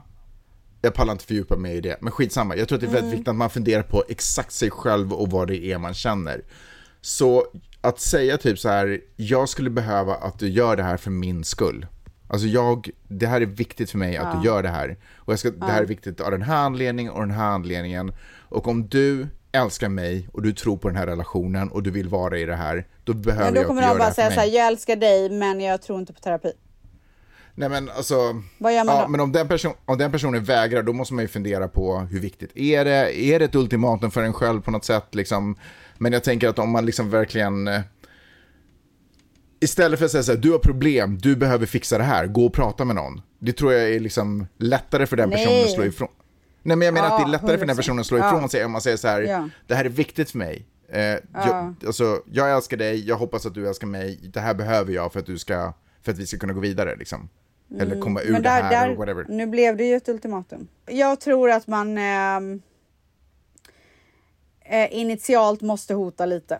Jag 0.82 0.94
pallar 0.94 1.12
inte 1.14 1.26
fördjupa 1.26 1.56
mig 1.56 1.78
i 1.78 1.82
det, 1.82 1.98
men 2.02 2.12
skitsamma. 2.12 2.56
Jag 2.56 2.68
tror 2.68 2.78
att 2.78 2.82
det 2.82 2.88
är 2.88 2.94
väldigt 2.94 3.14
viktigt 3.14 3.28
att 3.28 3.36
man 3.36 3.50
funderar 3.50 3.84
på 3.84 4.04
exakt 4.10 4.52
sig 4.52 4.72
själv 4.72 5.14
och 5.14 5.32
vad 5.32 5.48
det 5.48 5.66
är 5.66 5.78
man 5.78 5.94
känner. 5.94 6.42
Så 7.02 7.46
att 7.82 8.00
säga 8.00 8.38
typ 8.38 8.60
så 8.60 8.70
här, 8.70 9.02
jag 9.16 9.50
skulle 9.50 9.70
behöva 9.70 10.16
att 10.16 10.40
du 10.40 10.50
gör 10.50 10.76
det 10.76 10.84
här 10.84 10.98
för 10.98 11.12
min 11.12 11.44
skull. 11.44 11.88
Alltså 12.28 12.48
jag, 12.48 12.90
det 13.08 13.28
här 13.28 13.42
är 13.42 13.46
viktigt 13.46 13.92
för 13.92 13.98
mig 13.98 14.18
att 14.18 14.42
du 14.42 14.48
gör 14.48 14.64
det 14.64 14.70
här. 14.70 14.98
Och 15.16 15.34
jag 15.34 15.40
ska, 15.40 15.52
det 15.52 15.66
här 15.66 15.82
är 15.82 15.86
viktigt 15.86 16.22
av 16.22 16.32
den 16.32 16.42
här 16.42 16.58
anledningen 16.58 17.14
och 17.14 17.20
den 17.20 17.32
här 17.32 17.50
anledningen. 17.50 18.14
Och 18.50 18.68
om 18.68 18.88
du 18.88 19.28
älskar 19.54 19.90
mig 19.90 20.30
och 20.34 20.42
du 20.42 20.54
tror 20.54 20.78
på 20.78 20.88
den 20.88 20.98
här 20.98 21.08
relationen 21.08 21.70
och 21.70 21.84
du 21.84 21.92
vill 21.92 22.10
vara 22.10 22.38
i 22.38 22.46
det 22.46 22.56
här, 22.56 22.88
då 23.04 23.14
behöver 23.14 23.46
Men 23.46 23.54
då 23.54 23.60
jag 23.60 23.68
kommer 23.68 23.82
att 23.82 23.88
du 23.88 23.94
de 23.94 24.00
gör 24.00 24.06
det 24.06 24.06
bara 24.06 24.14
säga 24.14 24.32
så 24.32 24.40
här, 24.40 24.48
jag 24.48 24.68
älskar 24.68 24.96
dig 24.96 25.30
men 25.30 25.62
jag 25.62 25.82
tror 25.82 26.00
inte 26.00 26.14
på 26.14 26.20
terapi. 26.20 26.52
Nej 27.56 27.70
men 27.70 27.90
alltså, 27.90 28.42
Vad 28.58 28.74
gör 28.74 28.84
man 28.84 28.96
ja, 28.96 29.02
då? 29.02 29.08
men 29.08 29.20
om 29.20 29.32
den, 29.32 29.48
person, 29.48 29.74
om 29.86 29.98
den 29.98 30.12
personen 30.12 30.44
vägrar 30.44 30.84
då 30.84 30.94
måste 30.94 31.14
man 31.14 31.24
ju 31.24 31.28
fundera 31.28 31.68
på 31.68 32.00
hur 32.00 32.20
viktigt 32.20 32.58
är 32.58 32.86
det? 32.86 33.20
Är 33.20 33.40
det 33.40 33.46
ett 33.46 33.56
ultimatum 33.56 34.12
för 34.12 34.24
en 34.24 34.34
själv 34.34 34.62
på 34.62 34.72
något 34.72 34.86
sätt 34.86 35.16
liksom? 35.16 35.56
Men 35.98 36.14
jag 36.14 36.24
tänker 36.24 36.50
att 36.50 36.60
om 36.60 36.70
man 36.72 36.86
liksom 36.86 37.10
verkligen 37.10 37.68
eh, 37.68 37.82
Istället 39.60 40.00
för 40.00 40.06
att 40.06 40.12
säga 40.12 40.24
så 40.24 40.32
här, 40.32 40.40
du 40.40 40.52
har 40.52 40.60
problem, 40.60 41.18
du 41.18 41.36
behöver 41.36 41.66
fixa 41.66 41.98
det 41.98 42.04
här, 42.04 42.28
gå 42.28 42.46
och 42.46 42.54
prata 42.54 42.86
med 42.86 42.96
någon. 42.96 43.22
Det 43.40 43.54
tror 43.54 43.74
jag 43.74 43.90
är 43.90 44.00
liksom 44.00 44.48
lättare 44.58 45.06
för 45.06 45.18
den 45.18 45.30
Nej. 45.30 45.38
personen 45.38 45.64
att 45.64 45.72
slå 45.72 45.84
ifrån. 45.86 46.08
Nej 46.64 46.78
men 46.78 46.86
jag 46.86 46.94
menar 46.94 47.08
Ja, 47.08 47.14
att 47.16 47.22
det 47.26 47.30
är 47.30 47.32
lättare 47.32 47.58
för 47.58 47.66
den 47.66 47.76
100%. 47.76 47.78
personen 47.78 48.00
att 48.00 48.06
slå 48.06 48.18
ifrån 48.18 48.50
sig 48.50 48.66
om 48.66 48.72
man 48.72 48.82
säger 48.82 48.98
så 48.98 49.08
här, 49.08 49.22
Ja. 49.22 49.50
det 49.68 49.76
här 49.76 49.86
är 49.86 49.90
viktigt 49.90 50.32
för 50.32 50.38
mig. 50.38 50.68
Eh, 50.90 51.02
jag, 51.34 51.76
alltså, 51.88 52.22
jag 52.32 52.52
älskar 52.56 52.78
dig, 52.78 53.08
jag 53.08 53.16
hoppas 53.16 53.46
att 53.46 53.54
du 53.54 53.68
älskar 53.68 53.88
mig, 53.88 54.20
det 54.34 54.40
här 54.40 54.54
behöver 54.54 54.94
jag 54.94 55.14
för 55.14 55.20
att, 55.20 55.26
du 55.26 55.38
ska, 55.40 55.74
för 56.02 56.12
att 56.12 56.18
vi 56.18 56.26
ska 56.28 56.38
kunna 56.38 56.54
gå 56.54 56.60
vidare 56.60 56.96
liksom. 56.96 57.30
Eller 57.80 58.00
komma 58.02 58.22
ur 58.22 58.30
Mm. 58.30 58.42
Det 58.44 58.50
där, 58.50 58.64
här 58.64 58.88
där, 58.90 58.96
whatever. 58.96 59.26
nu 59.30 59.46
blev 59.48 59.78
det 59.78 59.84
ju 59.86 59.96
ett 59.96 60.10
ultimatum. 60.10 60.68
Jag 60.86 61.20
tror 61.20 61.52
att 61.52 61.68
man 61.68 61.98
ehm, 61.98 62.62
eh, 64.66 64.94
initialt 65.00 65.62
måste 65.62 65.94
hota 65.94 66.26
lite. 66.26 66.60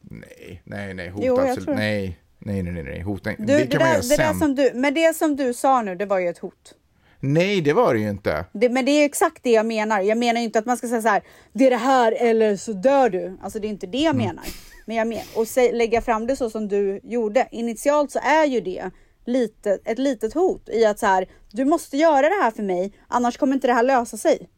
Nej, 0.00 0.62
nej, 0.64 0.94
nej, 0.94 1.08
hota 1.08 1.26
Jo, 1.26 1.38
absolut. 1.40 1.66
det. 1.66 1.74
Nej, 1.74 2.18
nej, 2.38 2.62
nej, 2.62 2.82
nej, 2.82 3.00
hota 3.00 3.30
Du, 3.38 3.44
Det 3.46 3.56
det, 3.58 3.66
kan 3.66 3.78
man 3.80 3.88
där, 3.88 3.94
göra 3.94 4.00
det 4.00 4.16
sen. 4.16 4.38
som 4.38 4.54
du, 4.54 4.70
men 4.74 4.94
det 4.94 5.16
som 5.16 5.36
du 5.36 5.54
sa 5.54 5.82
nu, 5.82 5.94
det 5.94 6.06
var 6.06 6.18
ju 6.18 6.28
ett 6.28 6.38
hot. 6.38 6.74
Nej, 7.24 7.60
det 7.60 7.72
var 7.72 7.94
det 7.94 8.00
ju 8.00 8.08
inte. 8.10 8.44
Det, 8.52 8.68
men 8.68 8.84
det 8.84 8.90
är 8.90 9.04
exakt 9.04 9.42
det 9.42 9.50
jag 9.50 9.66
menar. 9.66 10.00
Jag 10.00 10.18
menar 10.18 10.40
ju 10.40 10.44
inte 10.44 10.58
att 10.58 10.66
man 10.66 10.76
ska 10.76 10.88
säga 10.88 11.02
så 11.02 11.08
här, 11.08 11.22
det 11.52 11.66
är 11.66 11.70
det 11.70 11.76
här 11.76 12.12
eller 12.12 12.56
så 12.56 12.72
dör 12.72 13.10
du. 13.10 13.38
Alltså 13.42 13.58
det 13.58 13.66
är 13.66 13.70
inte 13.70 13.86
det 13.86 13.98
jag 13.98 14.14
Mm. 14.14 14.26
menar. 14.26 14.44
Men 14.86 14.96
jag 14.96 15.06
menar, 15.06 15.24
och 15.34 15.48
sä, 15.48 15.72
lägga 15.72 16.00
fram 16.00 16.26
det 16.26 16.36
så 16.36 16.50
som 16.50 16.68
du 16.68 17.00
gjorde. 17.02 17.48
Initialt 17.50 18.10
så 18.10 18.18
är 18.18 18.44
ju 18.46 18.60
det 18.60 18.90
lite, 19.26 19.78
ett 19.84 19.98
litet 19.98 20.34
hot 20.34 20.68
i 20.68 20.84
att 20.84 20.98
så 20.98 21.06
här, 21.06 21.28
du 21.52 21.64
måste 21.64 21.96
göra 21.96 22.28
det 22.28 22.42
här 22.42 22.50
för 22.50 22.62
mig, 22.62 22.92
annars 23.08 23.36
kommer 23.36 23.54
inte 23.54 23.66
det 23.66 23.72
här 23.74 23.82
lösa 23.82 24.16
sig. 24.16 24.48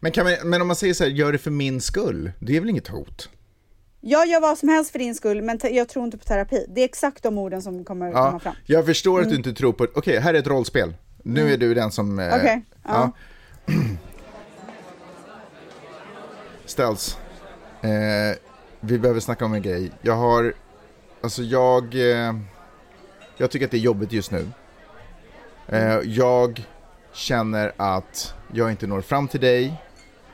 Men, 0.00 0.12
man, 0.16 0.50
men 0.50 0.60
om 0.60 0.66
man 0.66 0.76
säger 0.76 0.94
så 0.94 1.04
här, 1.04 1.10
gör 1.10 1.32
det 1.32 1.38
för 1.38 1.50
min 1.50 1.80
skull, 1.80 2.32
det 2.40 2.56
är 2.56 2.60
väl 2.60 2.70
inget 2.70 2.88
hot? 2.88 3.28
Jag 4.00 4.26
gör 4.26 4.40
vad 4.40 4.58
som 4.58 4.68
helst 4.68 4.90
för 4.92 4.98
din 4.98 5.14
skull, 5.14 5.42
men 5.42 5.58
jag 5.70 5.88
tror 5.88 6.04
inte 6.04 6.18
på 6.18 6.24
terapi. 6.24 6.66
Det 6.74 6.80
är 6.80 6.84
exakt 6.84 7.22
de 7.22 7.38
orden 7.38 7.62
som 7.62 7.84
kommer 7.84 8.12
komma 8.12 8.30
Ja, 8.32 8.38
fram. 8.38 8.54
jag 8.66 8.86
förstår 8.86 9.20
att 9.20 9.28
du 9.30 9.36
inte 9.36 9.52
tror 9.52 9.72
på, 9.72 9.86
okej, 9.94 10.18
här 10.18 10.34
är 10.34 10.38
ett 10.38 10.46
rollspel. 10.46 10.94
Nu 11.22 11.52
är 11.52 11.56
du 11.56 11.74
den 11.74 11.90
som... 11.90 12.18
eh, 12.18 12.34
Okej, 12.34 12.62
ja. 12.84 13.10
Ställs. 16.64 17.18
Eh, 17.82 18.38
vi 18.80 18.98
behöver 18.98 19.20
snacka 19.20 19.44
om 19.44 19.54
en 19.54 19.62
grej. 19.62 19.90
Jag 20.02 20.16
har, 20.16 20.54
alltså 21.22 21.42
jag, 21.42 21.94
eh, 21.94 22.34
jag 23.36 23.50
tycker 23.50 23.64
att 23.66 23.70
det 23.70 23.76
är 23.76 23.78
jobbigt 23.78 24.12
just 24.12 24.30
nu. 24.30 24.46
Eh, 25.68 25.98
jag 26.04 26.64
känner 27.12 27.72
att 27.76 28.34
jag 28.52 28.70
inte 28.70 28.86
når 28.86 29.00
fram 29.00 29.28
till 29.28 29.40
dig. 29.40 29.74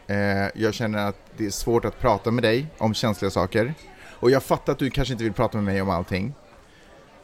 Eh, 0.07 0.46
jag 0.55 0.75
känner 0.75 1.09
att 1.09 1.16
det 1.37 1.46
är 1.46 1.51
svårt 1.51 1.85
att 1.85 2.01
prata 2.01 2.31
med 2.31 2.44
dig 2.44 2.66
om 2.79 2.94
känsliga 2.94 3.31
saker. 3.31 3.75
Och 4.20 4.31
jag 4.31 4.42
fattar 4.42 4.72
att 4.72 4.79
du 4.79 4.90
kanske 4.90 5.12
inte 5.14 5.25
vill 5.25 5.33
prata 5.33 5.57
med 5.59 5.64
mig 5.64 5.83
om 5.83 5.90
allting. 5.90 6.35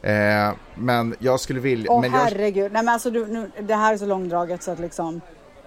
Eh, 0.03 0.53
men 0.75 1.15
jag 1.19 1.41
skulle 1.41 1.61
vilja... 1.61 1.91
Åh 1.93 2.01
men 2.01 2.12
jag, 2.12 2.19
herregud. 2.19 2.73
Nej 2.73 2.83
men 2.83 2.95
alltså 2.95 3.11
du, 3.11 3.27
nu, 3.27 3.51
det 3.61 3.75
här 3.75 3.93
är 3.93 3.97
så 3.97 4.07
långdraget 4.07 4.62
så 4.62 4.71
att 4.71 4.79
liksom. 4.79 5.21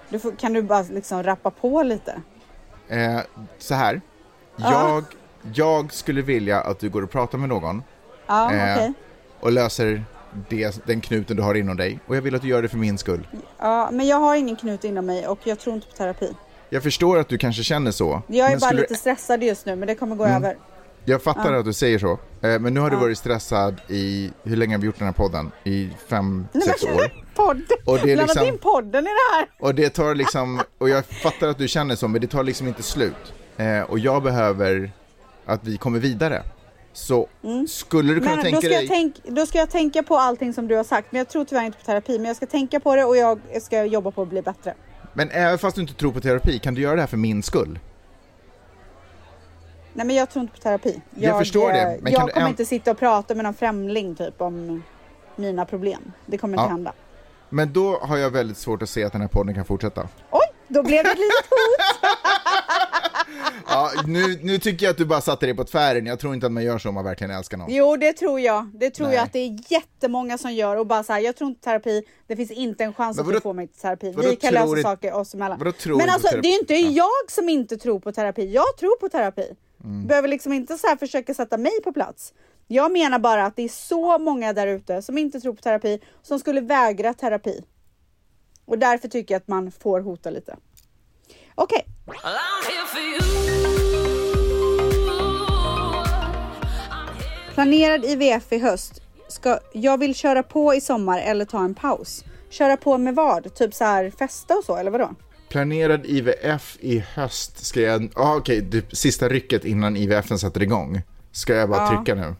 Du 0.09 0.19
får, 0.19 0.31
kan 0.31 0.53
du 0.53 0.61
bara 0.61 0.81
liksom 0.81 1.23
rappa 1.23 1.51
på 1.51 1.83
lite? 1.83 2.21
Eh, 2.87 3.19
så 3.57 3.75
här. 3.75 4.01
Ja. 4.55 4.71
Jag, 4.89 5.03
jag 5.53 5.93
skulle 5.93 6.21
vilja 6.21 6.61
att 6.61 6.79
du 6.79 6.89
går 6.89 7.01
och 7.01 7.11
pratar 7.11 7.37
med 7.37 7.49
någon 7.49 7.83
Ja, 8.27 8.53
Eh, 8.53 8.73
okej. 8.77 8.93
och 9.39 9.51
löser 9.51 10.03
det, 10.49 10.85
den 10.85 11.01
knuten 11.01 11.37
du 11.37 11.43
har 11.43 11.55
inom 11.55 11.77
dig. 11.77 11.99
Och 12.07 12.15
jag 12.15 12.21
vill 12.21 12.35
att 12.35 12.41
du 12.41 12.47
gör 12.47 12.61
det 12.61 12.69
för 12.69 12.77
min 12.77 12.97
skull. 12.97 13.27
Ja, 13.59 13.89
men 13.91 14.07
jag 14.07 14.17
har 14.17 14.35
ingen 14.35 14.55
knut 14.55 14.83
inom 14.83 15.05
mig 15.05 15.27
och 15.27 15.39
jag 15.43 15.59
tror 15.59 15.75
inte 15.75 15.87
på 15.87 15.93
terapi. 15.93 16.35
Jag 16.69 16.83
förstår 16.83 17.19
att 17.19 17.27
du 17.29 17.37
kanske 17.37 17.63
känner 17.63 17.91
så. 17.91 18.21
Jag 18.27 18.51
är 18.51 18.59
bara 18.59 18.71
lite 18.71 18.95
stressad 18.95 19.43
just 19.43 19.65
nu 19.65 19.75
men 19.75 19.87
det 19.87 19.95
kommer 19.95 20.15
gå 20.15 20.25
Mm. 20.25 20.43
över. 20.43 20.57
Jag 21.05 21.21
fattar 21.23 21.53
Ja. 21.53 21.59
att 21.59 21.65
du 21.65 21.73
säger 21.73 21.99
så. 21.99 22.11
Eh, 22.41 22.59
men 22.59 22.73
nu 22.73 22.79
har 22.79 22.89
du 22.89 22.95
Ja. 22.95 22.99
varit 23.01 23.17
stressad 23.17 23.81
i, 23.87 24.31
hur 24.43 24.55
länge 24.55 24.75
har 24.75 24.79
vi 24.81 24.85
gjort 24.85 24.97
den 24.99 25.05
här 25.07 25.13
podden? 25.13 25.51
I 25.63 25.89
fem, 26.09 26.47
Nej, 26.53 26.63
sex 26.63 26.83
år. 26.83 27.23
Podd! 27.35 27.61
Och 27.85 27.99
det 28.03 28.11
är 28.11 28.17
liksom- 28.17 28.45
in 28.45 28.57
podden 28.57 29.03
i 29.03 29.09
det 29.09 29.35
här! 29.35 29.47
Och 29.59 29.75
det 29.75 29.89
tar 29.89 30.15
liksom, 30.15 30.61
och 30.77 30.89
jag 30.89 31.05
fattar 31.05 31.47
att 31.47 31.57
du 31.57 31.67
känner 31.67 31.95
så, 31.95 32.07
men 32.07 32.21
det 32.21 32.27
tar 32.27 32.43
liksom 32.43 32.67
inte 32.67 32.83
slut. 32.83 33.33
Eh, 33.57 33.81
och 33.81 33.99
jag 33.99 34.23
behöver 34.23 34.91
att 35.45 35.63
vi 35.63 35.77
kommer 35.77 35.99
vidare. 35.99 36.43
Så 36.93 37.27
skulle 37.67 38.13
du 38.13 38.19
kunna 38.19 38.31
Mm. 38.31 38.43
Men 38.43 38.51
tänka 38.51 38.67
då 38.67 38.73
dig... 38.73 38.87
tänk, 38.87 39.15
då 39.23 39.45
ska 39.45 39.57
jag 39.57 39.69
tänka 39.69 40.03
på 40.03 40.17
allting 40.17 40.53
som 40.53 40.67
du 40.67 40.75
har 40.75 40.83
sagt 40.83 41.07
men 41.11 41.19
jag 41.19 41.29
tror 41.29 41.45
tyvärr 41.45 41.63
inte 41.65 41.77
på 41.77 41.85
terapi 41.85 42.17
men 42.17 42.25
jag 42.25 42.35
ska 42.35 42.45
tänka 42.45 42.79
på 42.79 42.95
det 42.95 43.03
och 43.03 43.17
jag 43.17 43.39
ska 43.61 43.83
jobba 43.83 44.11
på 44.11 44.21
att 44.21 44.27
bli 44.29 44.41
bättre. 44.41 44.73
Men 45.13 45.29
även 45.31 45.57
fast 45.57 45.75
du 45.75 45.81
inte 45.81 45.93
tror 45.93 46.11
på 46.11 46.21
terapi, 46.21 46.59
kan 46.59 46.73
du 46.75 46.81
göra 46.81 46.95
det 46.95 47.01
här 47.01 47.07
för 47.07 47.17
min 47.17 47.43
skull? 47.43 47.79
Nej 49.95 50.05
men 50.05 50.15
jag 50.15 50.29
tror 50.29 50.41
inte 50.41 50.53
på 50.53 50.59
terapi. 50.59 51.01
Jag 51.15 51.37
förstår 51.39 51.71
det, 51.73 51.81
eh, 51.81 51.87
men 52.01 52.13
jag 52.13 52.27
du 52.27 52.31
kommer 52.33 52.45
äm- 52.47 52.49
inte 52.49 52.65
sitta 52.65 52.91
och 52.91 52.97
prata 52.97 53.35
med 53.35 53.43
någon 53.43 53.53
främling 53.53 54.15
typ 54.15 54.41
om 54.41 54.83
mina 55.35 55.65
problem. 55.65 56.11
Det 56.25 56.37
kommer 56.37 56.53
inte 56.57 56.63
Ja. 56.65 56.69
hända. 56.69 56.93
Men 57.49 57.73
då 57.73 57.97
har 58.01 58.17
jag 58.17 58.29
väldigt 58.29 58.57
svårt 58.57 58.81
att 58.81 58.89
se 58.89 59.03
att 59.03 59.11
den 59.11 59.21
här 59.21 59.27
podden 59.27 59.55
kan 59.55 59.65
fortsätta. 59.65 60.01
Oj, 60.31 60.39
då 60.67 60.83
blev 60.83 61.03
det 61.03 61.09
ett 61.11 61.17
litet 61.17 61.49
hot! 61.49 62.11
Ja, 63.67 63.91
nu, 64.07 64.39
nu 64.43 64.57
tycker 64.57 64.85
jag 64.85 64.91
att 64.91 64.97
du 64.97 65.05
bara 65.05 65.21
satte 65.21 65.45
dig 65.45 65.55
på 65.55 65.63
tvären. 65.63 66.05
Jag 66.05 66.19
tror 66.19 66.33
inte 66.33 66.45
att 66.45 66.51
man 66.51 66.63
gör 66.63 66.77
så 66.77 66.89
om 66.89 66.95
man 66.95 67.03
verkligen 67.03 67.31
älskar 67.31 67.57
någon. 67.57 67.67
Jo 67.73 67.95
det 67.97 68.13
tror 68.13 68.39
jag. 68.39 68.69
Det 68.73 68.89
tror 68.89 69.07
Nej. 69.07 69.15
jag 69.15 69.23
att 69.23 69.33
det 69.33 69.39
är 69.39 69.57
jättemånga 69.71 70.37
som 70.37 70.53
gör 70.53 70.75
och 70.77 70.87
bara 70.87 71.03
så 71.03 71.13
här, 71.13 71.19
jag 71.19 71.35
tror 71.35 71.49
inte 71.49 71.61
terapi, 71.63 72.03
det 72.27 72.35
finns 72.35 72.51
inte 72.51 72.83
en 72.83 72.93
chans 72.93 73.17
Men 73.17 73.21
att 73.21 73.25
vadå- 73.27 73.37
du 73.37 73.41
får 73.41 73.53
mig 73.53 73.67
till 73.67 73.81
terapi. 73.81 74.11
vadå 74.11 74.29
Vi 74.29 74.35
kan 74.35 74.53
lösa 74.53 74.67
inte- 74.69 74.81
saker 74.81 75.13
oss 75.13 75.33
emellan. 75.33 75.59
vadå 75.59 75.71
Men 75.85 75.93
inte 76.01 76.13
alltså 76.13 76.37
det 76.41 76.47
är 76.47 76.59
inte 76.59 76.73
Ja. 76.75 76.89
jag 76.91 77.31
som 77.31 77.49
inte 77.49 77.77
tror 77.77 77.99
på 77.99 78.11
terapi. 78.11 78.51
Jag 78.51 78.77
tror 78.79 78.97
på 78.99 79.09
terapi. 79.09 79.55
Mm. 79.85 80.07
Behöver 80.07 80.27
liksom 80.27 80.53
inte 80.53 80.77
så 80.77 80.87
här 80.87 80.95
försöka 80.95 81.33
sätta 81.33 81.57
mig 81.57 81.81
på 81.83 81.93
plats. 81.93 82.33
Jag 82.67 82.91
menar 82.91 83.19
bara 83.19 83.45
att 83.45 83.55
det 83.55 83.63
är 83.63 83.69
så 83.69 84.17
många 84.17 84.53
där 84.53 84.67
ute 84.67 85.01
som 85.01 85.17
inte 85.17 85.39
tror 85.39 85.53
på 85.53 85.61
terapi, 85.61 85.99
som 86.21 86.39
skulle 86.39 86.61
vägra 86.61 87.13
terapi. 87.13 87.65
Och 88.65 88.79
därför 88.79 89.07
tycker 89.07 89.33
jag 89.33 89.39
att 89.39 89.47
man 89.47 89.71
får 89.71 89.99
hota 89.99 90.29
lite. 90.29 90.57
Okej, 91.55 91.85
planerad 97.53 98.05
IVF 98.05 98.53
i 98.53 98.57
höst. 98.57 99.01
Ska, 99.27 99.59
jag 99.73 99.97
vill 99.97 100.15
köra 100.15 100.43
på 100.43 100.75
i 100.75 100.81
sommar 100.81 101.19
eller 101.19 101.45
ta 101.45 101.59
en 101.59 101.75
paus. 101.75 102.23
Köra 102.49 102.77
på 102.77 102.97
med 102.97 103.15
vad? 103.15 103.55
Typ 103.55 103.73
så 103.73 103.83
här 103.83 104.09
festa 104.09 104.53
och 104.57 104.63
så 104.63 104.75
eller 104.75 104.91
vadå? 104.91 105.09
Planerad 105.49 106.05
IVF 106.05 106.77
i 106.79 106.99
höst 106.99 107.65
ska 107.65 107.81
jag... 107.81 108.11
Ah, 108.15 108.35
Okej, 108.35 108.71
typ 108.71 108.95
sista 108.95 109.29
rycket 109.29 109.65
innan 109.65 109.97
IVFen 109.97 110.39
sätter 110.39 110.63
igång. 110.63 111.01
Ska 111.31 111.53
jag 111.53 111.69
bara 111.69 111.81
Ja. 111.81 111.95
trycka 112.03 112.21
nu? 112.21 112.35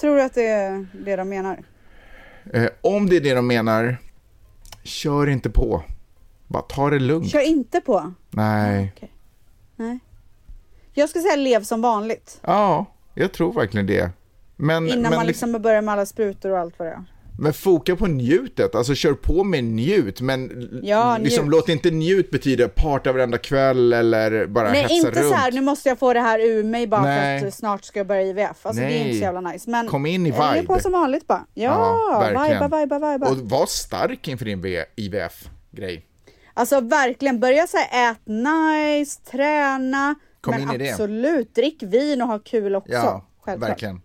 Tror 0.00 0.16
du 0.16 0.22
att 0.22 0.34
det 0.34 0.46
är 0.46 0.86
det 0.92 1.16
de 1.16 1.28
menar? 1.28 1.62
Eh, 2.52 2.68
om 2.80 3.08
det 3.08 3.16
är 3.16 3.20
det 3.20 3.34
de 3.34 3.46
menar, 3.46 3.96
kör 4.82 5.26
inte 5.28 5.50
på. 5.50 5.82
Bara 6.46 6.62
ta 6.62 6.90
det 6.90 6.98
lugnt. 6.98 7.30
Kör 7.30 7.40
inte 7.48 7.80
på. 7.80 8.12
Nej. 8.30 8.92
Nej. 9.76 9.98
Jag 10.94 11.08
ska 11.08 11.20
säga 11.20 11.36
lev 11.36 11.62
som 11.64 11.82
vanligt. 11.82 12.40
Ja, 12.44 12.86
jag 13.14 13.32
tror 13.32 13.52
verkligen 13.52 13.86
det. 13.86 14.10
Men, 14.56 14.88
Innan 14.88 15.02
men, 15.02 15.14
man 15.14 15.26
liksom 15.26 15.52
börjar 15.52 15.82
med 15.82 15.92
alla 15.92 16.06
sprutor 16.06 16.50
och 16.50 16.58
allt 16.58 16.78
vad 16.78 16.88
det 16.88 16.92
är. 16.92 17.04
Men 17.38 17.52
foka 17.52 17.96
på 17.96 18.06
njutet, 18.06 18.74
alltså 18.74 18.94
kör 18.94 19.12
på 19.14 19.44
med 19.44 19.64
njut, 19.64 20.20
men 20.20 20.68
Ja, 20.82 21.18
liksom, 21.18 21.44
njut. 21.44 21.52
låt 21.52 21.68
inte 21.68 21.90
njut 21.90 22.30
betyda 22.30 22.68
parta 22.68 23.12
varenda 23.12 23.38
kväll 23.38 23.92
eller 23.92 24.46
bara 24.46 24.70
Nej 24.70 24.82
hetsa 24.82 24.94
inte 24.94 25.20
runt. 25.20 25.28
så 25.30 25.34
här, 25.34 25.52
nu 25.52 25.60
måste 25.60 25.88
jag 25.88 25.98
få 25.98 26.12
det 26.12 26.20
här 26.20 26.38
ur 26.38 26.64
mig 26.64 26.86
bara 26.86 27.02
Nej. 27.02 27.40
för 27.40 27.46
att 27.46 27.54
snart 27.54 27.84
ska 27.84 27.98
jag 28.00 28.06
börja 28.06 28.22
IVF. 28.22 28.66
Alltså 28.66 28.80
det 28.82 28.86
är 28.86 28.90
Nej. 28.90 28.98
inte 29.06 29.12
så 29.18 29.22
jävla 29.22 29.40
nice. 29.40 29.70
Men 29.70 29.88
Kom 29.88 30.06
in 30.06 30.26
i 30.26 30.30
vibe. 30.30 30.62
på 30.66 30.78
som 30.78 30.92
vanligt 30.92 31.26
bara. 31.26 31.46
Ja, 31.54 32.18
verkligen. 32.20 32.62
viba, 32.62 32.78
viba, 32.80 33.12
viba. 33.12 33.28
Och 33.30 33.36
var 33.38 33.66
stark 33.66 34.28
inför 34.28 34.44
din 34.44 34.62
IVF-grej. 34.96 36.06
Alltså 36.54 36.80
verkligen 36.80 37.40
börja 37.40 37.66
så 37.66 37.76
här, 37.76 38.10
ät 38.12 38.18
nice, 38.26 39.20
träna. 39.30 40.14
Kom 40.40 40.54
men 40.64 40.90
absolut, 40.92 41.54
drick 41.54 41.82
vin 41.82 42.22
och 42.22 42.28
ha 42.28 42.38
kul 42.38 42.76
också. 42.76 42.92
Ja, 42.92 43.26
Självklart. 43.44 43.70
verkligen. 43.70 44.00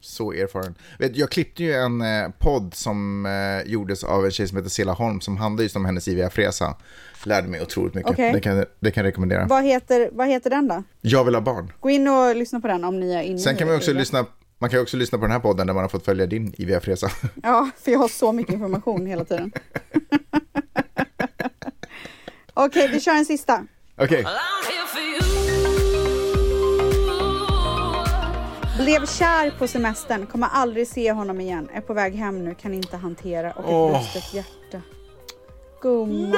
Så 0.00 0.32
erfaren. 0.32 0.74
Jag 0.98 1.30
klippte 1.30 1.64
ju 1.64 1.72
en 1.72 2.00
eh, 2.00 2.28
podd 2.38 2.74
som 2.74 3.26
eh, 3.26 3.70
gjordes 3.72 4.04
av 4.04 4.24
en 4.24 4.30
tjej 4.30 4.48
som 4.48 4.56
heter 4.56 4.70
Sela 4.70 4.92
Holm 4.92 5.20
som 5.20 5.36
handlar 5.36 5.62
just 5.62 5.76
om 5.76 5.84
hennes 5.84 6.08
IVF-resa. 6.08 6.76
Lärde 7.24 7.48
mig 7.48 7.62
otroligt 7.62 7.94
mycket. 7.94 8.10
Okej. 8.10 8.32
Det, 8.32 8.40
kan, 8.40 8.64
det 8.80 8.90
kan 8.90 9.04
jag 9.04 9.08
rekommendera. 9.10 9.46
Vad 9.46 9.64
heter, 9.64 10.10
vad 10.12 10.28
heter 10.28 10.50
den 10.50 10.68
då? 10.68 10.82
Jag 11.00 11.24
vill 11.24 11.34
ha 11.34 11.42
barn. 11.42 11.72
Gå 11.80 11.90
in 11.90 12.08
och 12.08 12.36
lyssna 12.36 12.60
på 12.60 12.68
den 12.68 12.84
om 12.84 13.00
ni 13.00 13.12
är 13.12 13.22
inne 13.22 13.38
Sen 13.38 13.56
kan 13.56 13.66
man 13.66 13.76
också 13.76 13.92
lyssna 13.92 14.26
man 14.60 14.70
kan 14.70 14.80
också 14.80 14.96
lyssna 14.96 15.18
på 15.18 15.24
den 15.24 15.32
här 15.32 15.40
podden 15.40 15.66
där 15.66 15.74
man 15.74 15.84
har 15.84 15.88
fått 15.88 16.04
följa 16.04 16.26
din 16.26 16.54
IVF-resa. 16.56 17.10
Ja, 17.42 17.70
för 17.82 17.92
jag 17.92 17.98
har 17.98 18.08
så 18.08 18.32
mycket 18.32 18.54
information 18.54 19.06
hela 19.06 19.24
tiden. 19.24 19.52
Okej, 22.54 22.88
vi 22.88 23.00
kör 23.00 23.12
en 23.12 23.24
sista. 23.24 23.66
Okej, 23.96 24.26
Blev 28.78 29.06
kär 29.06 29.58
på 29.58 29.68
semestern, 29.68 30.26
kommer 30.26 30.46
aldrig 30.46 30.88
se 30.88 31.12
honom 31.12 31.40
igen. 31.40 31.68
Är 31.72 31.80
på 31.80 31.94
väg 31.94 32.14
hem 32.14 32.44
nu, 32.44 32.54
kan 32.54 32.74
inte 32.74 32.96
hantera 32.96 33.52
och 33.52 33.64
ett 33.64 33.70
Åh. 33.70 33.90
brustet 33.92 34.34
hjärta. 34.34 34.82
Gumman. 35.80 36.32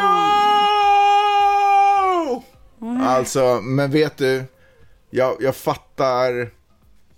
alltså, 3.03 3.61
men 3.63 3.91
vet 3.91 4.17
du, 4.17 4.45
jag, 5.11 5.37
jag 5.41 5.57
fattar 5.57 6.51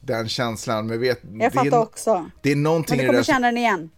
den 0.01 0.29
känslan, 0.29 0.87
men 0.87 1.01
vet... 1.01 1.21
Jag 1.23 1.39
det 1.39 1.51
fattar 1.51 1.79
är, 1.79 1.83
också. 1.83 2.31
Det 2.43 2.53
är 2.53 2.57
någonting 2.57 2.97
Men 2.97 2.99
du 2.99 3.03
det 3.03 3.07
kommer 3.07 3.19
där... 3.19 3.25
känna 3.25 3.47
den 3.47 3.57
igen. 3.57 3.91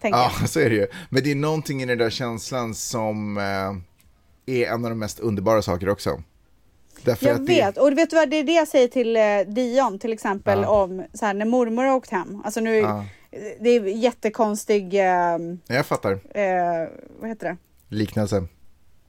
Ja, 0.00 0.32
jag. 0.40 0.48
så 0.48 0.60
är 0.60 0.70
det 0.70 0.76
ju. 0.76 0.86
Men 1.10 1.22
det 1.22 1.30
är 1.30 1.34
någonting 1.34 1.82
i 1.82 1.86
den 1.86 1.98
där 1.98 2.10
känslan 2.10 2.74
som 2.74 3.36
eh, 3.36 4.54
är 4.54 4.66
en 4.66 4.84
av 4.84 4.90
de 4.90 4.98
mest 4.98 5.20
underbara 5.20 5.62
saker 5.62 5.88
också. 5.88 6.22
Därför 7.04 7.26
Jag 7.26 7.34
att 7.34 7.46
det- 7.46 7.52
vet, 7.52 7.78
och 7.78 7.98
vet 7.98 8.10
du 8.10 8.16
vad, 8.16 8.30
det 8.30 8.36
är 8.36 8.44
det 8.44 8.52
jag 8.52 8.68
säger 8.68 8.88
till 8.88 9.16
eh, 9.16 9.22
Dion 9.54 9.98
till 9.98 10.12
exempel 10.12 10.58
Ja. 10.62 10.82
om 10.82 11.04
så 11.12 11.26
här, 11.26 11.34
när 11.34 11.46
mormor 11.46 11.84
har 11.84 11.94
åkt 11.96 12.10
hem. 12.10 12.42
Alltså 12.44 12.60
nu, 12.60 12.76
Ja. 12.76 13.04
det 13.60 13.68
är 13.70 13.82
jättekonstig, 13.84 14.94
eh, 14.94 15.38
Jag 15.66 15.86
fattar. 15.86 16.12
eh, 16.12 16.88
vad 17.20 17.28
heter 17.28 17.46
det? 17.48 17.56
Liknelse. 17.88 18.46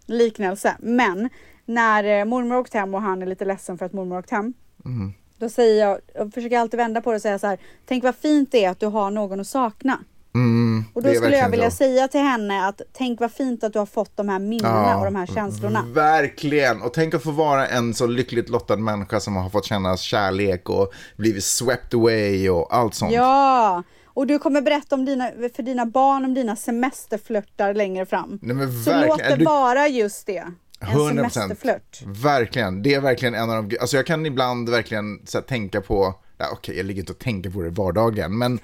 liknelse. 0.05 0.75
Men 0.79 1.29
när 1.65 2.03
eh, 2.19 2.25
mormor 2.25 2.57
åkt 2.57 2.73
hem 2.73 2.93
och 2.95 3.01
han 3.01 3.21
är 3.21 3.25
lite 3.25 3.45
ledsen 3.45 3.77
för 3.77 3.85
att 3.85 3.93
mormor 3.93 4.17
åkt 4.19 4.29
hem. 4.31 4.53
Mm. 4.85 5.13
Då 5.37 5.49
säger 5.49 5.85
jag, 5.87 5.99
jag 6.13 6.33
försöker 6.33 6.59
alltid 6.59 6.77
vända 6.77 7.01
på 7.01 7.11
det 7.11 7.15
och 7.15 7.21
säga 7.21 7.39
så 7.39 7.47
här. 7.47 7.57
Tänk 7.85 8.03
vad 8.03 8.15
fint 8.15 8.51
det 8.51 8.65
är 8.65 8.69
att 8.69 8.79
du 8.79 8.85
har 8.85 9.11
någon 9.11 9.39
att 9.39 9.47
sakna. 9.47 9.99
Mm, 10.35 10.85
Och 10.93 11.03
då 11.03 11.13
skulle 11.13 11.37
jag 11.37 11.49
vilja 11.49 11.71
så. 11.71 11.75
säga 11.77 12.07
till 12.07 12.19
henne 12.21 12.67
att 12.67 12.81
tänk 12.93 13.19
vad 13.19 13.31
fint 13.31 13.63
att 13.63 13.73
du 13.73 13.79
har 13.79 13.85
fått 13.85 14.17
de 14.17 14.29
här 14.29 14.39
minnena 14.39 14.97
och 14.97 15.05
de 15.05 15.15
här 15.15 15.25
känslorna. 15.25 15.85
Verkligen! 15.93 16.81
Och 16.81 16.93
tänk 16.93 17.13
att 17.13 17.23
få 17.23 17.31
vara 17.31 17.67
en 17.67 17.93
så 17.93 18.07
lyckligt 18.07 18.49
lottad 18.49 18.77
människa 18.77 19.19
som 19.19 19.35
har 19.35 19.49
fått 19.49 19.65
känna 19.65 19.97
kärlek 19.97 20.69
och 20.69 20.93
blivit 21.17 21.43
swept 21.43 21.93
away 21.93 22.49
och 22.49 22.75
allt 22.75 22.93
sånt. 22.93 23.11
Ja! 23.13 23.83
Och 24.05 24.27
du 24.27 24.39
kommer 24.39 24.61
berätta 24.61 24.95
om 24.95 25.05
dina, 25.05 25.31
för 25.55 25.63
dina 25.63 25.85
barn 25.85 26.25
om 26.25 26.33
dina 26.33 26.55
semesterflörtar 26.55 27.73
längre 27.73 28.05
fram. 28.05 28.39
Nej, 28.41 28.55
men 28.55 28.83
Så 28.83 29.05
låt 29.05 29.17
det 29.17 29.35
Du- 29.35 29.45
vara 29.45 29.87
just 29.87 30.25
det. 30.25 30.37
En 30.79 30.87
100%. 30.87 31.33
semesterflört. 31.33 32.01
Verkligen, 32.05 32.83
det 32.83 32.93
är 32.93 33.01
verkligen 33.01 33.35
en 33.35 33.49
av 33.49 33.63
de 33.67 33.77
Alltså 33.81 33.95
jag 33.97 34.05
kan 34.05 34.25
ibland 34.25 34.69
verkligen 34.69 35.21
så 35.25 35.37
här, 35.37 35.45
tänka 35.45 35.81
på, 35.81 36.15
ja, 36.37 36.45
okej 36.53 36.77
jag 36.77 36.85
ligger 36.85 37.01
inte 37.01 37.11
och 37.13 37.19
tänker 37.19 37.49
på 37.49 37.61
det 37.61 37.69
vardagen, 37.69 38.37
men 38.37 38.59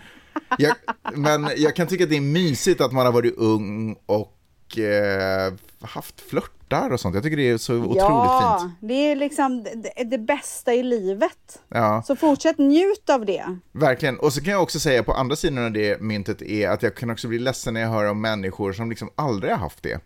jag, 0.57 0.75
men 1.15 1.49
jag 1.57 1.75
kan 1.75 1.87
tycka 1.87 2.03
att 2.03 2.09
det 2.09 2.17
är 2.17 2.21
mysigt 2.21 2.81
att 2.81 2.91
man 2.91 3.05
har 3.05 3.13
varit 3.13 3.35
ung 3.37 3.95
och 4.05 4.77
eh, 4.79 5.53
haft 5.81 6.21
flörtar 6.21 6.89
och 6.89 6.99
sånt. 6.99 7.15
Jag 7.15 7.23
tycker 7.23 7.37
det 7.37 7.49
är 7.49 7.57
så 7.57 7.75
otroligt 7.75 7.97
ja, 7.97 8.59
fint. 8.61 8.73
det 8.81 8.93
är 8.93 9.15
liksom 9.15 9.63
det, 9.63 10.03
det 10.03 10.17
bästa 10.17 10.73
i 10.73 10.83
livet. 10.83 11.59
Ja, 11.69 12.03
Så 12.07 12.15
fortsätt 12.15 12.57
njut 12.57 13.09
av 13.09 13.25
det. 13.25 13.57
verkligen. 13.71 14.19
Och 14.19 14.33
så 14.33 14.41
kan 14.43 14.53
jag 14.53 14.63
också 14.63 14.79
säga 14.79 15.03
på 15.03 15.13
andra 15.13 15.35
sidan 15.35 15.65
av 15.65 15.71
det 15.71 16.01
myntet 16.01 16.41
är 16.41 16.69
att 16.69 16.83
jag 16.83 16.95
kan 16.95 17.09
också 17.09 17.27
bli 17.27 17.39
ledsen 17.39 17.73
när 17.73 17.81
jag 17.81 17.89
hör 17.89 18.05
om 18.05 18.21
människor 18.21 18.73
som 18.73 18.89
liksom 18.89 19.09
aldrig 19.15 19.51
har 19.53 19.59
haft 19.59 19.83
det. 19.83 19.99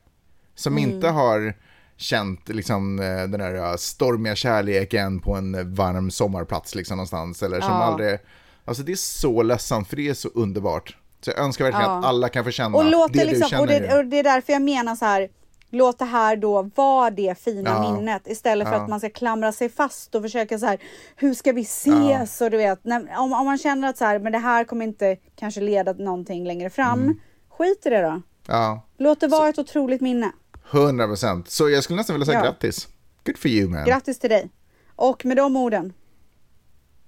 Som 0.56 0.78
Mm. 0.78 0.90
inte 0.90 1.08
har 1.10 1.54
känt 1.98 2.50
liksom 2.50 3.00
eh, 3.00 3.06
den 3.06 3.32
där 3.40 3.56
eh, 3.56 3.76
stormiga 3.76 4.36
kärleken 4.36 5.20
på 5.20 5.36
en 5.36 5.74
varm 5.76 6.12
sommarplats 6.12 6.76
liksom 6.76 6.98
någonstans. 6.98 7.44
Eller 7.44 7.62
som 7.62 7.70
Ja. 7.72 7.84
aldrig, 7.84 8.20
alltså 8.66 8.84
det 8.84 8.92
är 8.92 8.96
så 8.96 9.44
ledsamt 9.44 9.88
för 9.90 9.96
det 9.96 10.10
är 10.10 10.14
så 10.14 10.30
underbart. 10.30 10.98
Så 11.22 11.30
jag 11.32 11.40
önskar 11.40 11.66
verkligen 11.66 11.90
Ja. 11.92 11.98
att 12.00 12.06
alla 12.06 12.30
kan 12.30 12.44
få 12.44 12.52
känna 12.52 12.78
Och 12.78 12.86
låt 12.86 13.14
det 13.14 13.20
det 13.20 13.26
du 13.26 13.30
liksom, 13.32 13.50
känner. 13.50 13.62
och 13.62 13.68
det, 13.68 13.98
och 13.98 14.06
det 14.06 14.20
är 14.20 14.24
därför 14.24 14.54
jag 14.54 14.62
menar 14.62 14.96
så 14.96 15.06
här. 15.06 15.30
Låt 15.70 16.00
det 16.00 16.06
här 16.06 16.36
då 16.36 16.70
vara 16.76 17.10
det 17.12 17.40
fina 17.40 17.70
Ja. 17.70 17.92
minnet 17.92 18.28
istället 18.28 18.68
för 18.68 18.76
Ja. 18.76 18.82
att 18.82 18.90
man 18.90 19.00
ska 19.00 19.10
klamra 19.10 19.52
sig 19.52 19.70
fast 19.70 20.16
och 20.16 20.22
försöka 20.22 20.60
så 20.60 20.66
här. 20.66 20.78
Hur 21.16 21.34
ska 21.34 21.52
vi 21.52 21.62
ses? 21.62 22.42
Och 22.42 22.52
du 22.52 22.58
vet, 22.58 22.84
när, 22.86 23.18
om, 23.18 23.34
om 23.34 23.46
man 23.46 23.58
känner 23.58 23.90
att 23.90 23.98
så 23.98 24.06
här, 24.06 24.20
men 24.20 24.32
det 24.32 24.38
här 24.38 24.64
kommer 24.64 24.86
inte 24.86 25.18
kanske 25.36 25.62
leda 25.62 25.94
till 25.94 26.04
någonting 26.06 26.46
längre 26.48 26.70
fram. 26.70 27.02
Mm. 27.02 27.20
Skit 27.50 27.86
i 27.86 27.90
det 27.90 28.02
då. 28.02 28.22
Ja, 28.48 28.82
Låt 28.98 29.20
det 29.20 29.28
vara 29.28 29.50
ett 29.50 29.60
otroligt 29.60 30.02
minne. 30.02 30.32
100 30.72 31.08
procent. 31.08 31.50
Så 31.50 31.70
jag 31.70 31.84
skulle 31.84 31.98
nästan 31.98 32.14
vilja 32.14 32.26
säga 32.26 32.38
Ja. 32.40 32.44
grattis. 32.46 32.88
Good 33.26 33.38
for 33.38 33.52
you 33.52 33.70
man. 33.70 33.86
Grattis 33.86 34.20
till 34.20 34.30
dig. 34.30 34.50
Och 34.96 35.26
med 35.26 35.38
de 35.38 35.56
orden. 35.56 35.94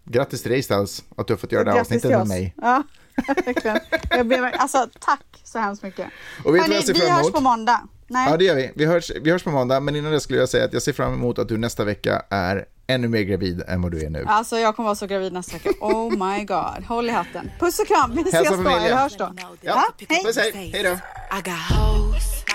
Grattis 0.05 0.41
till 0.41 0.51
dig 0.51 0.63
Stels, 0.63 1.03
att 1.17 1.27
du 1.27 1.33
har 1.33 1.37
fått 1.37 1.51
göra 1.51 1.63
det 1.63 1.71
här 1.71 1.79
avsnittet 1.79 2.11
med 2.11 2.27
mig. 2.27 2.55
Ja, 2.57 2.83
verkligen. 3.45 3.79
Jag 4.09 4.27
ber, 4.27 4.41
alltså 4.41 4.89
tack 4.99 5.25
så 5.43 5.59
hemskt 5.59 5.83
mycket. 5.83 6.07
Och 6.45 6.55
vet 6.55 6.61
Hörni, 6.61 6.93
vi 6.93 7.09
hörs 7.09 7.31
på 7.31 7.41
måndag. 7.41 7.81
Nej. 8.07 8.27
Ja, 8.31 8.37
det 8.37 8.43
gör 8.43 8.55
vi. 8.55 8.71
Vi 8.75 8.85
hörs, 8.85 9.11
vi 9.21 9.31
hörs 9.31 9.43
på 9.43 9.51
måndag, 9.51 9.79
men 9.79 9.95
innan 9.95 10.11
det 10.11 10.19
skulle 10.19 10.39
jag 10.39 10.49
säga 10.49 10.65
att 10.65 10.73
jag 10.73 10.81
ser 10.81 10.93
fram 10.93 11.13
emot 11.13 11.39
att 11.39 11.47
du 11.47 11.57
nästa 11.57 11.83
vecka 11.83 12.21
är 12.29 12.65
ännu 12.87 13.07
mer 13.07 13.21
gravid 13.21 13.63
än 13.67 13.81
vad 13.81 13.91
du 13.91 14.05
är 14.05 14.09
nu. 14.09 14.25
Alltså 14.27 14.57
jag 14.57 14.75
kommer 14.75 14.87
vara 14.87 14.95
så 14.95 15.07
gravid 15.07 15.33
nästa 15.33 15.53
vecka. 15.53 15.69
Oh 15.81 16.11
my 16.11 16.43
god. 16.43 16.83
Håll 16.87 17.09
i 17.09 17.11
hatten. 17.11 17.51
Puss 17.59 17.79
och 17.79 17.87
kram. 17.87 18.15
Vi 18.15 18.21
ses 18.21 18.49
då. 18.49 18.69
Eller 18.69 18.95
hörs 18.95 19.17
då. 19.17 19.33
Ja, 19.61 19.83
hej. 20.09 20.23
puss 20.23 20.37
hej. 20.37 20.71
Hej 20.73 20.83
då. 20.83 20.89
I 21.37 21.41
got 21.41 21.79
hoes 21.79 22.45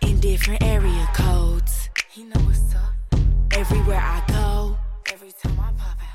in 0.00 0.20
different 0.20 0.62
area 0.62 1.06
codes. 1.14 1.88
He 2.10 2.22
know 2.22 2.40
what's 2.46 2.74
up. 2.74 3.20
Everywhere 3.52 4.00
I 4.00 4.20
go, 4.32 4.63